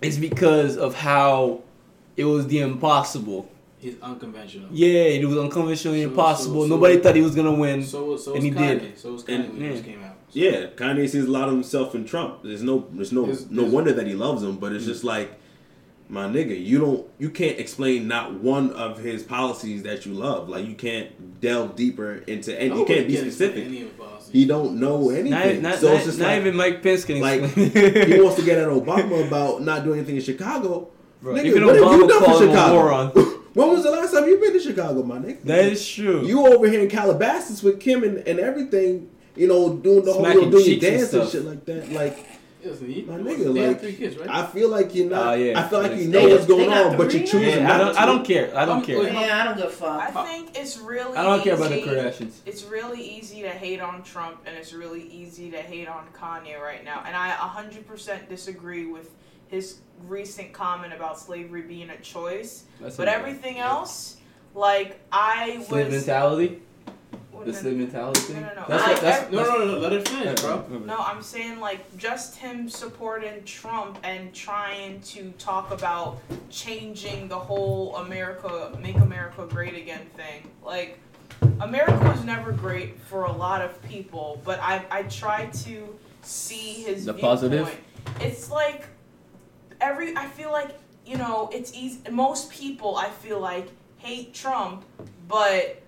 is 0.02 0.18
because 0.20 0.76
of 0.78 0.96
how 0.96 1.62
it 2.18 2.26
was 2.26 2.48
the 2.48 2.60
impossible. 2.60 3.50
He's 3.78 3.96
unconventional. 4.02 4.68
Yeah, 4.72 5.04
it 5.04 5.26
was 5.26 5.38
unconventionally 5.38 6.04
So- 6.04 6.10
impossible. 6.10 6.56
so- 6.64 6.68
so- 6.68 6.76
Nobody 6.76 6.98
thought 6.98 7.16
he 7.16 7.22
was 7.22 7.34
gonna 7.34 7.54
win. 7.54 7.82
So 7.86 8.18
so 8.18 8.34
And 8.34 8.44
he 8.44 8.52
Kanye. 8.52 8.82
did. 8.82 9.00
So 9.00 9.14
was 9.14 9.24
Kanye 9.24 9.36
And- 9.36 9.54
when 9.54 9.62
he 9.62 9.68
yeah. 9.68 9.72
first 9.76 9.86
came 9.86 10.04
out. 10.04 10.09
So- 10.30 10.40
Yeah, 10.40 10.68
Kanye 10.76 11.10
sees 11.10 11.26
a 11.26 11.32
lot 11.32 11.48
of 11.48 11.54
himself 11.54 11.96
in 11.96 12.06
Trump. 12.06 12.44
There's 12.44 12.64
no, 12.64 12.88
there's 12.92 13.12
no, 13.12 13.26
There's- 13.26 13.50
no 13.50 13.62
there's- 13.62 13.74
wonder 13.74 13.94
that 13.94 14.08
he 14.08 14.14
loves 14.14 14.44
him. 14.44 14.58
But 14.58 14.74
it's 14.74 14.86
just 14.86 15.00
mm-hmm. 15.00 15.08
like, 15.08 15.40
my 16.12 16.26
nigga, 16.28 16.60
you 16.60 16.80
don't, 16.80 17.08
you 17.20 17.30
can't 17.30 17.60
explain 17.60 18.08
not 18.08 18.34
one 18.34 18.72
of 18.72 18.98
his 18.98 19.22
policies 19.22 19.84
that 19.84 20.08
you 20.08 20.14
love. 20.14 20.50
Like 20.50 20.66
you 20.66 20.74
can't 20.74 21.40
delve 21.40 21.76
deeper 21.76 22.24
into, 22.26 22.60
and 22.60 22.76
you 22.76 22.86
can't 22.86 23.08
be 23.08 23.16
can 23.16 23.28
explain 23.28 23.32
specific. 23.32 23.66
any 23.66 23.82
of 23.84 23.96
the 23.96 24.04
policies. 24.04 24.34
He 24.34 24.46
don't 24.46 24.80
know 24.80 25.12
anything. 25.12 25.62
not, 25.62 25.78
so 25.78 25.88
not, 25.88 25.96
it's 25.98 26.06
just 26.06 26.20
not 26.20 26.30
like, 26.30 26.42
even 26.42 26.56
Mike 26.56 26.82
Pence 26.82 27.06
can 27.06 27.20
like 27.22 27.44
explain. 27.44 28.12
he 28.12 28.22
wants 28.22 28.38
to 28.38 28.46
get 28.46 28.58
at 28.58 28.68
Obama 28.68 29.28
about 29.28 29.62
not 29.62 29.84
doing 29.84 30.00
anything 30.00 30.16
in 30.16 30.22
Chicago. 30.24 30.90
Bro, 31.22 31.36
nigga, 31.36 31.46
even 31.46 31.66
what 31.66 31.76
have 31.76 31.84
you 31.84 32.08
Obama 32.08 32.10
done 32.10 32.24
for 32.24 32.44
him 32.44 32.50
a 32.50 32.52
Chicago? 32.54 32.74
moron. 32.74 33.08
when 33.54 33.70
was 33.70 33.84
the 33.84 33.92
last 33.92 34.12
time 34.12 34.26
you 34.28 34.40
been 34.40 34.54
to 34.54 34.60
Chicago, 34.60 35.04
my 35.04 35.18
nigga? 35.20 35.44
That 35.44 35.66
is 35.66 35.88
true. 35.88 36.26
You 36.26 36.48
over 36.48 36.68
here 36.68 36.82
in 36.82 36.90
Calabasas 36.90 37.62
with 37.62 37.80
Kim 37.80 38.04
and, 38.04 38.18
and 38.28 38.40
everything, 38.40 39.12
you 39.40 39.48
know, 39.48 39.74
doing 39.74 40.04
the 40.04 40.12
whole, 40.12 40.28
you 40.28 40.42
know, 40.42 40.52
doing 40.52 40.52
your 40.52 40.62
cheeks 40.62 40.86
and 40.86 40.98
dance 40.98 41.14
and, 41.14 41.30
shit 41.30 41.46
like 41.46 41.66
that. 41.66 41.92
Like, 41.94 42.26
Listen, 42.62 42.90
he, 42.92 43.04
my 43.04 43.14
nigga, 43.14 43.46
have 43.46 43.56
like, 43.56 43.80
three 43.80 43.94
kids, 43.94 44.18
right? 44.18 44.30
I 44.30 44.46
feel 44.48 44.68
like 44.68 44.94
you're 44.94 45.10
not. 45.10 45.28
Ah, 45.28 45.34
yeah. 45.34 45.58
I 45.58 45.66
feel 45.70 45.82
like 45.82 45.96
you 45.96 46.10
know 46.10 46.28
what's 46.28 46.46
going 46.46 46.70
on, 46.70 46.98
but 46.98 47.14
you're 47.14 47.26
choosing 47.26 47.64
yeah, 47.64 47.74
I 47.74 47.78
don't. 47.78 47.94
to. 47.94 48.02
I 48.02 48.06
don't 48.06 48.26
care. 48.26 48.52
I 48.54 48.66
don't 48.66 48.84
care. 48.84 49.02
Yeah, 49.02 49.42
I 49.42 49.46
don't 49.46 49.56
give 49.56 49.68
a 49.68 49.70
fuck. 49.70 50.14
I 50.14 50.26
think 50.26 50.58
it's 50.58 50.78
really. 50.78 51.16
I 51.16 51.24
don't 51.24 51.42
care 51.42 51.56
about 51.56 51.70
the 51.70 51.80
easy- 51.80 51.90
Kardashians. 51.90 52.34
It's 52.46 52.66
really 52.66 53.02
easy 53.02 53.44
to 53.44 53.50
hate 53.50 53.80
on 53.80 54.04
Trump, 54.04 54.42
and 54.46 54.58
it's 54.58 54.74
really 54.74 55.04
easy 55.04 55.50
to 55.52 55.58
hate 55.60 55.88
on 55.88 56.08
Kanye 56.14 56.60
right 56.60 56.84
now. 56.84 57.02
And 57.06 57.16
I 57.16 57.32
100% 57.32 58.28
disagree 58.28 58.88
with 58.88 59.10
his 59.48 59.80
recent 60.06 60.52
comment 60.52 60.92
about 60.92 61.18
slavery 61.18 61.62
being 61.62 61.90
a 61.92 61.98
choice. 62.02 62.66
That's 62.82 62.98
But 62.98 63.08
okay. 63.08 63.16
everything 63.16 63.60
else, 63.60 64.18
like 64.54 65.00
I 65.14 65.64
Slave 65.64 65.86
was. 65.88 65.96
mentality. 65.96 66.62
Well, 67.40 67.46
The 67.48 67.54
no, 67.54 67.58
slave 67.60 67.78
mentality 67.78 68.20
thing. 68.20 68.42
no, 68.42 68.48
no, 68.50 68.54
no. 68.56 68.66
That's 68.68 68.84
I- 68.84 68.92
what. 68.92 69.02
That's, 69.02 69.28
I- 69.28 69.30
no, 69.32 69.44
no, 69.44 69.58
no, 69.60 69.66
no, 69.76 69.78
let 69.80 69.94
it 69.94 70.08
finish, 70.10 70.42
bro. 70.42 70.66
No, 70.86 70.98
I'm 70.98 71.22
saying 71.22 71.62
like 71.62 71.98
just 71.98 72.36
him 72.36 72.68
supporting 72.68 73.42
Trump 73.46 73.98
and 74.04 74.34
trying 74.34 75.00
to 75.02 75.32
talk 75.38 75.72
about 75.72 76.20
changing 76.50 77.30
the 77.30 77.40
whole 77.40 77.96
America, 77.96 78.78
make 78.82 78.98
America 78.98 79.48
great 79.50 79.74
again 79.76 80.06
thing. 80.18 80.52
Like, 80.62 81.00
America 81.62 81.98
was 82.10 82.26
never 82.26 82.52
great 82.52 83.00
for 83.04 83.24
a 83.24 83.32
lot 83.32 83.62
of 83.62 83.82
people, 83.84 84.42
but 84.44 84.60
I 84.60 84.84
I 84.92 85.04
try 85.04 85.46
to 85.64 85.98
see 86.22 86.84
his 86.84 87.06
The 87.06 87.14
viewpoint. 87.14 87.22
positive? 87.22 87.80
It's 88.20 88.52
like 88.52 88.86
every 89.80 90.16
I 90.18 90.26
feel 90.28 90.52
like 90.52 90.72
you 91.06 91.18
know 91.18 91.50
it's 91.54 91.74
easy. 91.74 92.02
Most 92.12 92.52
people 92.52 92.98
I 92.98 93.10
feel 93.10 93.40
like 93.40 93.70
hate 93.98 94.34
Trump, 94.34 94.84
but 95.30 95.82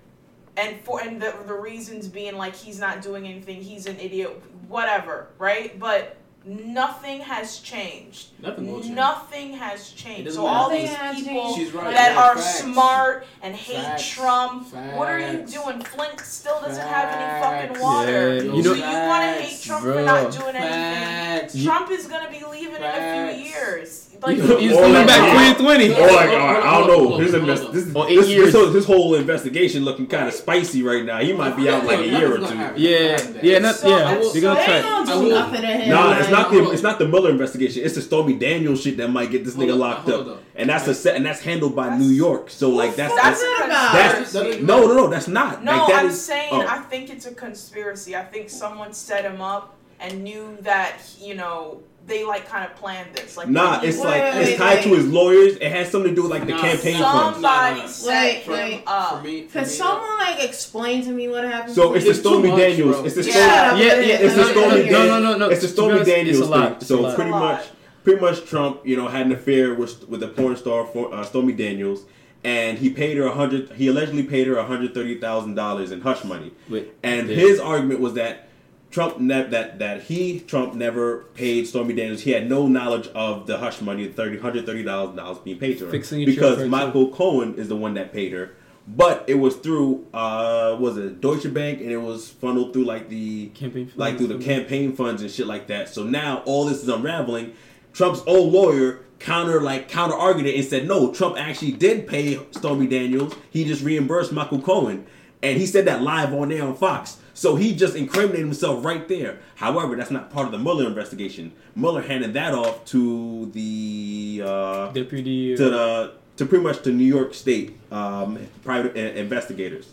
and 0.57 0.79
for 0.81 1.01
and 1.01 1.21
the 1.21 1.33
the 1.45 1.53
reasons 1.53 2.07
being 2.07 2.37
like 2.37 2.55
he's 2.55 2.79
not 2.79 3.01
doing 3.01 3.25
anything, 3.25 3.61
he's 3.61 3.85
an 3.85 3.99
idiot, 3.99 4.41
whatever, 4.67 5.27
right? 5.37 5.77
But 5.79 6.17
nothing 6.43 7.19
has 7.19 7.59
changed. 7.59 8.29
Nothing 8.41 8.71
will 8.71 8.81
change. 8.81 8.95
Nothing 8.95 9.53
has 9.53 9.91
changed. 9.91 10.33
So 10.33 10.45
all 10.45 10.69
these 10.69 10.89
people 10.89 11.55
right. 11.73 11.93
that 11.93 12.13
yeah, 12.13 12.23
are 12.23 12.35
facts. 12.35 12.59
smart 12.61 13.27
and 13.41 13.55
hate 13.55 13.83
Facts. 13.83 14.09
Trump, 14.09 14.73
what 14.73 15.07
are 15.07 15.19
you 15.19 15.45
doing? 15.45 15.81
Flint 15.81 16.19
still 16.21 16.59
doesn't 16.61 16.85
have 16.85 17.09
any 17.09 17.69
fucking 17.69 17.81
water. 17.81 18.35
Yeah, 18.35 18.39
so 18.39 18.55
you 18.55 18.63
know- 18.63 18.73
you 18.73 18.81
want 18.81 19.37
to 19.37 19.43
hate 19.43 19.61
Trump 19.61 19.83
for 19.83 19.93
Bro. 19.93 20.05
not 20.05 20.31
doing 20.31 20.55
anything? 20.55 21.63
Trump 21.63 21.91
is 21.91 22.07
gonna 22.07 22.29
be 22.29 22.43
leaving 22.43 22.75
in 22.75 22.83
a 22.83 23.33
few 23.33 23.43
years. 23.45 24.09
Like 24.21 24.37
He's 24.37 24.47
He's 24.59 24.71
coming 24.77 25.05
back 25.07 25.31
2020. 25.57 25.93
Oh 25.95 25.99
my 26.15 26.25
god, 26.25 26.63
I 26.63 26.87
don't 26.87 26.87
know. 27.09 27.17
His, 27.17 27.33
invest- 27.33 27.63
hold 27.63 27.73
this, 27.73 27.85
this, 27.85 28.27
this, 28.27 28.53
whole, 28.53 28.65
this 28.67 28.85
whole 28.85 29.15
investigation 29.15 29.83
looking 29.83 30.05
kind 30.05 30.27
of 30.27 30.33
spicy 30.35 30.83
right 30.83 31.03
now. 31.03 31.19
He 31.19 31.33
might 31.33 31.55
be 31.57 31.67
out 31.69 31.85
like 31.85 31.99
a 31.99 32.07
year 32.07 32.35
or 32.35 32.37
two. 32.37 32.45
Yeah, 32.77 33.19
yeah, 33.41 33.59
not, 33.59 33.75
So- 33.75 33.89
yeah. 33.89 34.21
so 34.21 34.31
They're 34.31 34.41
gonna 34.41 34.59
They 34.59 34.65
try. 34.65 34.75
ain't 34.77 34.85
gonna 35.07 35.21
do 35.25 35.29
nothing 35.29 35.61
to 35.61 35.67
him. 35.67 35.89
Nah, 35.89 36.17
it's 36.19 36.29
not 36.29 36.51
the 36.51 36.71
it's 36.71 36.83
not 36.83 36.99
the 36.99 37.07
Mueller 37.07 37.31
investigation. 37.31 37.83
It's 37.83 37.95
the 37.95 38.01
Stormy 38.01 38.33
Daniels 38.35 38.81
shit 38.83 38.97
that 38.97 39.07
might 39.09 39.31
get 39.31 39.43
this 39.43 39.55
nigga 39.55 39.75
locked 39.77 40.07
up, 40.09 40.27
on. 40.27 40.37
and 40.55 40.69
that's 40.69 40.87
a 40.87 40.93
set, 40.93 41.15
and 41.15 41.25
that's 41.25 41.41
handled 41.41 41.75
by 41.75 41.97
New 41.97 42.09
York. 42.09 42.49
So 42.51 42.69
like 42.69 42.95
that's 42.95 43.15
that's 43.15 43.41
that's, 43.41 43.61
a 43.61 43.65
about? 43.65 43.93
that's 43.93 44.33
That- 44.33 44.61
no 44.63 44.85
no 44.87 44.93
no 44.95 45.07
that's 45.07 45.27
not. 45.27 45.63
No, 45.63 45.71
like, 45.71 45.87
that 45.87 45.99
I'm 46.03 46.09
is- 46.09 46.23
saying 46.23 46.49
oh. 46.53 46.65
I 46.67 46.77
think 46.79 47.09
it's 47.09 47.25
a 47.25 47.33
conspiracy. 47.33 48.15
I 48.15 48.23
think 48.23 48.49
someone 48.51 48.93
set 48.93 49.25
him 49.25 49.41
up 49.41 49.75
and 49.99 50.23
knew 50.23 50.57
that 50.61 50.97
you 51.19 51.35
know 51.35 51.81
they 52.07 52.23
like 52.25 52.47
kind 52.47 52.65
of 52.69 52.75
planned 52.75 53.09
this. 53.13 53.37
Like 53.37 53.47
Nah, 53.47 53.79
when 53.79 53.87
it's 53.89 53.97
was- 53.97 54.05
like 54.05 54.21
wait, 54.21 54.47
it's 54.49 54.57
tied 54.57 54.81
to 54.83 54.89
wait. 54.89 54.97
his 54.97 55.07
lawyers. 55.07 55.55
It 55.57 55.71
has 55.71 55.89
something 55.91 56.11
to 56.11 56.15
do 56.15 56.23
with 56.23 56.31
like 56.31 56.45
the 56.45 56.53
Nah, 56.53 56.61
campaign 56.61 57.01
funds. 57.01 57.35
somebody 57.35 57.75
Nah, 57.75 57.81
nah. 57.83 57.87
set 57.87 58.07
Wait, 58.09 58.37
him 58.43 58.51
wait. 58.53 58.83
up. 58.87 59.17
For 59.17 59.23
me, 59.23 59.41
for 59.47 59.53
Can 59.53 59.61
me, 59.63 59.67
someone 59.69 60.17
like 60.19 60.43
explain 60.43 61.03
to 61.05 61.11
me 61.11 61.27
what 61.29 61.43
happened? 61.43 61.75
So 61.75 61.93
it's 61.93 62.03
the 62.05 62.11
It's 62.11 62.19
too 62.19 62.29
Stormy 62.29 62.49
much, 62.49 62.59
Daniels. 62.59 62.95
bro. 62.97 63.05
It's 63.05 63.15
the 63.15 63.23
Yeah. 63.23 63.67
Stormy. 63.67 63.85
Yeah, 63.85 63.93
yeah, 63.99 64.15
It's 64.15 64.33
the 64.35 64.41
no, 64.41 64.47
no, 64.47 64.51
Stormy 64.51 64.89
no, 64.89 65.05
no, 65.07 65.19
no, 65.19 65.37
no. 65.37 65.49
It's 65.49 65.61
the 65.61 65.67
To 65.67 65.73
Stormy 65.73 65.91
honest, 65.93 66.09
it's 66.09 66.17
Daniels 66.17 66.39
a 66.39 66.45
lot. 66.45 66.63
thing. 66.65 66.73
It's 66.73 66.83
a 66.85 66.87
So 66.87 66.97
pretty 66.97 67.11
It's 67.11 67.19
a 67.19 67.23
lot. 67.31 67.39
much, 67.53 67.65
pretty 68.03 68.21
much, 68.21 68.45
Trump, 68.45 68.79
you 68.83 68.97
know, 68.97 69.07
had 69.07 69.25
an 69.27 69.31
affair 69.31 69.73
with 69.75 70.09
with 70.09 70.19
the 70.21 70.27
porn 70.27 70.55
star 70.57 70.85
for, 70.87 71.13
uh, 71.13 71.23
Stormy 71.23 71.53
Daniels, 71.53 72.01
and 72.43 72.79
he 72.79 72.89
paid 72.89 73.15
her 73.17 73.25
a 73.27 73.31
hundred. 73.35 73.69
He 73.77 73.87
allegedly 73.87 74.23
paid 74.23 74.47
her 74.47 74.61
hundred 74.63 74.93
thirty 74.95 75.15
thousand 75.19 75.53
dollars 75.55 75.91
in 75.91 76.01
hush 76.01 76.23
money. 76.23 76.51
Wait, 76.69 76.91
And 77.03 77.29
yeah. 77.29 77.35
his 77.35 77.59
argument 77.59 77.99
was 77.99 78.13
that 78.15 78.47
Trump 78.91 79.19
ne- 79.19 79.47
that 79.47 79.79
that 79.79 80.03
he 80.03 80.39
Trump 80.41 80.73
never 80.73 81.23
paid 81.33 81.65
Stormy 81.67 81.93
Daniels. 81.93 82.21
He 82.21 82.31
had 82.31 82.49
no 82.49 82.67
knowledge 82.67 83.07
of 83.09 83.47
the 83.47 83.57
hush 83.57 83.81
money, 83.81 84.07
thirty 84.07 84.37
hundred 84.37 84.65
thirty 84.65 84.83
thousand 84.83 85.15
dollars 85.15 85.39
being 85.39 85.57
paid 85.57 85.79
to 85.79 85.85
her 85.85 85.91
Fixing 85.91 86.25
because 86.25 86.55
chauffeur, 86.55 86.63
too. 86.63 86.69
Michael 86.69 87.09
Cohen 87.09 87.55
is 87.55 87.69
the 87.69 87.75
one 87.75 87.93
that 87.95 88.11
paid 88.13 88.33
her. 88.33 88.55
But 88.87 89.23
it 89.27 89.35
was 89.35 89.55
through 89.55 90.05
uh 90.13 90.75
was 90.79 90.97
it 90.97 91.21
Deutsche 91.21 91.51
Bank 91.53 91.79
and 91.81 91.91
it 91.91 91.97
was 92.01 92.29
funneled 92.29 92.73
through 92.73 92.85
like 92.85 93.09
the 93.09 93.47
Campaign 93.49 93.85
funds 93.85 93.97
like 93.97 94.17
through 94.17 94.27
the 94.27 94.39
campaign 94.43 94.93
funds 94.93 95.21
and 95.21 95.31
shit 95.31 95.47
like 95.47 95.67
that. 95.67 95.87
So 95.89 96.03
now 96.03 96.43
all 96.45 96.65
this 96.65 96.83
is 96.83 96.89
unraveling. 96.89 97.53
Trump's 97.93 98.21
old 98.27 98.51
lawyer 98.51 99.01
counter 99.19 99.61
like 99.61 99.87
counter 99.87 100.15
argued 100.15 100.47
it 100.47 100.55
and 100.55 100.65
said 100.65 100.87
no, 100.87 101.13
Trump 101.13 101.37
actually 101.37 101.71
did 101.71 102.07
pay 102.07 102.39
Stormy 102.51 102.87
Daniels. 102.87 103.35
He 103.49 103.63
just 103.63 103.83
reimbursed 103.83 104.31
Michael 104.33 104.61
Cohen, 104.61 105.05
and 105.41 105.57
he 105.57 105.65
said 105.65 105.85
that 105.85 106.01
live 106.01 106.33
on 106.33 106.49
there 106.49 106.63
on 106.63 106.75
Fox. 106.75 107.17
So 107.41 107.55
he 107.55 107.73
just 107.75 107.95
incriminated 107.95 108.45
himself 108.45 108.85
right 108.85 109.07
there. 109.07 109.39
However, 109.55 109.95
that's 109.95 110.11
not 110.11 110.29
part 110.29 110.45
of 110.45 110.51
the 110.51 110.59
Mueller 110.59 110.85
investigation. 110.85 111.53
Mueller 111.75 112.03
handed 112.03 112.35
that 112.35 112.53
off 112.53 112.85
to 112.93 113.49
the 113.55 114.43
uh, 114.45 114.91
deputy. 114.91 115.57
to 115.57 115.69
the 115.71 116.13
to 116.37 116.45
pretty 116.45 116.63
much 116.63 116.83
to 116.83 116.91
New 116.91 117.03
York 117.03 117.33
State 117.33 117.79
um, 117.91 118.37
private 118.63 118.95
uh, 118.95 119.19
investigators. 119.19 119.91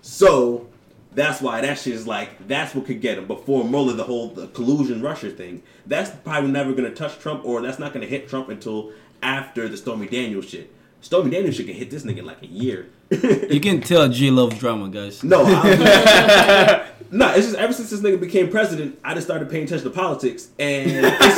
So 0.00 0.68
that's 1.10 1.40
why 1.40 1.60
that 1.60 1.76
shit 1.76 1.92
is 1.92 2.06
like 2.06 2.46
that's 2.46 2.72
what 2.72 2.86
could 2.86 3.00
get 3.00 3.18
him 3.18 3.26
before 3.26 3.64
Mueller 3.64 3.94
the 3.94 4.04
whole 4.04 4.28
the 4.28 4.46
collusion 4.46 5.02
Russia 5.02 5.30
thing. 5.30 5.64
That's 5.86 6.10
probably 6.22 6.52
never 6.52 6.72
gonna 6.72 6.94
touch 6.94 7.18
Trump 7.18 7.44
or 7.44 7.62
that's 7.62 7.80
not 7.80 7.94
gonna 7.94 8.06
hit 8.06 8.28
Trump 8.28 8.48
until 8.48 8.92
after 9.24 9.68
the 9.68 9.76
Stormy 9.76 10.06
Daniels 10.06 10.48
shit. 10.48 10.72
Stormy 11.00 11.32
Daniels 11.32 11.56
shit 11.56 11.66
can 11.66 11.74
hit 11.74 11.90
this 11.90 12.04
nigga 12.04 12.18
in 12.18 12.26
like 12.26 12.42
a 12.42 12.46
year. 12.46 12.86
You 13.10 13.60
can 13.60 13.80
tell 13.80 14.08
G 14.08 14.30
loves 14.30 14.58
drama, 14.58 14.88
guys. 14.88 15.22
No, 15.22 15.44
I, 15.46 16.86
no, 17.10 17.28
it's 17.34 17.46
just 17.46 17.56
ever 17.56 17.72
since 17.72 17.90
this 17.90 18.00
nigga 18.00 18.18
became 18.20 18.50
president, 18.50 18.98
I 19.04 19.14
just 19.14 19.26
started 19.26 19.48
paying 19.48 19.64
attention 19.64 19.84
to 19.88 19.94
politics, 19.94 20.48
and 20.58 21.06
it's, 21.06 21.36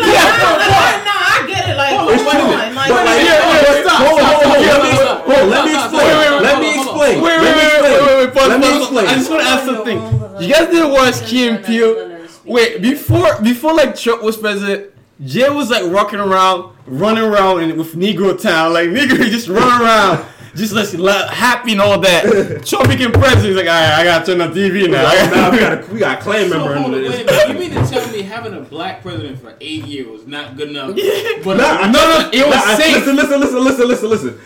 no, 0.00 1.14
I 1.14 1.44
get 1.46 1.68
it. 1.68 1.76
Like, 1.76 1.94
Hold 1.96 2.10
on, 2.10 2.16
come 2.18 2.26
wait 2.26 2.34
a 2.34 2.44
minute. 2.44 2.66
on, 2.66 2.74
like, 2.74 2.90
like, 2.90 3.06
Yeah, 3.24 3.38
yeah, 3.62 3.82
stop, 3.82 3.98
hold 4.06 4.20
on, 4.20 4.26
stop, 4.26 4.42
hold 4.42 4.56
on, 4.56 4.64
hold 4.64 4.80
on, 4.80 4.94
stop, 4.96 5.22
hold 5.24 5.38
on, 5.40 5.50
let 5.50 5.64
me 5.64 5.72
explain. 5.74 6.06
wait, 6.06 6.18
wait, 6.18 6.42
Let 6.42 6.58
me 6.60 6.68
on, 6.70 6.74
hold 6.74 6.88
on. 6.88 7.10
explain. 7.10 7.22
Wait, 7.22 7.38
Let 7.38 7.40
wait, 7.40 7.54
wait, 7.56 7.66
explain. 7.66 7.90
wait, 7.90 8.00
wait, 8.06 8.34
wait, 8.34 8.48
Let 8.48 8.60
me 8.60 8.68
explain. 8.78 9.06
I 9.06 9.14
just 9.14 9.30
want 9.30 9.42
to 9.42 9.48
ask 9.48 9.64
something. 9.64 9.98
You 10.42 10.48
guys 10.54 10.66
didn't 10.70 10.90
watch 10.92 11.26
Key 11.26 11.48
and 11.48 11.64
Peele? 11.64 12.26
Wait, 12.44 12.82
before 12.82 13.40
before 13.42 13.74
like 13.74 13.94
Trump 13.94 14.22
was 14.22 14.36
president, 14.36 14.92
Jay 15.24 15.48
was 15.50 15.70
like 15.70 15.84
walking 15.92 16.18
around, 16.18 16.74
running 16.86 17.22
around 17.24 17.60
in, 17.62 17.76
with 17.76 17.94
Negro 17.94 18.40
Town, 18.40 18.72
like 18.72 18.88
Negro 18.90 19.18
just 19.30 19.48
run 19.48 19.82
around, 19.82 20.24
just 20.54 20.72
like 20.72 20.92
la- 20.94 21.28
happy 21.28 21.72
and 21.72 21.80
all 21.80 21.98
that. 22.00 22.62
Trump 22.66 22.88
became 22.88 23.12
president, 23.12 23.46
he's 23.46 23.56
like, 23.56 23.66
all 23.66 23.72
right, 23.72 23.92
I 24.00 24.04
gotta 24.04 24.24
turn 24.24 24.40
on 24.40 24.52
TV 24.52 24.90
now. 24.90 25.02
Now 25.02 25.50
we 25.50 25.58
got 25.58 25.72
a 25.88 25.92
we 25.92 25.98
got 25.98 26.18
a 26.18 26.22
Klan 26.22 26.48
So, 26.48 26.56
member 26.58 26.74
hold 26.74 26.94
under 26.94 26.98
on, 26.98 27.02
wait 27.12 27.26
this. 27.26 27.46
minute. 27.48 27.48
You 27.48 27.70
mean 27.74 27.84
to 27.84 27.90
tell 27.90 28.10
me 28.12 28.22
having 28.22 28.54
a 28.54 28.60
black 28.60 29.02
president 29.02 29.38
for 29.40 29.54
eight 29.60 29.84
years 29.84 30.06
was 30.08 30.26
not 30.26 30.56
good 30.56 30.70
enough? 30.70 30.92
Yeah. 30.96 31.42
But 31.44 31.58
Nah, 31.58 31.86
no, 31.86 31.92
no, 31.92 32.30
it 32.32 32.46
was 32.46 32.54
Nah, 32.56 32.76
safe. 32.76 32.96
Listen, 32.96 33.16
listen, 33.16 33.40
listen, 33.40 33.64
listen, 33.64 33.88
listen, 33.88 34.08
listen. 34.10 34.40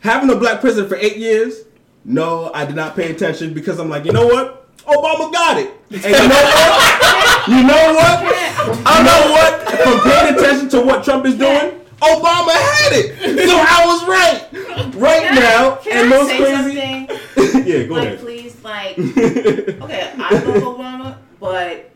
Having 0.00 0.30
a 0.30 0.36
black 0.36 0.60
president 0.60 0.88
for 0.88 0.96
eight 0.96 1.16
years, 1.16 1.64
no, 2.04 2.50
I 2.54 2.64
did 2.64 2.76
not 2.76 2.94
pay 2.96 3.10
attention 3.10 3.52
because 3.52 3.78
I'm 3.78 3.90
like, 3.90 4.04
you 4.04 4.12
know 4.12 4.26
what? 4.26 4.65
Obama 4.84 5.32
got 5.32 5.58
it. 5.58 5.70
And 5.90 6.02
you 6.04 6.28
know 6.28 6.42
what? 6.44 7.48
You 7.48 7.62
know 7.62 7.94
what? 7.94 8.82
I 8.86 9.02
know 9.02 9.32
what? 9.32 9.52
From 9.82 10.00
paying 10.10 10.34
attention 10.34 10.68
to 10.70 10.80
what 10.82 11.04
Trump 11.04 11.26
is 11.26 11.36
doing, 11.36 11.80
Obama 12.00 12.52
had 12.52 12.92
it. 12.92 13.48
So 13.48 13.56
I 13.56 13.84
was 13.86 14.06
right. 14.06 14.94
Right 14.94 15.22
Can 15.22 15.38
I- 15.38 15.40
now, 15.40 15.76
can 15.76 16.04
and 16.04 16.14
I 16.14 16.16
those 16.16 16.28
say 16.28 16.38
crazy. 16.38 17.06
something? 17.36 17.66
yeah, 17.66 17.82
go 17.84 17.94
like, 17.94 18.06
ahead. 18.06 18.18
please, 18.20 18.62
like, 18.64 18.98
okay, 18.98 20.12
I 20.18 20.30
love 20.44 20.76
Obama, 20.76 21.18
but 21.40 21.90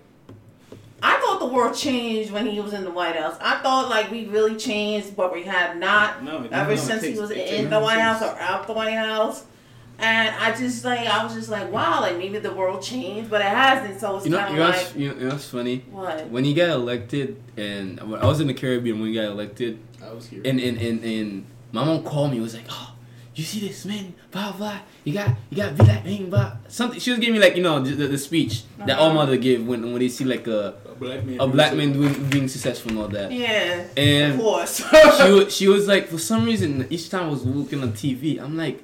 I 1.02 1.18
thought 1.20 1.38
the 1.40 1.46
world 1.46 1.74
changed 1.76 2.30
when 2.30 2.46
he 2.46 2.60
was 2.60 2.72
in 2.74 2.84
the 2.84 2.90
White 2.90 3.16
House. 3.16 3.36
I 3.40 3.60
thought 3.62 3.88
like 3.88 4.10
we 4.10 4.26
really 4.26 4.56
changed, 4.56 5.16
but 5.16 5.32
we 5.32 5.44
have 5.44 5.76
not. 5.76 6.22
No, 6.24 6.46
ever 6.50 6.70
no, 6.70 6.76
since 6.76 7.02
takes- 7.02 7.14
he 7.14 7.20
was 7.20 7.30
in 7.30 7.70
the 7.70 7.80
White 7.80 7.94
since- 7.96 8.20
House 8.20 8.22
or 8.22 8.38
out 8.40 8.66
the 8.66 8.72
White 8.72 8.94
House. 8.94 9.44
And 10.00 10.34
I 10.36 10.56
just 10.56 10.84
like 10.84 11.00
I 11.06 11.22
was 11.24 11.34
just 11.34 11.48
like, 11.50 11.70
wow, 11.70 12.00
like 12.00 12.16
maybe 12.16 12.38
the 12.38 12.52
world 12.52 12.82
changed, 12.82 13.28
but 13.30 13.40
it 13.42 13.44
hasn't. 13.48 14.00
So 14.00 14.16
it's 14.16 14.24
You 14.24 14.32
know, 14.32 14.38
kind 14.38 14.56
you 14.56 14.62
of 14.62 14.68
like 14.70 14.76
what's, 14.78 14.96
you 14.96 15.08
know, 15.08 15.14
you 15.14 15.20
know 15.26 15.28
what's 15.34 15.48
funny? 15.48 15.84
what? 15.90 16.28
When 16.28 16.44
he 16.44 16.54
got 16.54 16.70
elected, 16.70 17.36
and 17.56 18.00
when 18.10 18.20
I 18.20 18.26
was 18.26 18.40
in 18.40 18.46
the 18.46 18.54
Caribbean 18.54 18.98
when 19.00 19.08
he 19.10 19.14
got 19.14 19.24
elected, 19.26 19.78
I 20.02 20.12
was 20.12 20.26
here. 20.26 20.42
and 20.44 20.58
and 20.58 20.78
and, 20.78 21.04
and 21.04 21.44
my 21.72 21.84
mom 21.84 22.02
called 22.02 22.30
me. 22.32 22.40
Was 22.40 22.54
like, 22.54 22.64
"Oh, 22.70 22.94
you 23.34 23.44
see 23.44 23.60
this 23.68 23.84
man? 23.84 24.14
Blah 24.30 24.52
blah. 24.52 24.78
You 25.04 25.12
got 25.12 25.36
you 25.50 25.56
got 25.58 25.76
be 25.76 25.84
like 25.84 26.04
man, 26.04 26.30
blah." 26.30 26.56
Something. 26.68 26.98
She 26.98 27.10
was 27.10 27.20
giving 27.20 27.34
me 27.34 27.40
like 27.40 27.56
you 27.56 27.62
know 27.62 27.80
the, 27.80 27.90
the, 27.94 28.06
the 28.08 28.18
speech 28.18 28.62
that 28.86 28.98
all 28.98 29.06
Uh-huh. 29.08 29.14
mother 29.16 29.36
give 29.36 29.66
when 29.66 29.82
when 29.92 29.98
they 30.00 30.08
see 30.08 30.24
like 30.24 30.46
a 30.46 30.74
a 30.90 30.94
black 30.94 31.24
man. 31.24 31.40
a 31.40 31.46
black 31.46 31.74
man 31.74 31.92
doing 31.92 32.14
being 32.30 32.48
successful 32.48 32.90
and 32.92 33.00
all 33.00 33.08
that. 33.08 33.30
Yeah, 33.32 33.80
of 33.82 33.98
And 33.98 34.40
course. 34.40 34.76
she 34.78 35.30
was, 35.32 35.54
she 35.58 35.68
was 35.68 35.86
like, 35.88 36.08
for 36.08 36.18
some 36.18 36.44
reason, 36.46 36.86
each 36.90 37.10
time 37.10 37.26
I 37.26 37.28
was 37.28 37.44
looking 37.44 37.82
on 37.82 37.92
TV, 37.92 38.40
I'm 38.40 38.56
like, 38.56 38.82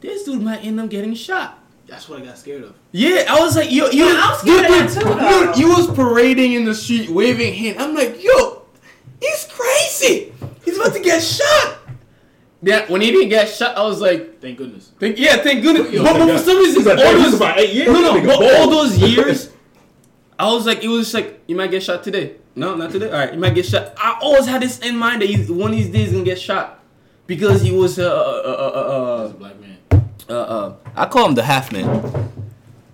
this 0.00 0.24
dude 0.24 0.42
might 0.42 0.64
end 0.64 0.80
up 0.80 0.90
getting 0.90 1.14
shot. 1.14 1.58
That's 1.86 2.08
what 2.08 2.20
I 2.20 2.24
got 2.24 2.36
scared 2.36 2.64
of. 2.64 2.74
Yeah, 2.92 3.24
I 3.28 3.40
was 3.40 3.56
like, 3.56 3.70
yo, 3.72 3.88
you, 3.88 4.04
Yeah, 4.04 4.12
I 4.22 4.30
was 4.30 4.40
scared 4.40 4.64
of 4.66 4.70
that 4.70 4.90
too, 4.92 5.08
though. 5.08 5.46
dude, 5.52 5.56
you 5.58 5.68
was 5.68 5.86
parading 5.96 6.52
in 6.52 6.64
the 6.66 6.74
street, 6.74 7.08
waving 7.08 7.54
hand. 7.54 7.78
I'm 7.78 7.94
like, 7.94 8.22
yo, 8.22 8.62
he's 9.20 9.46
crazy. 9.50 10.32
He's 10.64 10.76
about 10.78 10.92
to 10.94 11.00
get 11.00 11.22
shot. 11.22 11.78
Yeah, 12.60 12.90
when 12.90 13.00
he 13.00 13.10
didn't 13.12 13.28
get 13.30 13.48
shot, 13.48 13.76
I 13.76 13.84
was 13.84 14.00
like, 14.00 14.40
Thank 14.40 14.58
goodness. 14.58 14.92
thank, 14.98 15.16
yeah, 15.18 15.36
thank 15.36 15.62
goodness. 15.62 15.92
Yo, 15.92 16.02
but, 16.02 16.14
but 16.18 16.38
for 16.38 16.44
some 16.44 16.58
reason, 16.58 16.80
He's 16.82 16.86
like, 16.86 16.98
all 16.98 17.12
those, 17.12 17.34
about 17.34 17.58
eight 17.58 17.72
years. 17.72 17.86
no, 17.88 18.00
no, 18.00 18.26
but 18.26 18.54
all 18.58 18.68
those 18.68 18.98
years, 18.98 19.50
I 20.38 20.52
was 20.52 20.66
like, 20.66 20.82
it 20.84 20.88
was 20.88 21.06
just 21.06 21.14
like, 21.14 21.40
you 21.46 21.54
might 21.56 21.70
get 21.70 21.82
shot 21.84 22.02
today. 22.02 22.34
No, 22.56 22.74
not 22.74 22.90
today. 22.90 23.06
All 23.10 23.16
right, 23.18 23.32
you 23.32 23.38
might 23.38 23.54
get 23.54 23.64
shot. 23.64 23.94
I 23.96 24.18
always 24.20 24.46
had 24.46 24.60
this 24.60 24.80
in 24.80 24.96
mind 24.96 25.22
that 25.22 25.30
he's, 25.30 25.48
one 25.50 25.70
of 25.70 25.76
these 25.76 25.86
days 25.88 26.06
he's 26.06 26.12
gonna 26.12 26.24
get 26.24 26.40
shot 26.40 26.82
because 27.28 27.62
he 27.62 27.70
was 27.70 27.98
uh 28.00 28.02
uh 28.04 28.08
uh 28.10 29.24
As 29.26 29.30
a 29.30 29.34
black 29.34 29.60
man. 29.60 29.67
Uh, 30.28 30.32
uh, 30.32 30.76
I 30.96 31.06
call 31.06 31.26
him 31.28 31.34
the 31.34 31.42
half 31.42 31.72
man, 31.72 32.30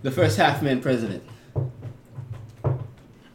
the 0.03 0.11
first 0.11 0.37
half 0.37 0.63
man 0.63 0.81
president. 0.81 1.23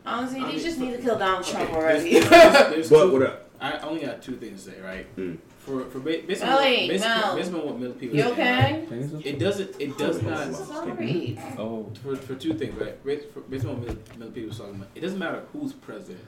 Honestly, 0.06 0.40
I 0.40 0.44
they 0.48 0.54
mean, 0.54 0.60
just 0.64 0.80
but- 0.80 0.86
need 0.86 0.96
to 0.98 1.02
kill 1.02 1.18
Donald 1.20 1.46
Trump 1.46 1.70
Okay, 1.70 1.78
already. 1.80 2.14
there's- 2.14 2.30
there's- 2.30 2.70
there's 2.74 2.90
But 2.90 3.06
two- 3.06 3.12
what 3.14 3.24
up? 3.24 3.46
I 3.62 3.78
only 3.80 4.02
got 4.06 4.22
two 4.22 4.38
things 4.38 4.64
to 4.64 4.72
say, 4.72 4.82
right? 4.82 5.06
Hmm. 5.16 5.36
For 5.60 5.84
for 5.86 6.00
ba- 6.00 6.22
based 6.26 6.42
on 6.42 6.50
Melly, 6.50 6.80
what, 6.84 6.88
based, 6.88 7.04
Mel. 7.04 7.36
based 7.36 7.52
what 7.52 7.80
Mill 7.80 7.92
people 7.92 8.18
you 8.18 8.24
are 8.24 8.34
saying, 8.36 8.86
okay? 8.88 8.96
right? 9.16 9.26
It 9.26 9.38
doesn't. 9.40 9.76
It 9.78 9.98
does 9.98 10.22
not. 10.24 10.56
Sorry. 10.56 11.38
Oh, 11.58 11.92
For, 12.02 12.16
for 12.16 12.36
two 12.36 12.54
things, 12.54 12.80
right? 12.80 13.04
Based, 13.06 13.30
for, 13.34 13.42
based 13.42 13.66
on 13.66 13.78
what 13.78 13.86
Mill, 13.88 13.98
Mill 14.18 14.30
people 14.32 14.48
was 14.50 14.58
talking 14.58 14.76
about, 14.76 14.88
it 14.96 15.02
doesn't 15.02 15.20
matter 15.20 15.44
who's 15.52 15.74
president. 15.74 16.26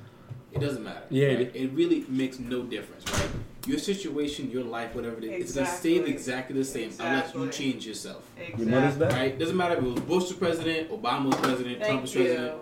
It 0.54 0.60
doesn't 0.60 0.84
matter. 0.84 1.04
Yeah, 1.10 1.28
right? 1.28 1.40
it- 1.42 1.56
it, 1.56 1.72
really 1.74 2.06
makes 2.10 2.40
no 2.40 2.64
difference, 2.64 3.06
right? 3.14 3.30
Your 3.68 3.78
situation, 3.80 4.50
your 4.52 4.64
life, 4.64 4.94
whatever 4.96 5.18
it 5.18 5.24
is, 5.26 5.42
it's 5.42 5.54
gonna 5.56 5.68
stay 5.68 5.94
Exactly. 5.98 6.14
exactly 6.14 6.56
the 6.58 6.66
same 6.66 6.92
unless 7.00 7.34
you 7.34 7.48
change 7.50 7.86
yourself, 7.86 8.24
Mm-hmm. 8.40 8.62
Your 8.62 8.70
mother's 8.70 8.94
Exactly. 8.96 9.06
back? 9.08 9.16
right? 9.18 9.40
Doesn't 9.40 9.56
matter 9.58 9.76
if 9.78 9.84
it 9.84 9.88
was 9.88 10.00
Bush 10.02 10.24
was 10.24 10.34
president, 10.34 10.90
Obama 10.92 11.26
was 11.26 11.36
president, 11.36 11.78
Trump 11.78 11.84
Thank 11.84 12.02
was 12.02 12.16
you. 12.16 12.24
president. 12.24 12.56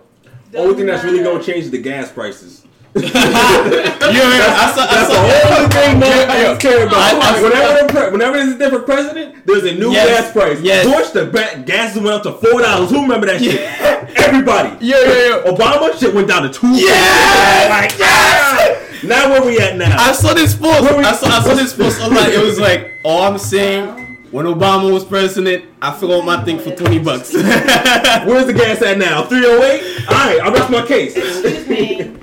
Only 0.54 0.74
thing 0.74 0.86
that's 0.86 1.04
really 1.04 1.22
gonna 1.22 1.42
change 1.42 1.64
is 1.64 1.70
the 1.70 1.78
gas 1.80 2.10
prices. 2.12 2.64
Yeah, 2.94 4.56
I 4.58 4.72
saw, 4.74 4.82
I 4.82 4.94
That's 4.94 5.12
saw, 5.12 5.22
the 5.22 5.56
only 5.56 5.68
thing 5.70 6.00
motherfuckers 6.00 6.60
care 6.60 6.86
about. 6.86 6.96
I- 6.96 7.38
I- 7.38 7.42
whenever, 7.42 7.86
the 7.86 7.92
pre- 7.92 8.10
whenever 8.10 8.36
there's 8.38 8.54
a 8.54 8.58
different 8.58 8.86
president, 8.86 9.46
there's 9.46 9.64
a 9.64 9.74
new 9.74 9.92
Yes, 9.92 10.08
gas 10.08 10.32
price. 10.32 10.60
yes. 10.60 10.86
Bush, 10.86 11.10
the 11.10 11.26
ba- 11.26 11.62
gas 11.64 11.94
went 11.96 12.08
up 12.08 12.22
to 12.24 12.32
four 12.32 12.60
dollars. 12.60 12.90
Who 12.90 13.02
remember 13.02 13.26
that 13.28 13.40
shit? 13.40 13.60
Everybody. 14.18 14.84
Yo, 14.84 14.98
yo, 14.98 15.12
yo. 15.44 15.52
Obama 15.54 15.98
shit 15.98 16.12
went 16.14 16.28
down 16.28 16.42
to 16.42 16.48
two. 16.50 16.68
Yes! 16.74 17.70
Like, 17.70 17.98
yes! 17.98 19.02
Now 19.04 19.30
where 19.30 19.42
we 19.44 19.58
at 19.60 19.76
now? 19.76 19.96
I 19.98 20.12
saw 20.12 20.34
this 20.34 20.54
post. 20.54 20.82
I 20.82 21.12
saw, 21.12 21.26
I 21.28 21.42
saw 21.42 21.54
this 21.54 21.72
post 21.72 22.00
online. 22.00 22.30
It 22.32 22.42
was 22.42 22.58
like, 22.58 22.94
all 23.04 23.22
I'm 23.22 23.38
saying, 23.38 24.18
when 24.32 24.46
Obama 24.46 24.92
was 24.92 25.04
president, 25.04 25.64
I 25.80 25.92
filled 25.92 26.24
my 26.26 26.42
thing 26.44 26.58
for 26.58 26.70
20 26.74 26.98
bucks. 26.98 27.32
Where's 27.34 28.46
the 28.46 28.52
gas 28.52 28.82
at 28.82 28.98
now? 28.98 29.22
308? 29.24 30.08
Alright, 30.08 30.40
I'll 30.40 30.52
rest 30.52 30.70
my 30.70 30.84
case. 30.86 31.16
Excuse 31.16 31.68
me. 31.68 32.16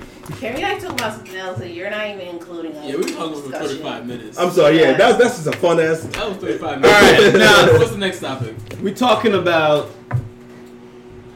Even 2.14 2.28
including? 2.28 2.76
us 2.76 2.84
Yeah, 2.86 2.92
we 2.96 3.02
were 3.02 3.08
in 3.08 3.14
talking 3.14 3.42
for 3.42 3.50
35 3.50 4.06
minutes. 4.06 4.38
I'm 4.38 4.50
sorry, 4.50 4.78
yeah, 4.80 4.92
that's 4.96 5.18
that's 5.18 5.36
just 5.42 5.46
a 5.46 5.52
fun 5.58 5.80
ass. 5.80 6.00
That 6.02 6.28
was 6.28 6.36
35 6.38 6.80
minutes. 6.80 7.02
All 7.02 7.22
right, 7.22 7.34
now- 7.34 7.72
what's 7.78 7.90
the 7.92 7.98
next 7.98 8.20
topic? 8.20 8.54
We're 8.82 8.94
talking 8.94 9.34
about 9.34 9.90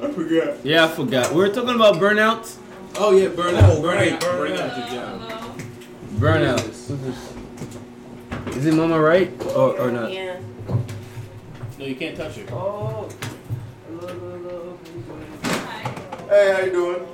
I 0.02 0.10
forgot. 0.10 0.64
Yeah, 0.64 0.84
I 0.86 0.88
forgot. 0.88 1.30
We 1.32 1.36
were 1.38 1.48
talking 1.48 1.74
about 1.76 1.94
burnout. 1.96 2.56
Oh 2.96 3.16
yeah, 3.16 3.28
burnout. 3.28 3.62
Oh, 3.76 3.82
right, 3.82 4.20
burnout. 4.20 4.72
burnout. 4.72 5.56
Burnout. 6.18 6.58
Burnout. 6.58 8.56
Is 8.56 8.66
it 8.66 8.74
Mama 8.74 9.00
right 9.00 9.30
or, 9.54 9.78
or 9.78 9.90
not? 9.92 10.12
Yeah. 10.12 10.40
No, 11.78 11.84
you 11.84 11.94
can't 11.94 12.16
touch 12.16 12.36
her. 12.36 12.44
Oh. 12.52 13.08
Hi. 15.44 15.94
Hey, 16.28 16.52
how 16.52 16.60
you 16.60 16.72
doing? 16.72 17.06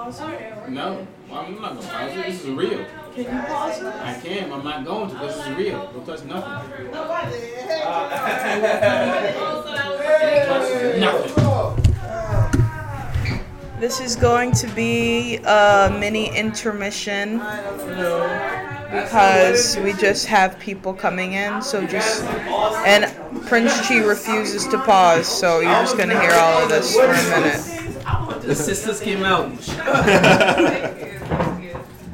No, 0.00 1.06
I'm 1.30 1.60
not 1.60 1.74
gonna 1.74 1.86
pause 1.86 2.12
it. 2.12 2.26
This 2.26 2.42
is 2.42 2.50
real. 2.50 2.86
Can 3.14 3.24
you 3.24 3.42
pause 3.42 3.82
it? 3.82 3.86
I 3.86 4.18
can. 4.22 4.50
I'm 4.50 4.64
not 4.64 4.84
going 4.84 5.10
to. 5.10 5.16
This 5.18 5.36
is 5.36 5.48
real. 5.56 5.90
Don't 5.92 6.06
touch 6.06 6.24
nothing. 6.24 6.90
Nothing. 11.00 11.40
This 13.78 14.00
is 14.00 14.16
going 14.16 14.52
to 14.52 14.66
be 14.68 15.36
a 15.44 15.94
mini 16.00 16.34
intermission 16.34 17.38
because 18.90 19.76
we 19.78 19.92
just 19.92 20.26
have 20.26 20.58
people 20.58 20.94
coming 20.94 21.34
in. 21.34 21.60
So 21.60 21.86
just 21.86 22.24
and 22.86 23.04
Prince 23.46 23.78
Chi 23.86 23.98
refuses 23.98 24.66
to 24.68 24.78
pause, 24.78 25.28
so 25.28 25.60
you're 25.60 25.70
just 25.72 25.98
gonna 25.98 26.18
hear 26.18 26.32
all 26.32 26.62
of 26.62 26.70
this 26.70 26.94
for 26.94 27.04
a 27.04 27.40
minute. 27.40 27.79
The 27.94 28.54
sisters 28.54 29.00
came 29.00 29.24
out. 29.24 29.50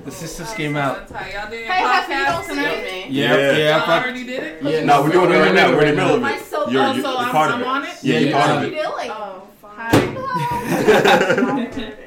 The 0.04 0.12
sisters 0.12 0.52
came 0.54 0.76
out. 0.76 1.10
Hey, 1.10 1.32
Huffy, 1.32 2.12
you 2.12 2.24
don't 2.24 2.44
tonight, 2.46 2.82
man. 2.82 3.12
Yeah, 3.12 3.36
Yeah. 3.36 3.56
yeah. 3.56 3.84
I 3.84 4.02
already 4.02 4.24
did 4.24 4.42
it? 4.42 4.62
yeah 4.62 4.84
No, 4.84 5.02
we're 5.02 5.10
doing 5.10 5.32
it 5.32 5.38
right 5.38 5.52
now. 5.54 5.70
We're 5.72 5.84
in 5.86 5.96
the 5.96 6.02
middle 6.02 6.24
of 6.24 6.30
it. 6.30 6.44
so, 6.46 6.68
You're, 6.70 6.82
oh, 6.82 6.92
you're, 6.92 7.04
you're 7.04 7.16
I'm, 7.18 7.30
part 7.32 7.50
of 7.50 7.60
it. 7.60 7.64
it? 7.88 8.04
Yeah, 8.04 8.18
you're 8.20 8.30
Yeah, 8.30 8.46
part 8.46 8.64
of 8.64 8.72
yeah. 8.72 8.78
it. 8.78 8.82
Really? 8.82 9.08
Oh, 9.10 9.42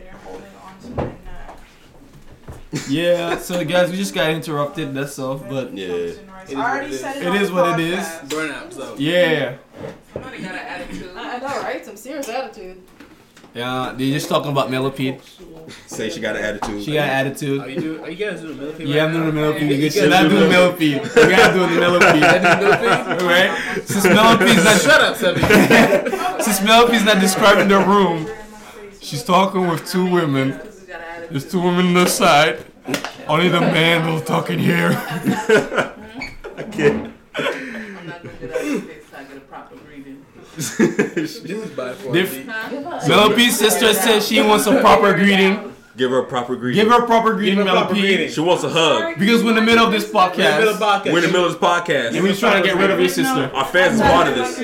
Yeah, 2.87 3.37
so 3.39 3.63
guys, 3.65 3.89
we 3.89 3.97
just 3.97 4.13
got 4.13 4.29
interrupted. 4.29 4.93
That's 4.93 5.17
all. 5.19 5.37
But 5.37 5.75
Yeah. 5.75 6.11
I 6.55 6.55
already 6.55 6.95
said 6.95 7.17
it. 7.17 7.23
It 7.23 7.29
on 7.49 7.55
what 7.55 7.79
it 7.79 7.85
is. 7.85 8.05
Burnout. 8.27 8.73
So. 8.73 8.95
yeah, 8.97 9.57
Somebody 10.13 10.41
got 10.41 10.51
an 10.53 10.59
attitude. 10.59 11.11
I 11.15 11.37
know, 11.39 11.61
right? 11.61 11.85
Some 11.85 11.97
serious 11.97 12.29
attitude. 12.29 12.81
Yeah. 13.53 13.93
They're 13.97 14.13
just 14.13 14.29
talking 14.29 14.51
about 14.51 14.69
millipede. 14.71 15.21
Say 15.87 16.09
she 16.09 16.19
got 16.19 16.35
an 16.35 16.43
attitude. 16.43 16.83
She 16.83 16.93
got 16.93 17.07
Are 17.07 17.11
attitude. 17.11 17.69
you 17.69 17.79
do? 17.81 18.03
Are 18.03 18.09
you 18.09 18.15
guys 18.15 18.41
doing 18.41 18.57
millipede? 18.57 18.87
Yeah, 18.87 19.05
I'm 19.05 19.11
right 19.11 19.13
doing 19.13 19.25
the 19.27 19.31
millipede. 19.33 19.69
You 19.69 19.75
You 19.75 19.81
guys 19.83 19.93
should 19.93 20.09
not 20.09 20.23
do 20.23 20.29
do 20.29 20.39
the 20.39 20.49
millipede. 20.49 20.91
You 21.03 21.29
gotta 21.29 21.53
do 21.53 21.59
the 21.59 21.79
millipede. 21.79 22.21
millipede? 22.21 23.21
right? 23.21 23.81
Since 23.85 24.03
millipede's 24.05 24.63
not 24.63 24.81
Shut 24.81 25.01
up, 25.01 25.15
Sebby. 25.17 26.41
since 26.43 26.61
millipede's 26.63 27.05
not 27.05 27.19
describing 27.19 27.67
the 27.67 27.79
room, 27.79 28.27
she's 29.01 29.23
talking 29.23 29.67
with 29.67 29.87
two 29.87 30.09
women. 30.09 30.51
Because 30.53 30.79
he 30.81 30.87
got 30.87 31.01
an 31.01 31.07
attitude. 31.07 31.29
There's 31.33 31.51
two 31.51 31.61
women 31.61 31.87
on 31.87 31.93
the 31.93 32.05
side. 32.07 32.65
Only 33.27 33.49
the 33.49 33.61
man 33.61 34.07
will 34.07 34.21
talk 34.21 34.49
in 34.49 34.59
here. 34.59 34.91
Okay. 36.59 36.91
I'm 36.91 37.13
not 38.05 38.21
going 38.21 38.35
to 38.37 38.47
get 38.47 38.53
out 38.53 38.61
of 38.61 38.83
face 38.85 39.03
so 39.09 39.17
I 39.17 39.23
get 39.23 39.37
a 39.37 39.39
proper 39.39 39.75
greeting. 40.59 41.39
This 41.41 41.41
is 41.41 41.71
by 41.71 41.93
far. 41.93 42.13
Diff- 42.13 42.45
Huh? 42.47 43.49
Sister 43.51 43.93
said 43.93 44.21
she 44.23 44.41
wants 44.41 44.65
a 44.67 44.79
proper 44.81 45.13
greeting. 45.13 45.73
Give 45.97 46.11
her 46.11 46.19
a 46.19 46.25
proper 46.25 46.55
greeting. 46.55 46.83
Give 46.83 46.93
her 46.93 47.03
a 47.03 47.05
proper 47.07 47.33
greeting, 47.33 47.57
Give 47.57 47.67
her 47.67 47.71
a 47.73 47.75
proper 47.75 47.93
Millipede. 47.93 48.15
greeting. 48.17 48.31
She 48.33 48.39
wants 48.41 48.63
a 48.63 48.69
hug. 48.69 49.19
Because 49.19 49.43
we're 49.43 49.49
in 49.49 49.55
the 49.57 49.61
middle 49.61 49.85
of 49.85 49.91
this 49.91 50.05
Middle 50.13 50.21
podcast. 50.29 50.73
podcast. 50.77 51.11
We're 51.11 51.17
in 51.17 51.23
the 51.23 51.27
middle 51.27 51.45
of 51.45 51.51
this 51.51 51.61
podcast. 51.61 52.13
And 52.15 52.23
we're 52.23 52.35
trying 52.35 52.61
to 52.61 52.67
get 52.67 52.77
rid 52.77 52.89
of 52.91 52.99
your 52.99 53.09
sister. 53.09 53.51
Our 53.53 53.65
fans 53.65 53.95
is 53.95 54.01
part 54.01 54.27
of 54.29 54.35
this. 54.35 54.59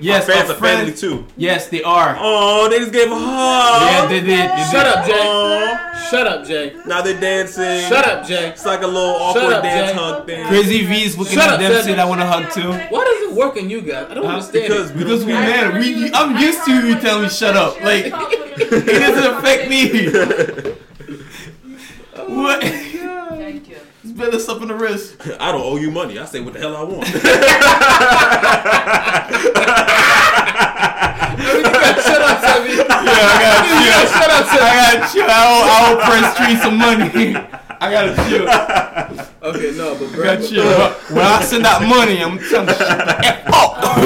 Yes, 0.00 0.28
Our 0.28 0.34
fans 0.36 0.50
our 0.50 0.56
are 0.56 0.60
family 0.60 0.92
too. 0.94 1.26
Yes, 1.36 1.66
they 1.68 1.82
are. 1.82 2.16
Oh, 2.20 2.68
they 2.68 2.78
just 2.78 2.92
gave 2.92 3.10
a 3.10 3.14
hug. 3.18 3.82
Yeah, 3.90 4.06
they 4.06 4.20
did. 4.20 4.28
They 4.50 4.64
Shut 4.70 4.84
did. 4.86 4.94
up, 4.96 5.06
Jay. 5.06 5.12
Aw. 5.26 6.08
Shut 6.10 6.26
up, 6.28 6.46
Jay. 6.46 6.76
Now 6.86 7.02
they're 7.02 7.18
dancing. 7.20 7.80
Shut 7.88 8.06
up, 8.06 8.24
Jay. 8.24 8.48
It's 8.50 8.64
like 8.64 8.82
a 8.82 8.86
little 8.86 9.16
awkward 9.16 9.52
up, 9.54 9.62
dance 9.64 9.90
Jay. 9.90 9.98
hug 9.98 10.26
thing. 10.26 10.46
Crazy 10.46 10.86
V's 10.86 11.18
looking 11.18 11.34
Shut 11.34 11.48
at 11.48 11.54
up, 11.54 11.58
them 11.60 11.72
Seven. 11.72 11.84
said 11.86 11.98
I 11.98 12.04
want 12.04 12.20
to 12.20 12.26
hug 12.26 12.52
too. 12.52 12.70
Why 12.94 13.04
does 13.04 13.30
it 13.30 13.34
work 13.36 13.56
on 13.56 13.68
you 13.68 13.80
guys? 13.80 14.06
I 14.08 14.14
don't 14.14 14.24
Huh? 14.24 14.30
understand. 14.34 14.68
Because 14.68 14.90
it. 14.90 14.96
we 14.96 15.02
Because 15.02 15.24
we 15.24 15.32
care. 15.32 15.72
man, 15.72 15.80
we 15.80 16.12
I'm 16.12 16.36
used 16.36 16.64
to 16.66 16.86
you 16.86 17.00
telling 17.00 17.24
me 17.24 17.28
shut 17.28 17.56
up. 17.56 17.80
Like 17.82 18.06
it 18.60 19.00
doesn't 19.00 19.34
affect 19.38 19.68
me. 19.68 20.67
What? 22.26 22.60
Oh 22.64 23.26
Thank 23.38 23.68
you. 23.68 23.76
It's 24.02 24.12
better 24.12 24.38
stuff 24.38 24.62
in 24.62 24.68
the 24.68 24.74
wrist. 24.74 25.16
I 25.40 25.52
don't 25.52 25.62
owe 25.62 25.76
you 25.76 25.90
money. 25.90 26.18
I 26.18 26.24
say 26.24 26.40
what 26.40 26.54
the 26.54 26.60
hell 26.60 26.76
I 26.76 26.82
want. 26.82 27.06
Shut 31.98 32.22
up, 32.22 32.38
Sebby. 32.42 32.76
Yeah, 32.76 32.84
I 32.88 33.38
gotta 33.40 33.62
chill. 33.84 34.02
Shut 34.12 34.30
up, 34.30 34.46
Sebby. 34.46 34.62
I 34.62 34.74
gotta 34.76 35.12
chill. 35.12 35.26
I 35.28 35.32
owe, 35.46 35.62
I 35.64 35.76
owe 35.86 35.98
Prince 36.08 36.30
Tree 36.36 36.56
some 36.56 36.76
money. 36.78 37.67
I 37.80 37.90
gotta 37.92 38.14
chill. 38.28 39.24
Okay, 39.40 39.70
no, 39.78 39.94
but 39.94 40.08
I 40.08 40.14
bro, 40.14 40.24
gotta 40.24 40.48
chill. 40.48 40.64
When 41.14 41.24
I 41.24 41.40
send 41.42 41.64
that 41.64 41.80
money, 41.82 42.20
I'm 42.22 42.38
telling 42.38 42.68
you 42.68 42.74
shit 42.74 42.88
like 43.06 43.24
F 43.24 43.46
up. 43.46 43.78
Uh, 43.78 44.02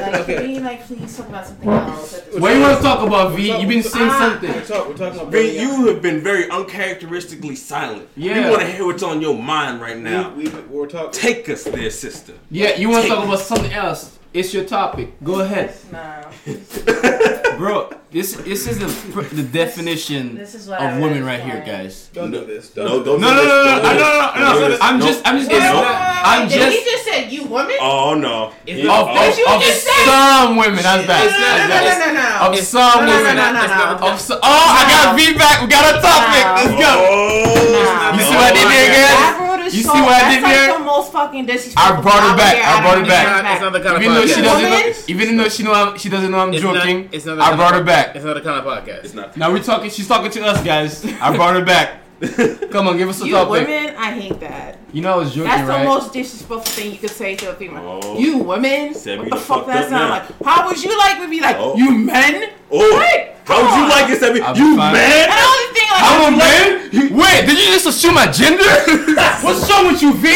like, 0.00 0.14
Okay. 0.24 0.36
Can 0.36 0.50
you, 0.54 0.60
like, 0.60 0.86
please 0.86 1.16
talk 1.16 1.28
about 1.28 1.44
something 1.46 1.68
else? 1.68 2.14
at 2.18 2.26
this 2.32 2.40
What 2.40 2.54
you 2.54 2.60
want 2.62 2.76
to 2.78 2.82
talk 2.82 3.06
about, 3.06 3.32
V? 3.36 3.58
You've 3.58 3.68
been 3.68 3.82
saying 3.82 4.08
Ah. 4.10 4.18
something. 4.30 4.52
We're, 4.52 4.64
talk, 4.64 4.88
we're 4.88 4.96
talking 4.96 5.20
about 5.20 5.32
Ben, 5.32 5.42
burning 5.44 5.58
out. 5.58 5.62
you 5.78 5.86
have 5.88 6.00
been 6.00 6.20
very 6.22 6.48
uncharacteristically 6.48 7.56
silent. 7.56 8.08
Yeah. 8.16 8.44
We 8.44 8.50
want 8.50 8.62
to 8.62 8.68
hear 8.68 8.86
what's 8.86 9.02
on 9.02 9.20
your 9.20 9.36
mind 9.36 9.80
right 9.82 9.98
now. 9.98 10.30
We, 10.34 10.44
we, 10.48 10.60
we're 10.70 10.86
talking. 10.86 11.10
Take 11.10 11.48
us 11.48 11.64
there, 11.64 11.90
sister. 11.90 12.34
Yeah, 12.50 12.76
you 12.76 12.88
want 12.88 13.02
to 13.02 13.08
talk 13.10 13.24
about 13.24 13.40
something 13.40 13.72
else? 13.72 14.18
It's 14.32 14.54
your 14.54 14.64
topic. 14.64 15.22
Go 15.22 15.40
ahead, 15.40 15.74
Nah. 15.92 16.30
bro. 17.64 17.90
This 18.12 18.36
this 18.46 18.68
is 18.70 18.78
the 18.78 18.88
the 19.34 19.42
definition 19.42 20.36
This 20.38 20.54
is 20.54 20.68
what 20.70 20.78
of 20.78 20.86
I 20.86 21.00
women 21.02 21.24
right 21.24 21.42
here, 21.42 21.58
guys. 21.66 22.10
Don't 22.14 22.30
do 22.30 22.44
this. 22.46 22.70
Don't 22.70 22.86
No, 22.86 22.98
do 23.02 23.04
don't 23.16 23.20
No, 23.20 23.30
do 23.34 23.34
no, 23.34 23.42
this. 23.42 23.50
no, 23.50 23.64
no, 23.64 23.82
Don't 23.82 23.82
do 23.82 23.98
no, 23.98 24.04
this. 24.04 24.04
no, 24.04 24.14
no, 24.14 24.44
Don't 24.44 24.54
no. 24.54 24.60
do 24.60 24.68
this. 24.70 24.80
I'm 24.86 24.96
No. 25.00 25.06
just, 25.08 25.20
I'm 25.26 25.36
just, 25.40 25.48
Wait, 25.50 25.58
getting, 25.58 25.74
wait, 25.74 25.82
wait, 25.82 26.22
I'm 26.30 26.40
wait, 26.44 26.48
Did 26.52 26.60
just 26.62 26.72
he 26.78 26.80
just 26.92 27.04
said 27.08 27.22
you 27.34 27.42
women? 27.50 27.76
Oh 27.80 28.14
no. 28.14 28.52
It's 28.68 28.78
of, 28.80 28.86
not, 28.86 29.10
of, 29.10 29.16
Did 29.18 29.34
you 29.40 29.46
of 29.50 29.58
just 29.66 29.82
say- 29.82 30.04
some 30.06 30.50
women. 30.62 30.82
That's 30.86 31.04
bad. 31.10 31.20
It's 31.26 31.34
not- 31.34 31.42
That's 31.42 31.66
No, 31.66 31.74
no, 31.74 31.90
bad. 31.90 31.98
no, 31.98 32.08
no, 32.14 32.22
no. 32.22 32.46
Of 32.46 32.64
some 32.64 33.00
No, 33.02 33.10
no, 33.10 33.16
women. 33.18 33.34
no, 33.34 33.46
no, 33.50 33.60
It's 33.64 33.74
not- 33.74 34.00
no. 34.00 34.06
Of 34.12 34.20
so, 34.20 34.34
oh, 34.38 34.66
I 34.78 34.82
got 34.92 35.04
feedback. 35.18 35.56
We 35.62 35.66
got 35.72 35.84
a 35.90 35.94
topic. 35.98 36.44
Let's 36.54 36.74
go. 36.78 36.92
Oh. 36.94 38.14
You 38.14 38.20
see 38.22 38.34
what 38.38 38.46
I 38.46 38.52
did 38.54 38.66
there, 38.70 38.88
guys? 38.94 39.43
That 39.64 39.72
rule 39.72 39.72
is 39.72 39.76
You 39.76 39.82
so, 39.82 39.94
see 39.94 40.00
what 40.00 40.12
I 40.12 40.18
that's 40.20 40.34
did 40.36 40.42
like 40.42 40.54
there? 40.54 40.78
the 40.78 40.84
most 40.84 41.12
fucking 41.12 41.46
disrespectful. 41.46 41.96
I 41.98 42.00
brought 42.02 42.30
her 42.30 42.36
back. 42.36 42.54
I 42.64 42.80
brought 42.82 42.98
her 42.98 43.06
back. 43.06 43.52
it's 43.52 43.60
not 43.62 43.72
the 43.72 43.80
kind 43.80 43.96
of 43.96 44.02
Even 44.02 44.14
though 44.14 44.26
she 44.26 44.42
doesn't 44.42 44.70
know, 44.70 44.92
even 45.08 45.36
though 45.36 45.48
she 45.48 45.62
know 45.62 45.72
I'm, 45.72 45.98
she 45.98 46.08
doesn't 46.08 46.30
know 46.30 46.38
I'm 46.38 46.52
It's 46.52 46.62
joking, 46.62 47.04
Not, 47.04 47.14
it's 47.14 47.24
not 47.26 47.34
the 47.36 47.42
I 47.42 47.56
brought 47.56 47.74
her 47.74 47.84
back. 47.84 48.14
It's 48.16 48.24
not 48.24 48.34
the 48.34 48.40
kind 48.40 48.58
of 48.58 48.64
podcast. 48.64 49.04
It's 49.04 49.14
not. 49.14 49.36
Now 49.36 49.52
we're 49.52 49.62
talking. 49.62 49.90
She's 49.90 50.08
talking 50.08 50.30
to 50.32 50.44
us, 50.44 50.62
guys. 50.64 51.04
I 51.20 51.34
brought 51.36 51.54
her 51.54 51.64
back. 51.64 52.00
Come 52.70 52.88
on, 52.88 52.96
give 52.96 53.08
us 53.08 53.20
a 53.20 53.26
You 53.26 53.32
topic. 53.32 53.66
women, 53.66 53.94
I 53.96 54.12
hate 54.12 54.38
that. 54.40 54.78
You 54.92 55.02
know 55.02 55.14
I 55.14 55.16
was 55.16 55.30
joking, 55.34 55.44
That's 55.50 55.62
the 55.62 55.66
right? 55.68 55.84
most 55.84 56.12
disrespectful 56.12 56.60
thing 56.60 56.92
you 56.92 56.98
could 56.98 57.10
say 57.10 57.34
to 57.36 57.50
a 57.50 57.54
female. 57.54 58.00
Oh. 58.02 58.18
You 58.18 58.38
women, 58.38 58.94
Said 58.94 59.18
what 59.18 59.24
the 59.26 59.30
done 59.30 59.38
fuck 59.40 59.56
fucked 59.58 59.66
that 59.68 59.90
sound 59.90 60.10
like? 60.10 60.42
How 60.42 60.66
would 60.66 60.82
you 60.82 60.96
like 60.96 61.18
to 61.18 61.28
be 61.28 61.40
like, 61.40 61.56
Oh. 61.58 61.76
you 61.76 61.90
men? 61.90 62.50
Oh. 62.70 62.92
What? 62.96 63.33
How 63.46 63.60
would 63.62 63.74
you 63.76 63.88
like 63.88 64.04
on. 64.06 64.12
it, 64.12 64.20
Sebby? 64.20 64.54
Be 64.54 64.60
You 64.60 64.76
fine. 64.76 64.92
man? 64.92 65.28
And 65.28 65.32
the 65.32 65.46
only 65.52 65.68
thing 65.74 65.88
like, 65.90 66.04
I'm 66.04 66.34
a 66.34 66.36
man. 66.36 67.16
Wait, 67.18 67.46
did 67.46 67.58
you 67.58 67.72
just 67.74 67.86
assume 67.86 68.14
my 68.14 68.26
gender? 68.30 68.64
What's 69.44 69.68
wrong 69.70 69.86
with 69.88 70.00
you, 70.02 70.14
V? 70.14 70.28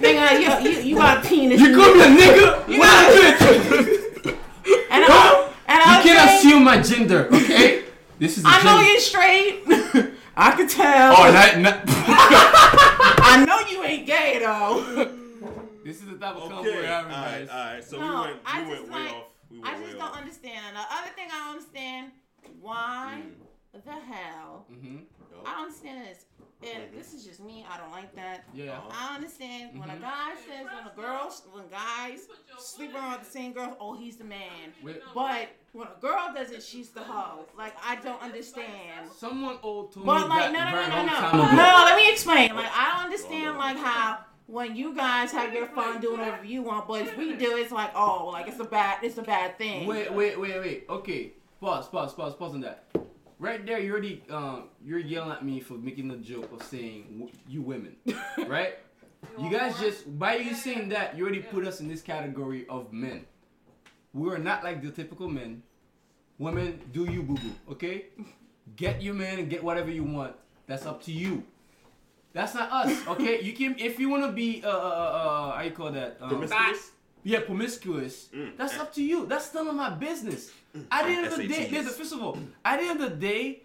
nigga, 0.00 0.62
you, 0.64 0.70
you, 0.70 0.80
you 0.80 0.94
got 0.96 1.24
a 1.24 1.28
penis. 1.28 1.60
You 1.60 1.74
call 1.76 1.94
me 1.94 2.00
a 2.00 2.06
nigga? 2.06 2.68
You 2.68 2.78
What 2.78 2.88
got- 2.88 3.12
a 3.12 3.16
bitch? 3.16 4.36
and 4.90 5.04
I, 5.04 5.50
and 5.68 5.78
You 5.78 5.92
I 5.92 6.02
can't 6.02 6.30
assume 6.40 6.64
my 6.64 6.80
gender, 6.80 7.28
okay? 7.32 7.84
This 8.18 8.38
is. 8.38 8.44
a 8.44 8.48
I 8.48 8.62
know 8.64 8.80
you're 8.80 9.00
straight. 9.00 9.62
I 10.36 10.50
can 10.56 10.66
tell. 10.68 11.14
Oh, 11.16 11.30
not, 11.32 11.58
not. 11.60 11.80
I 11.86 13.44
know 13.46 13.60
you 13.68 13.82
ain't 13.84 14.06
gay 14.06 14.38
though. 14.40 14.82
this 15.84 16.00
is 16.02 16.06
the 16.08 16.16
type 16.16 16.36
of 16.36 16.50
Okay. 16.52 16.62
we're 16.74 16.86
having, 16.86 17.12
All 17.12 17.22
right, 17.24 17.48
all 17.48 17.56
right. 17.74 17.84
So 17.84 17.98
No, 17.98 18.06
we 18.06 18.14
went, 18.14 18.36
we 18.44 18.52
just 18.52 18.68
went 18.68 18.92
way 18.92 19.04
like- 19.04 19.12
off. 19.14 19.24
We 19.50 19.62
I 19.62 19.78
just 19.78 19.92
don't 19.92 20.02
off. 20.02 20.16
understand. 20.16 20.76
The 20.76 20.80
other 20.80 21.10
thing 21.14 21.28
I 21.32 21.38
don't 21.38 21.56
understand, 21.56 22.12
why 22.60 23.22
the 23.72 23.90
hell? 23.90 24.66
Mm-hmm. 24.72 24.98
I 25.46 25.50
don't 25.52 25.62
understand 25.64 26.06
this. 26.06 26.24
And 26.62 26.84
this 26.96 27.12
is 27.12 27.24
just 27.26 27.40
me. 27.40 27.64
I 27.70 27.76
don't 27.78 27.90
like 27.90 28.14
that. 28.16 28.44
Yeah. 28.54 28.80
I 28.90 29.14
understand 29.16 29.78
when 29.78 29.90
a 29.90 29.94
Mhm. 29.94 30.00
guy 30.00 30.34
says 30.48 30.64
when 30.64 30.86
a 30.90 30.96
girl, 30.96 31.30
when 31.52 31.68
guys 31.68 32.26
sleep 32.58 32.94
around 32.94 33.12
with 33.18 33.24
the 33.24 33.30
same 33.30 33.52
girl, 33.52 33.76
oh 33.80 33.94
he's 33.94 34.16
the 34.16 34.24
man. 34.24 34.72
Wait, 34.82 35.02
But 35.12 35.48
when 35.72 35.88
a 35.88 36.00
girl 36.00 36.32
does 36.34 36.50
it, 36.52 36.62
she's 36.62 36.88
the 36.90 37.02
hoe. 37.02 37.44
Like 37.58 37.74
I 37.84 37.96
don't 37.96 38.22
understand. 38.22 39.10
someone 39.14 39.58
old 39.62 39.92
told 39.92 40.06
But 40.06 40.14
me 40.14 40.20
But 40.22 40.28
like 40.30 40.52
that 40.52 40.88
no 40.88 41.02
no 41.02 41.02
no 41.04 41.42
no 41.42 41.50
no. 41.50 41.56
No, 41.56 41.84
let 41.84 41.96
me 41.96 42.10
explain. 42.10 42.54
Like 42.54 42.70
I 42.74 42.92
don't 42.94 43.04
understand 43.06 43.58
like 43.58 43.76
how 43.76 44.20
when 44.46 44.76
you 44.76 44.94
guys 44.94 45.32
have 45.32 45.52
your 45.52 45.66
fun 45.68 46.00
doing 46.00 46.20
whatever 46.20 46.44
you 46.44 46.62
want, 46.62 46.86
but 46.86 47.02
if 47.02 47.16
we 47.16 47.34
do, 47.34 47.56
it's 47.56 47.72
like 47.72 47.90
oh 47.94 48.30
like 48.32 48.48
it's 48.48 48.60
a 48.60 48.64
bad 48.64 49.02
it's 49.02 49.18
a 49.18 49.22
bad 49.22 49.58
thing. 49.58 49.86
Wait, 49.86 50.12
wait, 50.12 50.38
wait, 50.38 50.60
wait. 50.60 50.86
Okay, 50.88 51.32
pause, 51.60 51.88
pause, 51.88 52.12
pause, 52.14 52.34
pause 52.34 52.54
on 52.54 52.60
that. 52.60 52.84
Right 53.38 53.64
there, 53.66 53.78
you 53.80 53.92
already 53.92 54.22
um, 54.30 54.64
you're 54.84 54.98
yelling 54.98 55.32
at 55.32 55.44
me 55.44 55.60
for 55.60 55.74
making 55.74 56.08
the 56.08 56.16
joke 56.16 56.52
of 56.52 56.62
saying 56.62 57.06
w- 57.18 57.32
you 57.48 57.62
women, 57.62 57.96
right? 58.46 58.78
You 59.38 59.50
guys 59.50 59.78
just 59.78 60.18
by 60.18 60.36
you 60.36 60.54
saying 60.54 60.90
that, 60.90 61.16
you 61.16 61.24
already 61.24 61.40
put 61.40 61.66
us 61.66 61.80
in 61.80 61.88
this 61.88 62.02
category 62.02 62.66
of 62.68 62.92
men. 62.92 63.24
We 64.12 64.30
are 64.30 64.38
not 64.38 64.62
like 64.62 64.82
the 64.82 64.90
typical 64.90 65.28
men. 65.28 65.62
Women, 66.38 66.80
do 66.92 67.10
you 67.10 67.22
boo 67.22 67.34
boo, 67.34 67.72
okay? 67.72 68.06
Get 68.76 69.02
your 69.02 69.14
man 69.14 69.38
and 69.38 69.48
get 69.48 69.62
whatever 69.62 69.90
you 69.90 70.04
want. 70.04 70.34
That's 70.66 70.86
up 70.86 71.02
to 71.04 71.12
you. 71.12 71.44
That's 72.34 72.54
not 72.54 72.70
us, 72.70 73.06
okay? 73.08 73.40
You 73.40 73.52
can 73.54 73.76
if 73.78 73.98
you 73.98 74.08
wanna 74.10 74.32
be 74.32 74.60
uh 74.64 74.68
uh 74.68 74.72
uh 74.72 75.56
how 75.56 75.62
you 75.62 75.70
call 75.70 75.92
that? 75.92 76.18
Um, 76.20 76.28
Promiscuous? 76.30 76.90
yeah, 77.22 77.40
promiscuous. 77.40 78.28
Mm. 78.34 78.56
That's 78.58 78.76
up 78.78 78.92
to 78.94 79.02
you. 79.02 79.24
That's 79.26 79.54
none 79.54 79.68
of 79.68 79.74
my 79.76 79.90
business. 79.90 80.50
At 80.90 81.06
the 81.06 81.12
end 81.12 81.26
of 81.26 81.36
the 81.36 81.46
day, 81.46 81.66
SATs. 81.66 81.72
listen, 81.72 81.92
first 81.94 82.12
of 82.12 82.22
all, 82.22 82.36
at 82.64 82.80
the 82.80 82.86
end 82.86 83.00
of 83.00 83.10
the 83.10 83.16
day, 83.16 83.62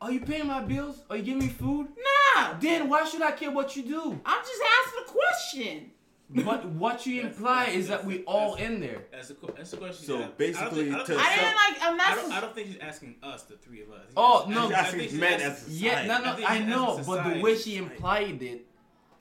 are 0.00 0.10
you 0.10 0.20
paying 0.20 0.46
my 0.46 0.62
bills? 0.62 1.02
Are 1.10 1.16
you 1.18 1.22
giving 1.22 1.42
me 1.42 1.48
food? 1.48 1.88
Nah, 2.34 2.54
Then 2.58 2.88
why 2.88 3.04
should 3.04 3.20
I 3.22 3.32
care 3.32 3.50
what 3.50 3.76
you 3.76 3.82
do? 3.82 4.18
I'm 4.24 4.42
just 4.44 4.62
asking 4.80 5.02
a 5.04 5.12
question. 5.12 5.90
But 6.28 6.64
what 6.66 7.06
you 7.06 7.20
imply 7.22 7.66
is 7.66 7.86
that 7.88 8.04
we 8.04 8.24
all 8.24 8.56
in 8.56 8.80
there. 8.80 9.04
That's 9.12 9.28
the 9.28 9.34
que- 9.34 9.54
that's 9.56 9.70
the 9.70 9.76
question. 9.76 10.06
So 10.06 10.16
I 10.16 10.20
don't 10.22 10.38
basically 10.38 10.84
think- 10.90 10.94
I 10.94 10.96
don't 10.98 11.06
to- 11.06 11.14
think- 11.14 11.26
I 11.28 11.36
didn't 11.36 11.54
like. 11.54 11.82
I'm 11.82 11.94
I 11.94 11.96
not. 11.96 12.16
don't, 12.16 12.32
I 12.32 12.40
don't 12.40 12.54
think 12.54 12.66
she's 12.68 12.78
asking 12.80 13.14
us, 13.22 13.42
the 13.44 13.56
three 13.56 13.82
of 13.82 13.90
us. 13.92 14.06
Oh, 14.16 14.42
she's- 14.44 14.54
no. 14.56 14.62
I 14.64 14.66
She's 14.66 14.72
asking 14.76 15.00
she's 15.02 15.12
men 15.14 15.40
asking- 15.40 15.46
as 15.72 15.80
Yeah, 15.82 16.06
no, 16.06 16.24
no, 16.24 16.34
think 16.34 16.50
I 16.50 16.58
know, 16.58 17.00
but 17.06 17.32
the 17.34 17.40
way 17.40 17.56
she 17.56 17.76
implied 17.76 18.42
it 18.42 18.66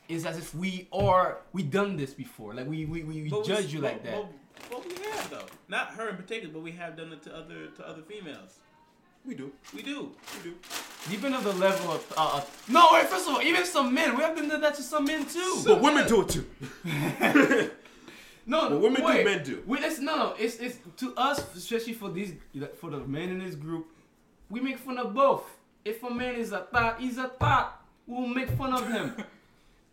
is 0.10 0.26
as 0.26 0.38
if 0.40 0.56
we 0.56 0.88
are 0.92 1.42
we 1.54 1.62
done 1.62 1.96
this 1.96 2.14
before. 2.14 2.54
Like 2.56 2.68
we 2.68 2.86
we, 2.86 3.04
we 3.04 3.30
But 3.30 3.42
we- 3.42 3.48
judge 3.48 3.72
you 3.74 3.82
like 3.82 4.04
but- 4.04 4.12
that. 4.12 4.22
But, 4.72 4.72
but 4.72 4.86
we 4.88 5.04
have 5.06 5.30
though, 5.30 5.46
not 5.68 5.90
her 5.92 6.10
in 6.10 6.16
particular, 6.18 6.52
but 6.54 6.64
we 6.64 6.72
have 6.72 6.98
done 6.98 7.14
it 7.14 7.22
to 7.24 7.36
other 7.36 7.68
to 7.68 7.88
other 7.88 8.02
females. 8.02 8.58
We 9.28 9.34
do. 9.36 9.52
We 9.74 9.82
do. 9.82 10.12
We 10.38 10.52
do. 10.52 10.56
Depending 11.10 11.34
on 11.34 11.44
the 11.44 11.54
level 11.54 11.92
of 11.92 12.14
uh, 12.18 12.38
uh, 12.38 12.42
no, 12.68 12.90
wait. 12.94 13.08
First 13.08 13.28
of 13.28 13.36
all, 13.36 13.42
even 13.42 13.66
some 13.66 13.94
men, 13.94 14.16
we 14.16 14.22
have 14.24 14.36
done 14.36 14.50
that 14.62 14.76
to 14.76 14.84
some 14.84 15.06
men 15.06 15.26
too. 15.26 15.62
But 15.66 15.82
women 15.82 16.08
do 16.08 16.22
it 16.22 16.30
too. 16.30 17.72
No, 18.48 18.70
But 18.70 18.80
women 18.82 19.02
do, 19.02 19.24
men 19.24 19.44
do. 19.44 19.64
We, 19.66 19.80
it's, 19.80 20.00
no, 20.00 20.16
no, 20.18 20.36
it's 20.38 20.58
it's 20.58 20.78
to 20.98 21.16
us, 21.18 21.40
especially 21.56 21.94
for 21.94 22.12
these 22.12 22.34
for 22.80 22.92
the 22.92 23.00
men 23.00 23.30
in 23.30 23.40
this 23.40 23.56
group. 23.56 23.88
We 24.50 24.60
make 24.60 24.78
fun 24.78 25.00
of 25.00 25.16
both. 25.16 25.44
If 25.84 26.04
a 26.04 26.12
man 26.12 26.36
is 26.36 26.52
a 26.52 26.60
thought, 26.72 27.00
he's 27.00 27.18
a 27.18 27.28
thought. 27.28 27.82
We'll 28.06 28.28
make 28.28 28.52
fun 28.52 28.74
of 28.74 28.88
him. 28.88 29.16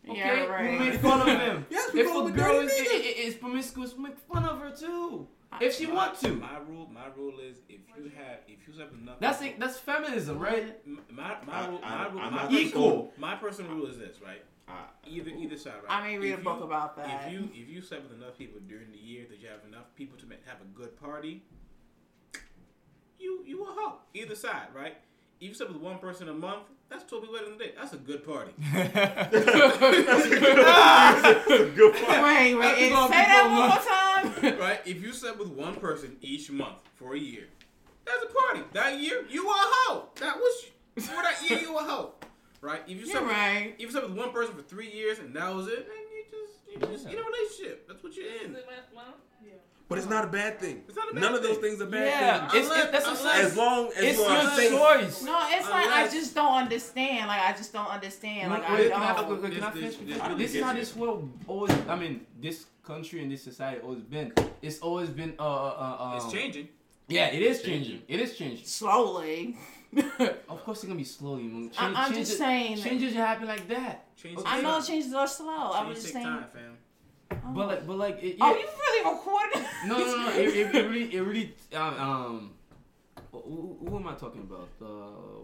Okay, 0.09 0.17
Yeah, 0.19 0.43
right. 0.45 0.69
we'll 0.71 0.79
make 0.79 0.99
fun 0.99 1.21
of 1.21 1.27
him. 1.27 1.65
Yes, 1.69 1.93
we 1.93 2.01
if 2.01 2.07
call 2.07 2.25
a 2.25 2.27
him 2.29 2.33
a 2.33 2.37
girl 2.37 2.61
dirty 2.61 2.73
is, 2.73 2.87
nigga. 2.87 2.93
i- 2.95 3.21
i- 3.23 3.27
is 3.27 3.35
promiscuous, 3.35 3.93
we'll 3.93 4.01
make 4.03 4.17
fun 4.19 4.43
of 4.45 4.59
her 4.59 4.71
too. 4.71 5.27
If 5.61 5.75
she 5.75 5.85
My- 5.85 5.93
want 5.93 6.19
to. 6.19 6.29
My 6.35 6.57
rule, 6.67 6.89
my 6.91 7.07
rule 7.15 7.39
is 7.39 7.57
if 7.69 7.79
you 7.95 8.11
have 8.17 8.39
if 8.47 8.67
you 8.67 8.79
have 8.81 8.91
enough. 8.93 9.19
That's 9.19 9.41
it. 9.41 9.59
That's 9.59 9.77
feminism, 9.79 10.39
right? 10.39 10.85
My 11.11 11.37
my 11.45 11.67
rule, 11.67 11.79
I- 11.83 11.95
my 11.97 12.07
rule, 12.09 12.19
I'm 12.21 12.33
my 12.33 12.41
not 12.41 12.49
personal- 12.51 12.59
equal. 12.67 13.13
My 13.17 13.35
personal 13.35 13.71
rule 13.75 13.85
is 13.87 13.97
this, 13.97 14.19
right? 14.21 14.43
Either 15.05 15.29
either 15.29 15.57
side, 15.57 15.73
right? 15.87 15.91
I 15.91 16.07
may 16.07 16.17
read 16.17 16.33
If 16.33 16.39
a 16.39 16.43
book 16.43 16.59
you- 16.59 16.65
about 16.65 16.95
that. 16.97 17.27
If 17.27 17.33
you 17.33 17.49
if 17.53 17.69
you 17.69 17.81
slept 17.81 18.03
with 18.09 18.17
enough 18.19 18.37
people 18.37 18.59
during 18.67 18.91
the 18.91 18.97
year 18.97 19.25
that 19.29 19.39
you 19.39 19.47
have 19.49 19.63
enough 19.67 19.85
people 19.95 20.17
to 20.17 20.25
make, 20.25 20.39
have 20.47 20.59
a 20.61 20.65
good 20.77 20.99
party, 20.99 21.43
you 23.19 23.43
you 23.45 23.63
a 23.63 23.67
hoe. 23.67 23.97
Either 24.13 24.35
side, 24.35 24.67
right? 24.73 24.97
If 25.39 25.47
you 25.49 25.53
slept 25.53 25.71
with 25.73 25.81
one 25.81 25.99
person 25.99 26.27
a 26.29 26.33
month, 26.33 26.63
that's 26.89 27.03
twelve 27.05 27.23
people 27.25 27.39
in 27.45 27.53
a 27.53 27.57
day. 27.57 27.71
That's 27.77 27.93
a 27.93 27.97
good 27.97 28.25
party. 28.25 28.51
good 28.61 28.93
point. 31.95 32.23
Wait, 32.23 32.55
wait. 32.55 32.61
That's 32.61 32.81
and 32.81 32.91
gonna 32.91 33.13
Say 33.13 33.25
that 33.25 33.47
one 33.49 33.69
more 33.69 34.51
time. 34.53 34.59
right? 34.59 34.79
If 34.85 35.01
you 35.01 35.11
slept 35.13 35.37
with 35.39 35.49
one 35.49 35.75
person 35.75 36.17
each 36.21 36.49
month 36.51 36.77
for 36.95 37.13
a 37.15 37.19
year, 37.19 37.47
that's 38.05 38.23
a 38.23 38.27
party. 38.27 38.61
That 38.73 38.99
year, 38.99 39.25
you 39.29 39.45
were 39.45 39.53
a 39.53 39.57
hoe. 39.57 40.09
That 40.19 40.37
was 40.37 40.65
for 40.97 41.21
that 41.23 41.41
year, 41.49 41.59
you 41.59 41.73
were 41.73 41.81
a 41.81 41.83
hoe. 41.83 42.13
Right? 42.61 42.81
If 42.85 42.91
you 42.91 42.97
You're 42.99 43.07
slept 43.07 43.25
with, 43.25 43.35
right. 43.35 43.73
if 43.77 43.81
you 43.81 43.91
slept 43.91 44.07
with 44.07 44.17
one 44.17 44.31
person 44.31 44.55
for 44.55 44.61
three 44.61 44.89
years 44.89 45.19
and 45.19 45.35
that 45.35 45.53
was 45.53 45.67
it, 45.67 45.85
then 45.87 45.97
you 46.15 46.23
just 46.31 46.53
you 46.89 46.95
just 46.95 47.05
in 47.07 47.17
a 47.19 47.23
relationship. 47.25 47.87
That's 47.89 48.01
what 48.03 48.15
you're 48.15 48.27
in. 48.45 48.55
But 49.93 49.99
it's 49.99 50.09
not 50.09 50.23
a 50.25 50.27
bad 50.27 50.59
thing. 50.59 50.81
It's 50.87 50.97
not 50.97 51.11
a 51.11 51.13
bad 51.13 51.21
None 51.21 51.33
of 51.35 51.43
those 51.43 51.57
thing. 51.57 51.61
things 51.77 51.81
are 51.81 51.85
bad 51.85 52.07
Yeah, 52.07 52.47
things. 52.49 52.65
it's, 52.67 52.75
it, 52.77 52.91
that's 52.91 53.05
what 53.05 53.11
I'm 53.19 53.23
saying. 53.27 53.45
As 53.45 53.55
long 53.57 53.87
as 53.95 54.03
It's 54.03 54.17
you 54.17 54.23
your 54.25 54.49
safe. 54.49 54.71
choice. 54.71 55.23
No, 55.23 55.47
it's 55.51 55.69
like 55.69 55.87
I 55.87 56.07
just 56.09 56.33
don't 56.33 56.55
understand. 56.63 57.27
Like 57.27 57.41
I 57.41 57.51
just 57.53 57.71
don't 57.73 57.87
understand. 57.87 58.49
Like 58.51 58.69
Wait, 58.71 58.87
I 58.87 58.89
can 58.89 59.01
I, 59.03 59.13
don't. 59.21 59.29
wait, 59.29 59.41
wait, 59.43 59.53
can 59.53 59.63
I 59.63 59.69
This- 59.69 59.95
finish? 59.95 60.09
this- 60.17 60.27
This, 60.29 60.37
this- 60.37 60.55
is 60.55 60.63
how 60.63 60.73
this 60.73 60.95
world 60.95 61.31
always. 61.47 61.71
I 61.87 61.95
mean, 61.95 62.25
this 62.41 62.65
country 62.83 63.21
and 63.21 63.31
this 63.31 63.43
society 63.43 63.81
always 63.81 64.01
been. 64.01 64.33
It's 64.63 64.79
always 64.79 65.09
been. 65.09 65.35
Uh, 65.37 65.43
uh, 65.43 65.97
uh, 65.99 66.15
It's 66.15 66.25
um, 66.25 66.31
changing. 66.31 66.69
Yeah, 67.07 67.27
it 67.27 67.43
is 67.43 67.61
changing. 67.61 68.01
It 68.07 68.19
is 68.19 68.35
changing. 68.35 68.65
Slowly. 68.65 69.55
Of 70.49 70.63
course, 70.65 70.79
it's 70.79 70.85
gonna 70.85 70.95
be 70.95 71.03
slowly. 71.03 71.43
Man. 71.43 71.69
Change, 71.69 71.75
I- 71.95 72.05
I'm 72.05 72.13
change 72.13 72.25
just 72.27 72.37
saying 72.39 72.77
Changes 72.77 73.13
happen 73.13 73.47
like 73.47 73.67
that. 73.67 74.07
Change 74.17 74.39
I 74.43 74.59
know 74.61 74.71
time. 74.79 74.83
changes 74.83 75.13
are 75.13 75.27
slow. 75.27 75.71
I 75.71 75.77
Change 75.83 75.89
was 75.89 75.97
just 76.01 76.13
takes 76.13 76.25
saying. 76.25 76.25
time, 76.25 76.45
fam. 76.51 76.77
But 77.45 77.67
like, 77.67 77.87
but 77.87 77.97
like, 77.97 78.23
it, 78.23 78.37
Oh, 78.39 78.55
you 78.55 78.65
really 78.65 79.15
recorded? 79.15 79.65
no, 79.87 79.97
no, 79.97 80.17
no. 80.17 80.29
It, 80.31 80.47
it, 80.55 80.75
it 80.75 80.89
really, 80.89 81.15
it 81.15 81.21
really. 81.21 81.53
Um, 81.75 81.99
um 81.99 82.51
who, 83.31 83.39
who- 83.39 83.77
who 83.89 83.95
am 83.97 84.07
I 84.07 84.13
talking 84.13 84.41
about? 84.41 84.69
Uh, 84.81 84.85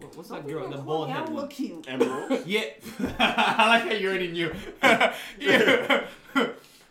what- 0.00 0.16
what's 0.16 0.28
that 0.30 0.46
girl? 0.46 0.68
The 0.70 0.78
bald 0.78 1.10
I 1.10 1.12
head 1.12 1.26
don't 1.26 1.34
one. 1.34 1.42
look 1.42 1.50
cute. 1.50 1.84
Emerald. 1.88 2.42
Yeah, 2.46 2.64
I 3.18 3.68
like 3.68 3.82
how 3.84 3.92
you 3.92 4.08
already 4.08 4.28
knew. 4.32 4.52
yeah. 4.82 6.04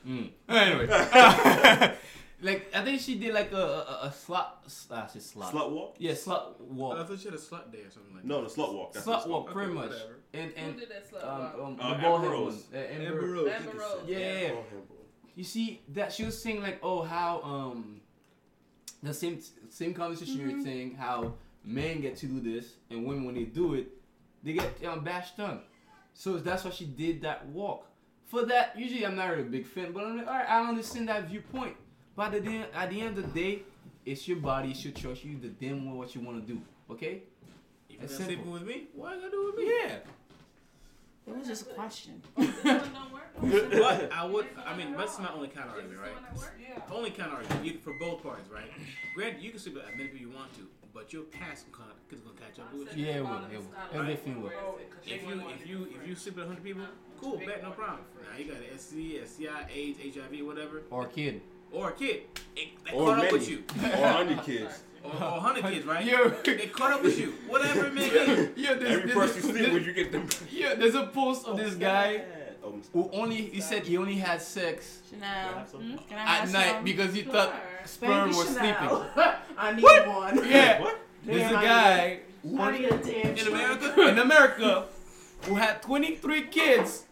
mm. 0.08 0.30
Anyway, 0.48 0.88
like 2.42 2.72
I 2.74 2.84
think 2.84 3.02
she 3.02 3.16
did 3.16 3.34
like 3.34 3.52
a 3.52 3.58
a, 3.58 4.00
a 4.08 4.14
slut. 4.16 4.46
Ah, 4.92 5.08
she 5.12 5.20
slut. 5.20 5.52
Slut 5.52 5.72
walk? 5.72 5.96
Yeah, 6.00 6.12
slut 6.14 6.60
walk. 6.62 6.98
I 6.98 7.04
thought 7.04 7.20
she 7.20 7.26
had 7.26 7.34
a 7.34 7.38
slut 7.42 7.72
day 7.72 7.80
or 7.80 7.92
something 7.92 8.14
like 8.16 8.26
No, 8.26 8.44
the 8.44 8.50
slut 8.50 8.74
walk. 8.74 8.94
That's 8.94 9.06
Slut 9.06 9.28
walk, 9.28 9.52
pretty 9.52 9.72
Okay, 9.72 9.80
much. 9.80 9.90
whatever. 9.90 10.16
And 10.34 10.52
Who 10.52 10.62
and 10.66 10.80
did 10.80 10.90
that 10.90 11.10
slut 11.12 11.24
um, 11.28 11.40
walk? 11.42 11.54
um, 11.56 11.78
Uh, 11.82 11.96
the 11.96 12.02
bald 12.04 12.22
head 12.22 12.30
Amber 12.30 12.30
one. 12.30 12.32
Rose. 12.32 12.64
Uh, 12.74 12.78
Amber, 12.78 13.06
Amber 13.08 13.28
Rose. 13.28 13.52
Amber 13.52 13.78
Rose. 13.80 14.02
Yeah, 14.06 14.18
yeah, 14.20 14.40
yeah. 14.42 14.52
Him, 15.42 15.54
bro. 15.56 15.68
You 15.68 15.68
see 15.68 15.82
that 15.90 16.14
she 16.14 16.26
was 16.26 16.42
saying 16.42 16.62
like, 16.62 16.80
oh, 16.84 17.04
how 17.04 17.42
um, 17.44 18.02
the 19.04 19.14
same 19.14 19.40
same 19.70 19.94
conversation 19.94 20.40
you 20.40 20.58
were 20.58 20.64
saying 20.64 20.96
how 20.96 21.34
men 21.64 22.02
get 22.02 22.16
to 22.18 22.26
do 22.28 22.40
this 22.42 22.74
and 22.90 23.06
women 23.06 23.26
when 23.26 23.36
they 23.36 23.44
do 23.44 23.74
it, 23.76 23.88
they 24.44 24.54
get 24.54 24.84
um, 24.88 25.04
bashed 25.04 25.40
on. 25.40 25.62
So 26.14 26.38
that's 26.38 26.64
why 26.66 26.72
she 26.72 26.86
did 26.86 27.22
that 27.22 27.46
walk. 27.48 27.86
For 28.26 28.46
that, 28.46 28.78
usually 28.78 29.06
I'm 29.06 29.16
not 29.16 29.30
really 29.30 29.42
a 29.42 29.46
big 29.46 29.66
fan, 29.66 29.92
but 29.92 30.04
I'm 30.04 30.18
like, 30.18 30.28
all 30.28 30.34
right, 30.34 30.50
I 30.50 30.68
understand 30.68 31.10
that 31.10 31.28
viewpoint. 31.28 31.76
But 32.16 32.34
at 32.34 32.44
the 32.44 32.52
end, 32.52 32.66
at 32.74 32.90
the 32.90 33.02
end 33.02 33.18
of 33.18 33.34
the 33.34 33.42
day, 33.42 33.60
it's 34.06 34.28
your 34.28 34.38
body, 34.38 34.72
it's 34.72 34.84
your 34.84 34.94
choice. 34.94 35.24
You 35.24 35.36
do 35.36 35.48
the 35.50 35.68
damn 35.68 35.96
what 35.96 36.14
you 36.14 36.22
want 36.22 36.46
to 36.46 36.54
do. 36.54 36.62
Okay? 36.92 37.24
If 37.90 37.96
you're 37.96 38.04
It's 38.04 38.20
not 38.20 38.26
sleeping 38.28 38.46
simple. 38.46 38.54
with 38.54 38.64
me, 38.68 38.88
why 38.94 39.16
you 39.16 39.22
gotta 39.22 39.32
do 39.32 39.46
with 39.46 39.56
me? 39.58 39.72
Yeah. 39.84 39.96
It 41.30 41.38
was 41.38 41.48
just 41.48 41.62
a 41.70 41.74
question. 41.74 42.22
This 42.38 42.64
one 42.64 42.82
don't 42.94 43.14
work? 43.14 43.72
But 43.72 44.12
I 44.12 44.26
would, 44.26 44.48
I 44.66 44.76
mean, 44.76 44.94
that's 44.98 45.18
my 45.20 45.32
only 45.34 45.48
counter 45.48 45.70
Is 45.78 45.84
argument, 45.84 46.02
right? 46.02 46.22
that 46.22 46.36
work? 46.38 46.54
Yeah. 46.62 46.82
Only 46.92 47.12
counter 47.12 47.36
argument 47.38 47.66
you- 47.66 47.80
for 47.80 47.94
both 48.00 48.22
parties, 48.24 48.46
right? 48.52 48.70
Granted, 49.16 49.42
you 49.42 49.52
can 49.52 49.60
sleep 49.60 49.76
with 49.76 49.84
as 49.86 49.92
many 49.96 50.10
people 50.10 50.20
you 50.28 50.30
want 50.36 50.54
to, 50.56 50.68
but 50.94 51.14
your 51.14 51.24
past 51.24 51.72
con- 51.72 51.86
is 52.12 52.20
gonna 52.22 52.36
catch 52.40 52.60
up 52.60 52.74
with 52.74 52.96
you. 52.98 53.06
Yeah, 53.06 53.18
it 53.18 53.24
will. 53.24 53.46
It 53.54 53.60
will. 53.60 54.00
Everything 54.02 54.42
will. 54.42 54.52
If 55.06 55.24
you 55.24 55.42
if 55.50 55.68
you 55.68 55.88
if 56.02 56.08
you 56.08 56.16
sleep 56.16 56.36
with 56.38 56.48
hundred 56.48 56.64
people, 56.64 56.84
cool, 57.22 57.38
bet 57.38 57.62
no 57.64 57.72
problem. 57.72 58.02
Now 58.30 58.38
you 58.38 58.46
got 58.46 58.58
an 58.58 58.78
SC, 58.78 59.20
SCI, 59.24 59.68
AIDS, 59.74 60.00
HIV, 60.16 60.42
whatever, 60.46 60.82
Or 60.90 61.04
a 61.06 61.08
kid. 61.08 61.42
Or 61.72 61.90
a 61.90 61.94
kid. 61.94 62.24
It, 62.56 62.70
they 62.86 62.92
Or 62.92 63.16
caught 63.16 63.26
up 63.26 63.32
with 63.32 63.50
you, 63.50 63.64
Or 63.84 64.08
hundred 64.08 64.44
kids. 64.44 64.84
or, 65.04 65.12
or 65.12 65.40
hundred 65.40 65.64
kids, 65.66 65.86
right? 65.86 66.06
Yo. 66.06 66.30
They 66.44 66.68
caught 66.68 66.92
up 66.94 67.04
with 67.04 67.20
you, 67.20 67.34
whatever 67.48 67.88
it 67.88 67.94
may 67.94 68.10
be. 68.10 68.50
Yeah, 68.62 68.74
there's, 68.74 68.92
Every 69.00 69.12
person 69.12 69.44
you 69.44 69.54
sleep 69.58 69.74
with, 69.74 69.86
you 69.86 69.94
get 69.94 70.12
them. 70.12 70.28
Yeah, 70.52 70.76
there's 70.76 70.96
a 70.96 71.08
post 71.08 71.48
of 71.48 71.54
oh, 71.54 71.58
this 71.64 71.76
guy 71.76 72.24
Oh, 72.62 72.76
who 72.92 73.10
only 73.14 73.36
he 73.38 73.62
said 73.62 73.86
he 73.86 73.98
only 73.98 74.16
had 74.16 74.42
sex 74.42 75.00
Chanel, 75.10 75.54
hmm? 75.54 75.72
some? 75.72 76.00
can 76.10 76.18
I 76.18 76.40
at 76.40 76.52
night 76.52 76.72
some? 76.74 76.84
because 76.84 77.14
he 77.14 77.22
thought 77.22 77.50
Sure. 77.52 77.88
sperm 77.88 78.12
Thank 78.12 78.32
you, 78.34 78.38
was 78.38 78.48
sleeping. 78.50 79.36
I 79.58 79.74
need 79.74 80.08
one. 80.08 80.50
Yeah, 80.50 80.82
What? 80.82 81.00
there's 81.24 81.46
a 81.46 81.50
Damn, 81.50 81.58
I 81.58 81.64
guy 81.64 82.20
who 82.44 82.62
I 82.62 82.72
need 82.78 82.86
a 82.86 83.40
In 83.40 83.48
America, 83.48 84.02
in 84.10 84.20
America 84.20 84.86
who 85.44 85.56
had 85.56 85.82
23 85.82 86.42
kids, 86.48 87.06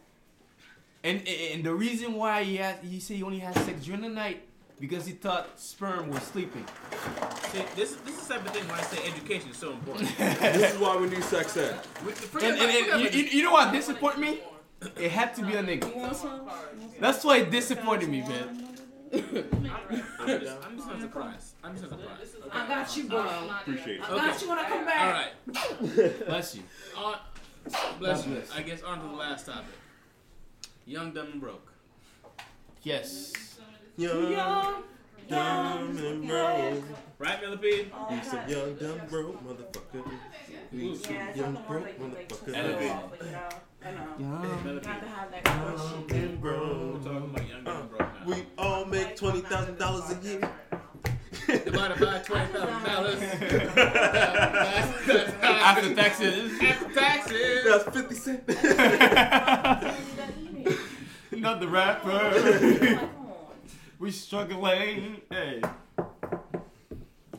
and 1.04 1.26
and 1.26 1.64
the 1.64 1.74
reason 1.74 2.14
why 2.16 2.44
he 2.44 2.58
had 2.58 2.80
he 2.84 3.00
said 3.00 3.16
he 3.18 3.24
only 3.24 3.40
had 3.40 3.56
sex 3.56 3.86
during 3.86 4.02
the 4.02 4.10
night 4.10 4.44
because 4.80 5.06
he 5.06 5.14
thought 5.14 5.60
sperm 5.60 6.10
was 6.10 6.22
sleeping. 6.24 6.66
see, 7.52 7.64
this 7.76 7.96
this 8.06 8.18
is 8.22 8.28
the 8.28 8.34
type 8.36 8.46
of 8.46 8.52
thing 8.54 8.68
why 8.68 8.78
I 8.80 8.82
say 8.82 9.08
education 9.08 9.50
is 9.52 9.58
so 9.58 9.72
important. 9.72 10.10
This 10.18 10.74
is 10.74 10.80
why 10.80 10.98
we 10.98 11.08
need 11.10 11.24
sex 11.24 11.58
ed. 11.58 11.80
We- 12.06 12.14
And, 12.46 12.58
and, 12.60 12.72
and 12.94 13.02
you, 13.02 13.10
you, 13.22 13.24
you 13.38 13.44
know 13.44 13.52
what 13.52 13.72
disappointed 13.74 14.20
me? 14.20 14.40
It 14.96 15.10
had 15.12 15.34
to 15.36 15.44
be 15.44 15.54
a 15.56 15.64
nigga. 15.64 15.90
You 15.94 16.02
want 16.02 16.16
some? 16.16 16.48
That's 17.00 17.24
why 17.24 17.38
it 17.38 17.50
disappointed 17.52 18.10
me, 18.10 18.22
man. 18.22 18.64
I'm 19.12 19.22
just, 19.22 20.58
I'm 20.64 20.76
just 20.78 20.88
not 20.88 21.02
surprised. 21.02 21.54
I'm 21.64 21.72
just 21.78 21.90
not 21.90 22.00
surprised. 22.00 22.36
Okay. 22.36 22.50
I 22.52 22.68
got 22.68 22.98
you, 22.98 23.04
bro. 23.06 23.50
Appreciate 23.62 23.98
it. 24.02 24.04
I 24.04 24.16
got 24.16 24.42
you 24.42 24.50
when 24.50 24.60
I 24.60 24.64
come 24.70 24.86
back. 24.86 25.02
All 25.02 25.12
right. 25.14 26.28
Bless 26.28 26.56
you. 26.56 26.64
On, 26.98 27.16
bless 28.00 28.26
you. 28.28 28.34
bless. 28.34 28.52
I 28.56 28.62
guess 28.62 28.84
on 28.84 29.02
to 29.02 29.08
the 29.08 29.14
last 29.16 29.46
topic. 29.48 29.66
Young, 30.86 31.12
dumb, 31.14 31.32
and 31.32 31.42
broke. 31.42 31.72
Yes. 32.84 33.34
Young, 33.98 34.32
Young, 34.32 34.84
dumb, 35.28 35.98
and 35.98 36.28
broke. 36.28 36.84
Right, 37.20 37.42
Millipede? 37.42 37.92
You 38.12 38.24
some 38.24 38.48
young, 38.48 38.76
dumb, 38.76 39.02
broke 39.10 39.44
motherfucker. 39.44 40.04
You 40.72 40.96
some 40.96 41.16
young, 41.36 41.54
broke 41.68 41.84
like, 41.84 42.00
like, 42.00 42.30
motherfucker. 42.30 42.56
Elevate. 42.56 42.90
know, 42.90 43.10
I 43.84 43.92
know. 43.92 44.00
Yeah. 44.20 44.30
Got 44.30 44.42
to 44.60 44.64
Millipede. 44.66 45.04
have 45.04 45.32
that 45.32 45.44
question. 45.44 46.06
Young 46.10 46.24
and 46.24 46.42
We're 46.44 46.52
broke. 46.52 47.04
talking 47.04 47.18
about 47.32 47.48
young, 47.50 47.64
dumb, 47.64 47.78
and 47.82 47.90
broke 47.90 48.00
now. 48.00 48.08
We 48.28 48.36
all 48.60 48.86
make 48.86 49.16
twenty 49.16 49.42
thousand 49.42 49.78
dollars 49.80 50.12
a 50.12 50.16
year. 50.28 50.42
divided 51.48 52.00
by 52.00 52.20
twenty 52.26 52.54
thousand 52.54 52.84
dollars. 52.84 53.20
After 55.42 55.96
taxes. 55.96 56.52
After 56.62 56.94
taxes. 56.94 57.64
That's 57.66 57.84
fifty 57.86 58.16
cent. 58.16 58.48
Not 61.32 61.60
the 61.60 61.68
rapper. 61.68 63.10
Come 63.98 64.04
on. 64.04 64.06
we 64.06 64.12
struggling. 64.12 65.22
Hey. 65.30 65.62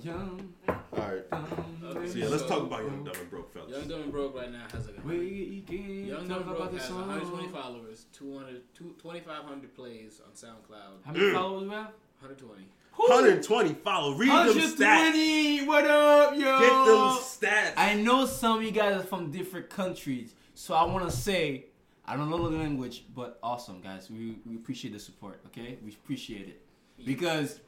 Young. 0.02 0.52
All 0.68 0.76
right. 0.92 1.30
dumb, 1.30 2.06
So 2.06 2.18
yeah, 2.18 2.28
let's 2.28 2.44
talk 2.44 2.62
about 2.62 2.82
Young 2.84 3.04
Dumb 3.04 3.14
and 3.20 3.30
Broke, 3.30 3.52
fellas. 3.52 3.70
Young 3.70 3.88
Dumb 3.88 4.02
and 4.02 4.12
Broke 4.12 4.36
right 4.36 4.52
now 4.52 4.64
has 4.72 4.86
like 4.86 4.96
a 4.98 5.06
We 5.06 5.64
can 5.66 6.06
Young 6.06 6.28
talk 6.28 6.28
Dumb 6.28 6.48
and 6.48 6.56
Broke 6.56 6.72
has 6.78 6.90
120 6.90 7.48
followers, 7.48 8.06
200, 8.12 8.62
2,500 8.74 9.74
plays 9.74 10.20
on 10.24 10.32
SoundCloud, 10.32 11.04
How 11.04 11.12
many 11.12 11.32
followers 11.32 11.68
we 11.68 11.74
have? 11.74 11.92
120. 12.20 12.64
120 12.96 13.74
follow. 13.74 14.14
Read 14.14 14.28
them 14.28 14.56
stats. 14.56 14.78
120. 14.80 15.66
What 15.66 15.84
up, 15.86 16.32
yo? 16.34 16.58
Get 16.58 16.70
them 16.70 17.18
stats. 17.22 17.72
I 17.76 17.94
know 17.94 18.26
some 18.26 18.58
of 18.58 18.64
you 18.64 18.72
guys 18.72 18.96
are 18.96 19.04
from 19.04 19.30
different 19.30 19.70
countries, 19.70 20.34
so 20.54 20.74
I 20.74 20.84
want 20.84 21.08
to 21.08 21.16
say 21.16 21.66
I 22.08 22.16
don't 22.16 22.30
know 22.30 22.48
the 22.48 22.56
language, 22.56 23.04
but 23.14 23.38
awesome, 23.42 23.82
guys. 23.82 24.10
We 24.10 24.38
we 24.46 24.56
appreciate 24.56 24.94
the 24.94 24.98
support. 24.98 25.40
Okay, 25.48 25.76
we 25.84 25.92
appreciate 25.92 26.48
it 26.48 26.62
because 27.04 27.60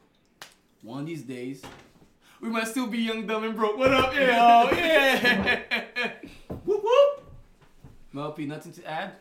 one 0.81 1.01
of 1.01 1.07
these 1.07 1.21
days 1.21 1.63
we 2.41 2.49
might 2.49 2.67
still 2.67 2.87
be 2.87 3.01
young, 3.01 3.27
dumb, 3.27 3.45
and 3.45 3.55
broke. 3.55 3.77
What 3.77 3.93
up, 3.93 4.15
yo? 4.15 4.21
Yeah. 4.21 5.61
whoop 6.65 6.83
whoop. 6.83 7.33
Mel 8.15 8.33
P, 8.33 8.47
nothing 8.47 8.73
to 8.73 8.91
add. 8.91 9.13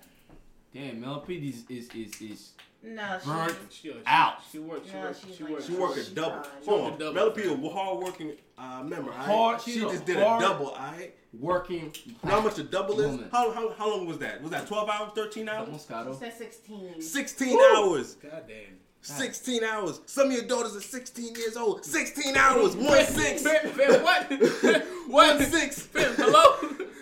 Damn, 0.74 1.02
Mel 1.02 1.22
P 1.22 1.36
is 1.36 1.66
is 1.70 1.90
is 1.96 2.22
is 2.22 2.52
No, 2.84 3.18
she. 3.24 3.28
burnt 3.30 3.58
She, 3.70 3.88
she, 3.90 3.94
out. 4.06 4.36
She 4.52 4.60
worked. 4.60 4.88
She 4.88 4.94
No, 4.94 5.02
worked. 5.02 5.26
she's 5.26 5.36
She 5.36 5.44
like- 5.44 5.52
worked. 5.54 5.66
She 5.68 5.74
worked 5.74 5.98
a 5.98 6.10
double. 6.12 6.32
tried. 6.44 6.66
Hold 6.66 6.82
on. 6.94 7.00
double. 7.00 7.14
Melody 7.14 7.44
a 7.44 7.70
hard 7.70 8.04
working 8.04 8.32
uh, 8.58 8.84
member. 8.84 9.12
Hard- 9.12 9.54
right? 9.54 9.62
She 9.62 9.80
just 9.80 10.06
did 10.06 10.18
hard- 10.18 10.42
a 10.44 10.46
double. 10.46 10.68
All 10.70 10.78
right. 10.92 11.16
Working. 11.34 11.94
You 12.06 12.14
know 12.24 12.32
how 12.32 12.42
much 12.42 12.58
a 12.60 12.64
double 12.64 13.00
is? 13.00 13.20
How, 13.32 13.52
how, 13.52 13.72
how 13.74 13.90
long 13.90 14.08
was 14.08 14.18
that? 14.20 14.42
Was 14.42 14.52
that 14.52 14.68
12 14.68 14.90
hours, 14.90 15.12
13 15.16 15.48
hours? 15.50 15.70
Moscato. 15.70 16.14
She 16.14 16.20
said 16.20 16.34
16. 16.34 17.02
16 17.02 17.60
hours. 17.76 18.16
God 18.16 18.44
damn. 18.48 18.78
16 19.02 19.64
hours. 19.64 20.02
Some 20.08 20.28
of 20.28 20.34
your 20.34 20.44
daughters 20.44 20.76
are 20.76 20.82
16 20.82 21.36
years 21.36 21.56
old. 21.56 21.86
16 21.86 22.36
hours. 22.36 22.76
One 22.76 23.06
six. 23.06 23.42
Fam, 23.44 23.70
fam, 23.72 24.04
what? 24.04 24.86
One 25.08 25.40
six. 25.44 25.80
Fam, 25.84 26.14
hello? 26.16 26.56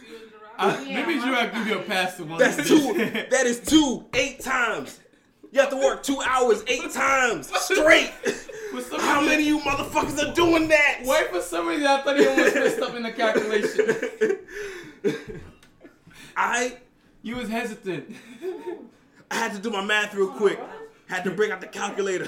Uh, 0.57 0.83
Yeah, 0.85 1.05
maybe 1.05 1.19
my 1.19 1.25
Drew, 1.25 1.35
I 1.35 1.45
God. 1.47 1.53
give 1.55 1.67
you 1.67 1.79
a 1.79 1.83
pass 1.83 2.17
to 2.17 2.23
one. 2.23 2.39
That's 2.39 2.67
two. 2.67 2.93
That 3.31 3.45
is 3.45 3.59
two. 3.59 4.05
Eight 4.13 4.39
times. 4.41 4.99
You 5.51 5.61
have 5.61 5.69
to 5.69 5.77
work 5.77 6.03
two 6.03 6.21
hours 6.21 6.63
eight 6.67 6.91
times 6.93 7.51
straight. 7.61 8.09
For 8.71 8.81
some 8.81 8.99
How 8.99 9.21
reason- 9.21 9.25
many 9.29 9.43
of 9.43 9.47
you 9.47 9.59
motherfuckers 9.59 10.19
are 10.29 10.33
doing 10.33 10.67
that? 10.67 10.99
Why 11.03 11.23
for 11.31 11.41
some 11.41 11.67
reason 11.67 11.87
I 11.87 12.01
thought 12.01 12.17
he 12.19 12.27
almost 12.27 12.53
messed 12.55 12.79
up 12.81 12.95
in 12.95 13.03
the 13.03 13.11
calculation. 13.13 14.39
I 16.35 16.77
You 17.21 17.37
was 17.37 17.47
hesitant. 17.49 18.13
I 19.31 19.35
had 19.35 19.53
to 19.53 19.59
do 19.59 19.69
my 19.69 19.83
math 19.83 20.13
real 20.13 20.27
quick. 20.27 20.59
Had 21.07 21.23
to 21.23 21.31
bring 21.31 21.51
out 21.51 21.61
the 21.61 21.67
calculator. 21.67 22.27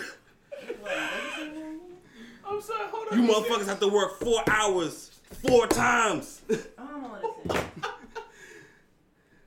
I'm 2.45 2.61
sorry, 2.61 2.87
hold 2.89 3.07
on. 3.11 3.21
You 3.21 3.27
motherfuckers 3.31 3.67
have 3.67 3.79
to 3.81 3.87
work 3.89 4.19
four 4.19 4.41
hours 4.49 5.11
four 5.45 5.67
times. 5.67 6.41
I 6.49 6.55
don't 6.77 7.01
know 7.01 7.09
what 7.09 7.55
it 7.55 7.55
is. 7.55 7.61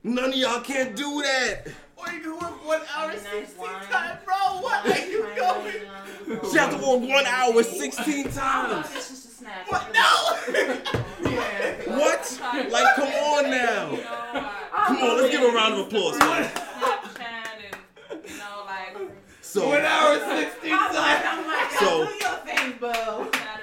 None 0.04 0.30
of 0.30 0.34
y'all 0.36 0.60
can't 0.60 0.96
do 0.96 1.22
that. 1.22 1.68
Why 1.96 2.14
you 2.14 2.20
can 2.20 2.32
work 2.32 2.66
one 2.66 2.80
hour 2.96 3.12
16 3.12 3.66
times, 3.88 4.18
bro? 4.24 4.34
What 4.60 4.84
are 4.86 5.06
you 5.06 5.28
going? 5.36 5.74
She 6.50 6.58
have 6.58 6.70
to 6.70 6.76
work 6.76 7.08
one 7.08 7.26
hour 7.26 7.62
16 7.62 8.30
times. 8.32 8.86
It's 8.96 9.08
just 9.10 9.24
a 9.26 9.28
snack. 9.28 9.70
What? 9.70 9.92
No! 9.94 10.34
What? 11.96 12.40
Like, 12.70 12.96
come 12.96 13.08
on 13.08 13.50
now. 13.50 13.96
Come 14.86 14.96
on, 14.98 15.18
let's 15.18 15.30
give 15.30 15.42
a 15.42 15.54
round 15.54 15.74
of 15.74 15.86
applause. 15.86 16.18
man. 16.18 16.50
Snapchat 16.50 17.20
and, 17.20 18.20
you 18.26 18.38
know, 18.38 18.64
like, 18.66 18.96
So, 19.40 19.68
One 19.68 19.82
hour, 19.82 20.18
16 20.18 20.70
times. 20.70 20.94
like, 20.96 21.24
I'm 21.26 21.78
So- 21.78 22.06
do 22.06 22.10
your 22.18 22.42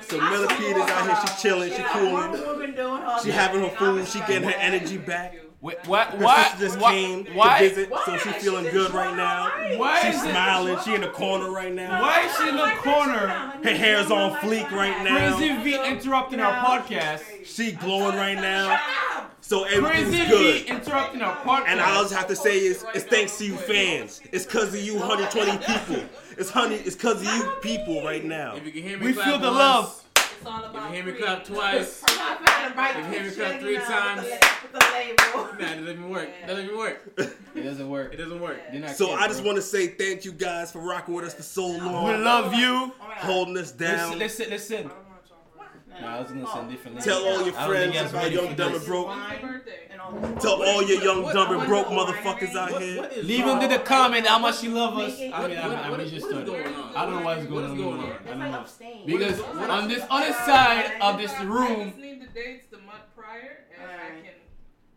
so 0.02 0.18
Millipede 0.20 0.76
is 0.78 0.90
out 0.90 1.06
here. 1.06 1.28
She 1.28 1.42
chilling. 1.42 1.72
She 1.72 1.84
cooling. 1.84 2.14
One 2.14 2.32
woman 2.48 2.76
doing 2.76 3.02
her 3.02 3.20
She 3.22 3.30
having 3.32 3.62
her 3.62 3.70
food. 3.70 4.08
She 4.08 4.20
getting 4.20 4.44
her 4.44 4.56
energy 4.58 4.98
back. 4.98 5.36
Wait, 5.62 5.76
what? 5.88 6.07
Her 6.12 6.24
Why? 6.24 6.43
sister 6.43 6.60
just 6.60 6.80
why, 6.80 6.91
came 6.93 7.26
why, 7.36 7.60
to 7.60 7.70
visit, 7.70 7.89
Why? 7.91 8.03
so 8.05 8.18
she 8.18 8.32
She's 8.32 8.41
feeling 8.43 8.64
good 8.72 8.93
right 8.93 9.14
now. 9.16 9.49
Why 9.78 10.01
She's 10.03 10.16
is 10.16 10.24
it- 10.24 10.30
smiling. 10.30 10.78
She 10.86 10.95
in 10.95 11.01
the 11.01 11.10
corner 11.10 11.51
right 11.51 11.74
now. 11.74 12.01
Why 12.01 12.26
is 12.26 12.38
she 12.38 12.47
in 12.47 12.55
the 12.55 12.72
corner? 12.78 13.28
Her 13.28 13.76
hair's 13.76 14.10
on 14.10 14.32
fleek 14.38 14.72
right 14.72 15.03
now. 15.03 15.36
Crazy 15.38 15.62
V 15.62 15.86
interrupting 15.86 16.39
our 16.39 16.53
podcast. 16.66 17.22
She 17.45 17.74
glowing 17.74 18.16
right 18.16 18.36
now. 18.36 18.70
Shut 18.70 19.18
up. 19.18 19.36
So 19.41 19.64
everything's 19.66 20.10
Crazy 20.16 20.30
good. 20.30 20.64
V 20.66 20.68
interrupting 20.72 21.22
our 21.22 21.36
podcast. 21.38 21.66
And 21.68 21.82
all 21.82 21.99
I 21.99 22.01
just 22.03 22.14
have 22.14 22.28
to 22.28 22.36
say 22.38 22.57
is, 22.60 22.86
it's 22.95 23.03
thanks 23.03 23.38
to 23.39 23.45
you 23.45 23.55
fans. 23.57 24.22
It's 24.32 24.45
cause 24.45 24.74
of 24.74 24.80
you 24.82 24.95
120 24.95 25.57
people. 25.66 26.03
It's 26.38 26.49
honey. 26.51 26.76
It's 26.76 26.95
cause 26.95 27.22
of 27.22 27.24
you 27.36 27.51
people 27.62 28.01
right 28.05 28.24
now. 28.24 28.55
If 28.55 28.66
you 28.66 28.72
can 28.72 28.84
hear 28.84 28.97
me 28.97 29.07
we 29.07 29.14
clap 29.14 29.28
feel 29.28 29.39
the 29.39 29.47
once, 29.47 29.57
love. 29.57 30.03
It's 30.40 30.48
all 30.48 30.64
If 30.64 30.74
you 30.74 30.82
hear 30.94 31.06
me 31.06 31.12
clap 31.14 31.44
twice, 31.44 32.04
I'm 32.08 32.18
not 32.18 32.46
trying 32.46 32.72
to 32.72 32.78
write 32.78 32.98
You 32.98 33.04
hear 33.04 33.24
me 33.24 33.30
picture, 33.30 33.46
clap 33.46 33.60
three 33.60 33.78
times? 33.78 34.22
With 34.24 34.40
the, 34.40 34.48
with 34.64 34.72
the 34.72 34.88
label. 34.94 35.46
nah, 35.52 35.58
that 35.58 35.60
doesn't 35.60 35.90
even 35.90 36.10
work. 36.10 36.30
That 36.42 36.48
doesn't 36.48 36.66
even 36.66 36.78
work. 36.78 37.14
It 37.56 37.62
doesn't 37.64 37.90
work. 37.90 38.14
It 38.14 38.18
doesn't 38.18 38.42
work. 38.42 38.62
You're 38.72 38.88
So 38.90 39.12
I 39.12 39.28
just 39.28 39.44
want 39.44 39.58
to 39.58 39.62
say 39.62 39.88
thank 39.88 40.26
you 40.26 40.32
guys 40.32 40.72
for 40.72 40.80
rocking 40.80 41.14
with 41.14 41.26
us 41.26 41.34
for 41.34 41.44
so 41.44 41.68
long. 41.68 42.06
We 42.06 42.24
love 42.24 42.54
you. 42.54 42.70
Oh 42.70 43.08
my 43.08 43.16
holding 43.16 43.58
us 43.58 43.72
down. 43.72 44.18
Listen, 44.18 44.50
listen, 44.50 44.90
listen. 44.90 45.09
Nah, 46.02 46.16
I 46.18 46.22
was 46.22 46.32
gonna 46.32 46.47
send 46.47 46.70
different. 46.72 47.02
Tell 47.02 47.18
all 47.26 47.26
your 47.26 47.34
I 47.34 47.43
don't 47.43 47.54
think 47.54 47.68
friends 47.68 47.93
that's 47.93 48.12
about 48.12 48.32
Young 48.32 48.56
Dumb 48.56 48.76
and 48.76 48.86
Broke. 48.86 49.08
Happy 49.10 49.41
birthday. 49.45 49.88
And 49.91 50.02
all 50.02 50.12
this. 50.14 50.43
Tell 50.43 50.64
all 50.64 50.84
your 50.84 51.04
young 51.04 51.34
dumb 51.34 51.60
and 51.60 51.68
broke 51.68 51.88
motherfuckers 51.88 52.56
out 52.56 52.82
here. 52.82 53.10
Leave 53.24 53.45
wrong? 53.45 53.60
under 53.62 53.68
the 53.68 53.80
comment 53.84 54.26
how 54.26 54.39
much 54.39 54.64
you 54.64 54.72
love 54.72 54.97
us. 54.97 55.20
I 55.20 55.22
mean, 55.24 55.34
I 55.34 55.39
What- 55.41 55.50
mean, 55.50 55.58
I 55.60 55.89
what- 55.89 56.00
just 56.00 56.12
what 56.14 56.14
is 56.14 56.24
started. 56.45 56.76
I 56.95 57.06
don't 57.06 57.16
know 57.16 57.22
what's 57.26 57.41
What 57.50 57.50
going 57.78 57.82
on. 57.82 58.12
I 58.12 58.30
don't 58.30 58.39
know. 58.39 58.60
abstain. 58.60 59.06
Because 59.06 59.41
on 59.41 59.88
this 59.89 60.04
other 60.10 60.34
side 60.34 60.91
of 61.02 61.18
this 61.18 61.38
room. 61.41 61.88
just 61.89 61.97
need 61.97 62.22
the 62.22 62.28
dates 62.28 62.66
the 62.72 62.78
month 62.78 63.04
prior, 63.16 63.66
and 63.74 63.82
I 63.84 63.93
Alright. 63.93 64.24
can. 64.24 64.34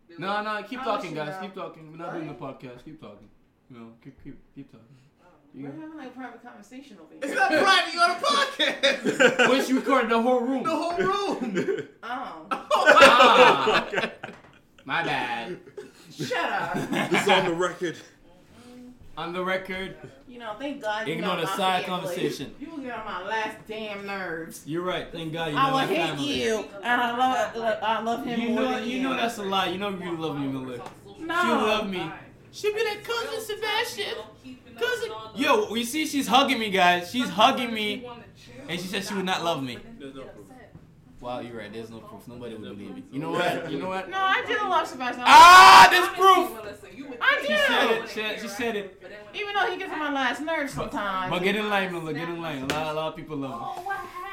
do 0.07 0.15
No, 0.19 0.41
no, 0.43 0.63
keep 0.63 0.79
talking, 0.83 1.13
guys. 1.13 1.35
Keep 1.41 1.55
talking. 1.55 1.91
We're 1.91 1.97
not 1.97 2.13
doing 2.13 2.27
the 2.27 2.33
podcast. 2.35 2.85
Keep 2.85 3.01
talking. 3.01 3.29
You 3.69 3.77
know, 3.79 3.87
keep 4.03 4.23
keep 4.23 4.37
keep 4.55 4.71
talking. 4.71 4.87
We're 5.55 5.67
having 5.71 5.97
like 5.97 6.07
a 6.07 6.11
private 6.11 6.41
conversation 6.43 6.97
over 6.99 7.13
here. 7.13 7.19
It's 7.23 7.35
not 7.35 7.49
private. 7.51 7.93
You 7.93 7.99
on 7.99 8.11
a 8.11 8.15
podcast. 8.15 9.49
Wait, 9.49 9.65
she 9.67 9.73
recorded 9.73 10.09
the 10.09 10.21
whole 10.21 10.39
room. 10.41 10.63
the 10.63 10.69
whole 10.69 10.97
room. 10.97 11.87
Oh, 12.05 12.47
Ah, 12.95 13.85
my 13.91 13.99
God. 13.99 14.11
My 14.85 15.03
bad. 15.03 15.59
shut 16.11 16.37
up. 16.37 16.73
This 17.11 17.21
is 17.23 17.29
on 17.29 17.45
the 17.45 17.53
record. 17.53 17.97
On 19.15 19.31
the 19.31 19.43
record, 19.45 19.95
You 20.27 20.39
know, 20.39 20.55
thank 20.57 20.81
God. 20.81 21.07
you 21.07 21.13
Ignore 21.13 21.35
know 21.35 21.41
the 21.41 21.47
side 21.47 21.85
family. 21.85 22.01
conversation. 22.01 22.55
You 22.59 22.65
get 22.81 22.97
on 22.97 23.05
my 23.05 23.21
last 23.27 23.57
damn 23.67 24.07
nerves. 24.07 24.63
you're 24.65 24.81
right. 24.81 25.07
Thank 25.11 25.33
God 25.33 25.51
you 25.51 25.57
I 25.57 25.67
know 25.67 25.73
will 25.73 25.79
hate 25.81 25.97
family. 25.97 26.43
you, 26.43 26.65
and 26.83 27.01
I 27.01 27.15
love, 27.15 27.79
I 27.83 28.01
love 28.01 28.25
him 28.25 28.41
You 28.41 28.49
more 28.49 28.61
know, 28.63 28.71
than 28.79 28.89
you 28.89 29.03
know 29.03 29.15
that's 29.15 29.37
a 29.37 29.43
lie. 29.43 29.67
You 29.67 29.77
know 29.77 29.89
you 29.89 30.17
love 30.17 30.39
me, 30.39 30.47
Miller. 30.47 30.81
No. 31.19 31.41
She 31.41 31.47
love 31.47 31.89
me. 31.91 32.11
She 32.51 32.73
be 32.73 32.83
like 32.83 33.03
cousin 33.03 33.39
Sebastian. 33.39 34.15
Cousin. 34.77 35.11
Yo, 35.35 35.73
you 35.75 35.83
see, 35.85 36.05
she's 36.05 36.27
hugging 36.27 36.59
me, 36.59 36.69
guys. 36.69 37.09
She's 37.11 37.29
hugging 37.29 37.73
me, 37.73 38.07
and 38.67 38.79
she 38.79 38.87
said 38.87 39.03
she 39.03 39.13
would 39.13 39.25
not 39.25 39.43
love 39.43 39.63
me. 39.63 39.77
There's. 39.99 40.13
Wow, 41.19 41.39
you're 41.39 41.57
right. 41.57 41.71
There's 41.71 41.89
no 41.89 41.99
proof. 41.99 42.27
Nobody 42.27 42.53
would 42.55 42.63
believe 42.63 42.95
me. 42.95 43.03
You 43.09 43.19
know 43.19 43.31
what? 43.31 43.71
You 43.71 43.79
know 43.79 43.87
what? 43.87 44.09
No, 44.09 44.17
I 44.17 44.43
didn't 44.45 44.69
love 44.69 44.85
Sebastian. 44.85 45.23
Ah, 45.25 45.87
there's 45.89 46.09
proof. 46.09 47.17
I 47.21 47.39
She 47.41 47.47
do. 47.47 47.55
said 47.55 47.91
it. 47.91 48.09
She, 48.09 48.41
she 48.41 48.47
said 48.49 48.75
it. 48.75 49.01
Even 49.33 49.53
though 49.53 49.71
he 49.71 49.77
gets 49.77 49.93
on 49.93 49.99
my 49.99 50.11
last 50.11 50.41
nerve 50.41 50.69
sometimes. 50.69 51.29
But 51.29 51.41
get 51.41 51.55
in 51.55 51.69
line, 51.69 51.93
Miller. 51.93 52.11
Get 52.11 52.27
in 52.27 52.41
line. 52.41 52.63
A 52.63 52.65
lot, 52.67 52.87
a 52.87 52.93
lot 52.93 53.07
of 53.07 53.15
people 53.15 53.37
love 53.37 53.51
Oh, 53.55 53.81
what 53.83 53.95
happened? 53.95 54.32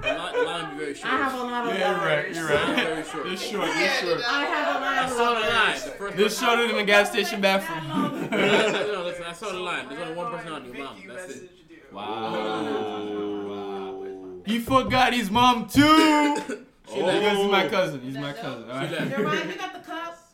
The 0.00 0.14
line, 0.14 0.34
the 0.34 0.42
line 0.42 0.70
be 0.78 0.84
very 0.84 1.02
I 1.02 1.06
have 1.08 1.34
a 1.34 1.36
lot 1.44 1.64
me. 1.66 1.72
of 1.72 1.78
Yeah, 1.78 1.90
you're 1.90 2.06
right. 2.06 2.34
You're 2.34 2.48
right. 2.48 2.76
Very 2.76 3.04
short. 3.04 3.26
You're 3.26 3.36
short. 3.36 3.66
You're 3.76 3.88
short. 3.88 4.22
I 4.26 4.44
have 4.44 4.76
a 4.76 4.80
lot 4.80 4.82
I 4.98 5.04
of 5.04 5.10
saw 5.10 5.34
the 5.34 5.40
line. 5.40 5.74
The 5.74 5.80
first 5.98 6.16
This 6.16 6.38
shorter 6.40 6.66
than 6.68 6.76
the 6.76 6.84
gas 6.84 7.10
station 7.10 7.40
bathroom. 7.40 7.88
no, 8.30 9.02
listen, 9.04 9.24
I 9.24 9.32
saw 9.32 9.50
the 9.52 9.58
line. 9.60 9.88
There's 9.88 10.00
only 10.00 10.14
one 10.14 10.30
person 10.32 10.52
on 10.52 10.64
your 10.64 10.74
mom. 10.84 11.02
That's 11.08 11.30
it. 11.36 11.50
wow. 11.92 13.44
Wow. 13.48 14.42
He 14.46 14.58
forgot 14.58 15.12
his 15.12 15.30
mom 15.30 15.68
too. 15.68 16.36
She 16.90 16.94
Because 16.94 17.04
left. 17.22 17.36
Oh. 17.36 17.42
he's 17.42 17.50
my 17.52 17.68
cousin. 17.68 18.00
He's 18.00 18.14
my 18.16 18.32
cousin. 18.32 18.70
All 18.70 18.80
She 18.80 18.86
right. 18.86 18.90
left. 18.92 19.10
You're. 19.18 19.34
You 19.52 19.58
got 19.58 19.72
the 19.74 19.80
cup. 19.80 20.27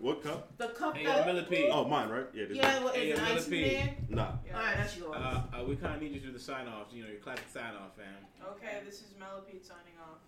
What 0.00 0.22
cup? 0.22 0.56
The 0.58 0.68
cup 0.68 0.96
Hey, 0.96 1.04
that. 1.06 1.26
Millipede. 1.26 1.70
Oh, 1.72 1.84
mine, 1.84 2.08
right? 2.08 2.26
Yeah, 2.34 2.44
this 2.46 2.56
Yeah, 2.56 2.82
what 2.82 2.94
Hey, 2.94 3.10
is 3.10 3.18
it? 3.18 3.22
yo, 3.22 3.34
Ice 3.34 3.48
Millipede. 3.48 3.72
there? 3.76 3.96
Nah. 4.08 4.32
Alright, 4.52 4.76
that's 4.76 4.96
yours. 4.98 5.16
Uh, 5.16 5.42
uh, 5.52 5.64
we 5.64 5.76
kind 5.76 5.94
of 5.96 6.02
need 6.02 6.12
you 6.12 6.20
to 6.20 6.26
do 6.26 6.32
the 6.32 6.38
sign 6.38 6.66
off. 6.68 6.88
You 6.92 7.04
know, 7.04 7.10
your 7.10 7.20
classic 7.20 7.48
sign 7.52 7.74
off, 7.74 7.96
fam. 7.96 8.06
Okay, 8.56 8.80
this 8.84 8.96
is 9.00 9.14
Mellipede 9.20 9.64
signing 9.64 9.96
off. 10.00 10.18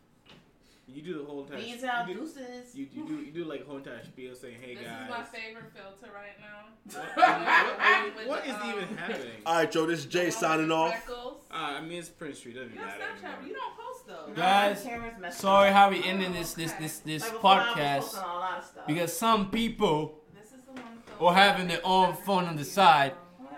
You 0.89 1.03
do 1.03 1.19
the 1.19 1.25
whole 1.25 1.43
entire. 1.43 1.61
These 1.61 1.83
out 1.83 2.09
you, 2.09 2.15
do, 2.15 2.21
deuces. 2.21 2.75
you, 2.75 2.87
you 2.93 3.07
do 3.09 3.15
you 3.21 3.33
do 3.33 3.45
like 3.45 3.63
a 3.63 3.65
whole 3.65 3.79
entire 3.79 4.05
spiel 4.05 4.35
saying, 4.37 4.57
"Hey 4.61 4.77
This 4.77 4.85
guys." 4.87 4.99
This 5.01 5.03
is 5.05 5.11
my 5.11 5.25
favorite 5.25 5.73
filter 5.75 6.15
right 6.15 6.39
now. 6.41 6.69
What, 6.95 7.17
what- 7.17 8.07
what- 8.07 8.17
With 8.17 8.29
what 8.29 8.45
the, 8.45 8.51
is 8.51 8.57
um, 8.57 8.71
even 8.85 8.97
happening? 8.97 9.33
All 9.45 9.55
right, 9.57 9.71
Joe. 9.71 9.87
This 9.87 9.99
is 10.01 10.07
Jay 10.07 10.31
signing 10.31 10.71
off. 10.71 10.93
Freckles. 11.05 11.43
Uh, 11.51 11.55
I 11.55 11.81
mean, 11.81 11.99
it's 11.99 12.09
Prince 12.09 12.39
Street. 12.39 12.55
Doesn't 12.55 12.73
You 12.73 12.81
on 12.81 12.87
matter. 12.87 13.03
Snapchat, 13.21 13.47
you 13.49 13.53
don't 13.55 13.77
post 13.77 14.07
though. 14.07 14.33
Guys, 14.35 14.83
Cameras 14.85 15.15
messed 15.21 15.41
Sorry 15.41 15.73
how 15.73 15.91
we 15.91 16.05
ending 16.05 16.33
this 16.33 16.55
this 16.55 16.71
okay. 16.73 16.83
this 16.85 16.99
this 17.01 17.23
Like 17.25 17.33
before, 17.33 17.51
I 17.51 17.97
was 17.99 18.05
podcast 18.15 18.23
a 18.23 18.27
lot 18.39 18.59
of 18.59 18.65
stuff. 18.65 18.87
because 18.87 19.13
some 19.17 19.51
people 19.51 20.21
This 20.39 20.53
is 20.53 20.61
the 20.67 20.73
one. 20.81 21.03
or 21.19 21.35
having 21.35 21.67
their 21.67 21.81
own 21.85 22.15
phone 22.15 22.45
on 22.45 22.55
the 22.57 22.65
side. 22.65 23.13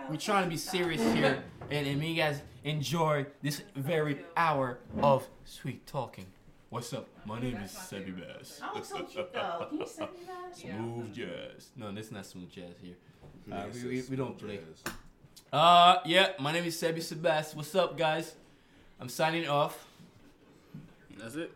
We're 0.08 0.16
trying 0.16 0.44
to 0.44 0.48
be 0.50 0.56
serious 0.56 1.02
here 1.12 1.44
and, 1.70 1.86
and 1.86 2.02
you 2.02 2.14
guys 2.14 2.40
enjoy 2.64 3.26
this 3.42 3.60
very 3.76 4.20
hour 4.34 4.78
of 5.02 5.28
sweet 5.44 5.86
talking. 5.86 6.24
What's 6.70 6.92
up? 6.94 7.06
My 7.28 7.38
name 7.38 7.58
is 7.62 7.72
Sebi 7.72 8.18
Bass. 8.18 8.58
I 8.62 8.74
look 8.74 8.84
so 8.86 9.02
cute 9.02 9.32
though. 9.34 9.66
Can 9.68 9.80
you 9.80 9.86
send 9.86 10.12
me 10.12 10.20
that? 10.26 10.56
Smooth 10.56 11.14
jazz. 11.14 11.68
No, 11.76 11.92
this 11.92 12.06
is 12.06 12.12
not 12.12 12.24
smooth 12.24 12.50
jazz 12.50 12.74
here. 12.82 12.94
Uh, 13.52 13.64
we, 13.74 13.88
we, 13.88 14.02
we 14.08 14.16
don't 14.16 14.38
play. 14.38 14.56
jazz. 14.56 14.94
Uh, 15.52 15.96
yeah, 16.06 16.28
my 16.40 16.52
name 16.52 16.64
is 16.64 16.80
Sebi 16.80 17.00
Sebas. 17.00 17.54
What's 17.54 17.74
up, 17.74 17.98
guys? 17.98 18.34
I'm 18.98 19.10
signing 19.10 19.46
off. 19.46 19.86
That's 21.18 21.34
it. 21.34 21.52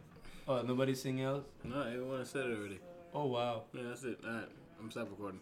Oh, 0.47 0.61
nobody 0.61 0.95
singing 0.95 1.25
else? 1.25 1.45
No, 1.65 1.81
everyone 1.81 2.23
said 2.27 2.51
it 2.51 2.59
already. 2.59 2.79
Oh, 3.15 3.27
wow. 3.29 3.63
Yeah, 3.73 3.85
that's 3.89 4.05
it. 4.05 4.19
All 4.27 4.31
right, 4.31 4.49
I'm 4.79 4.91
stop 4.91 5.09
recording. 5.09 5.41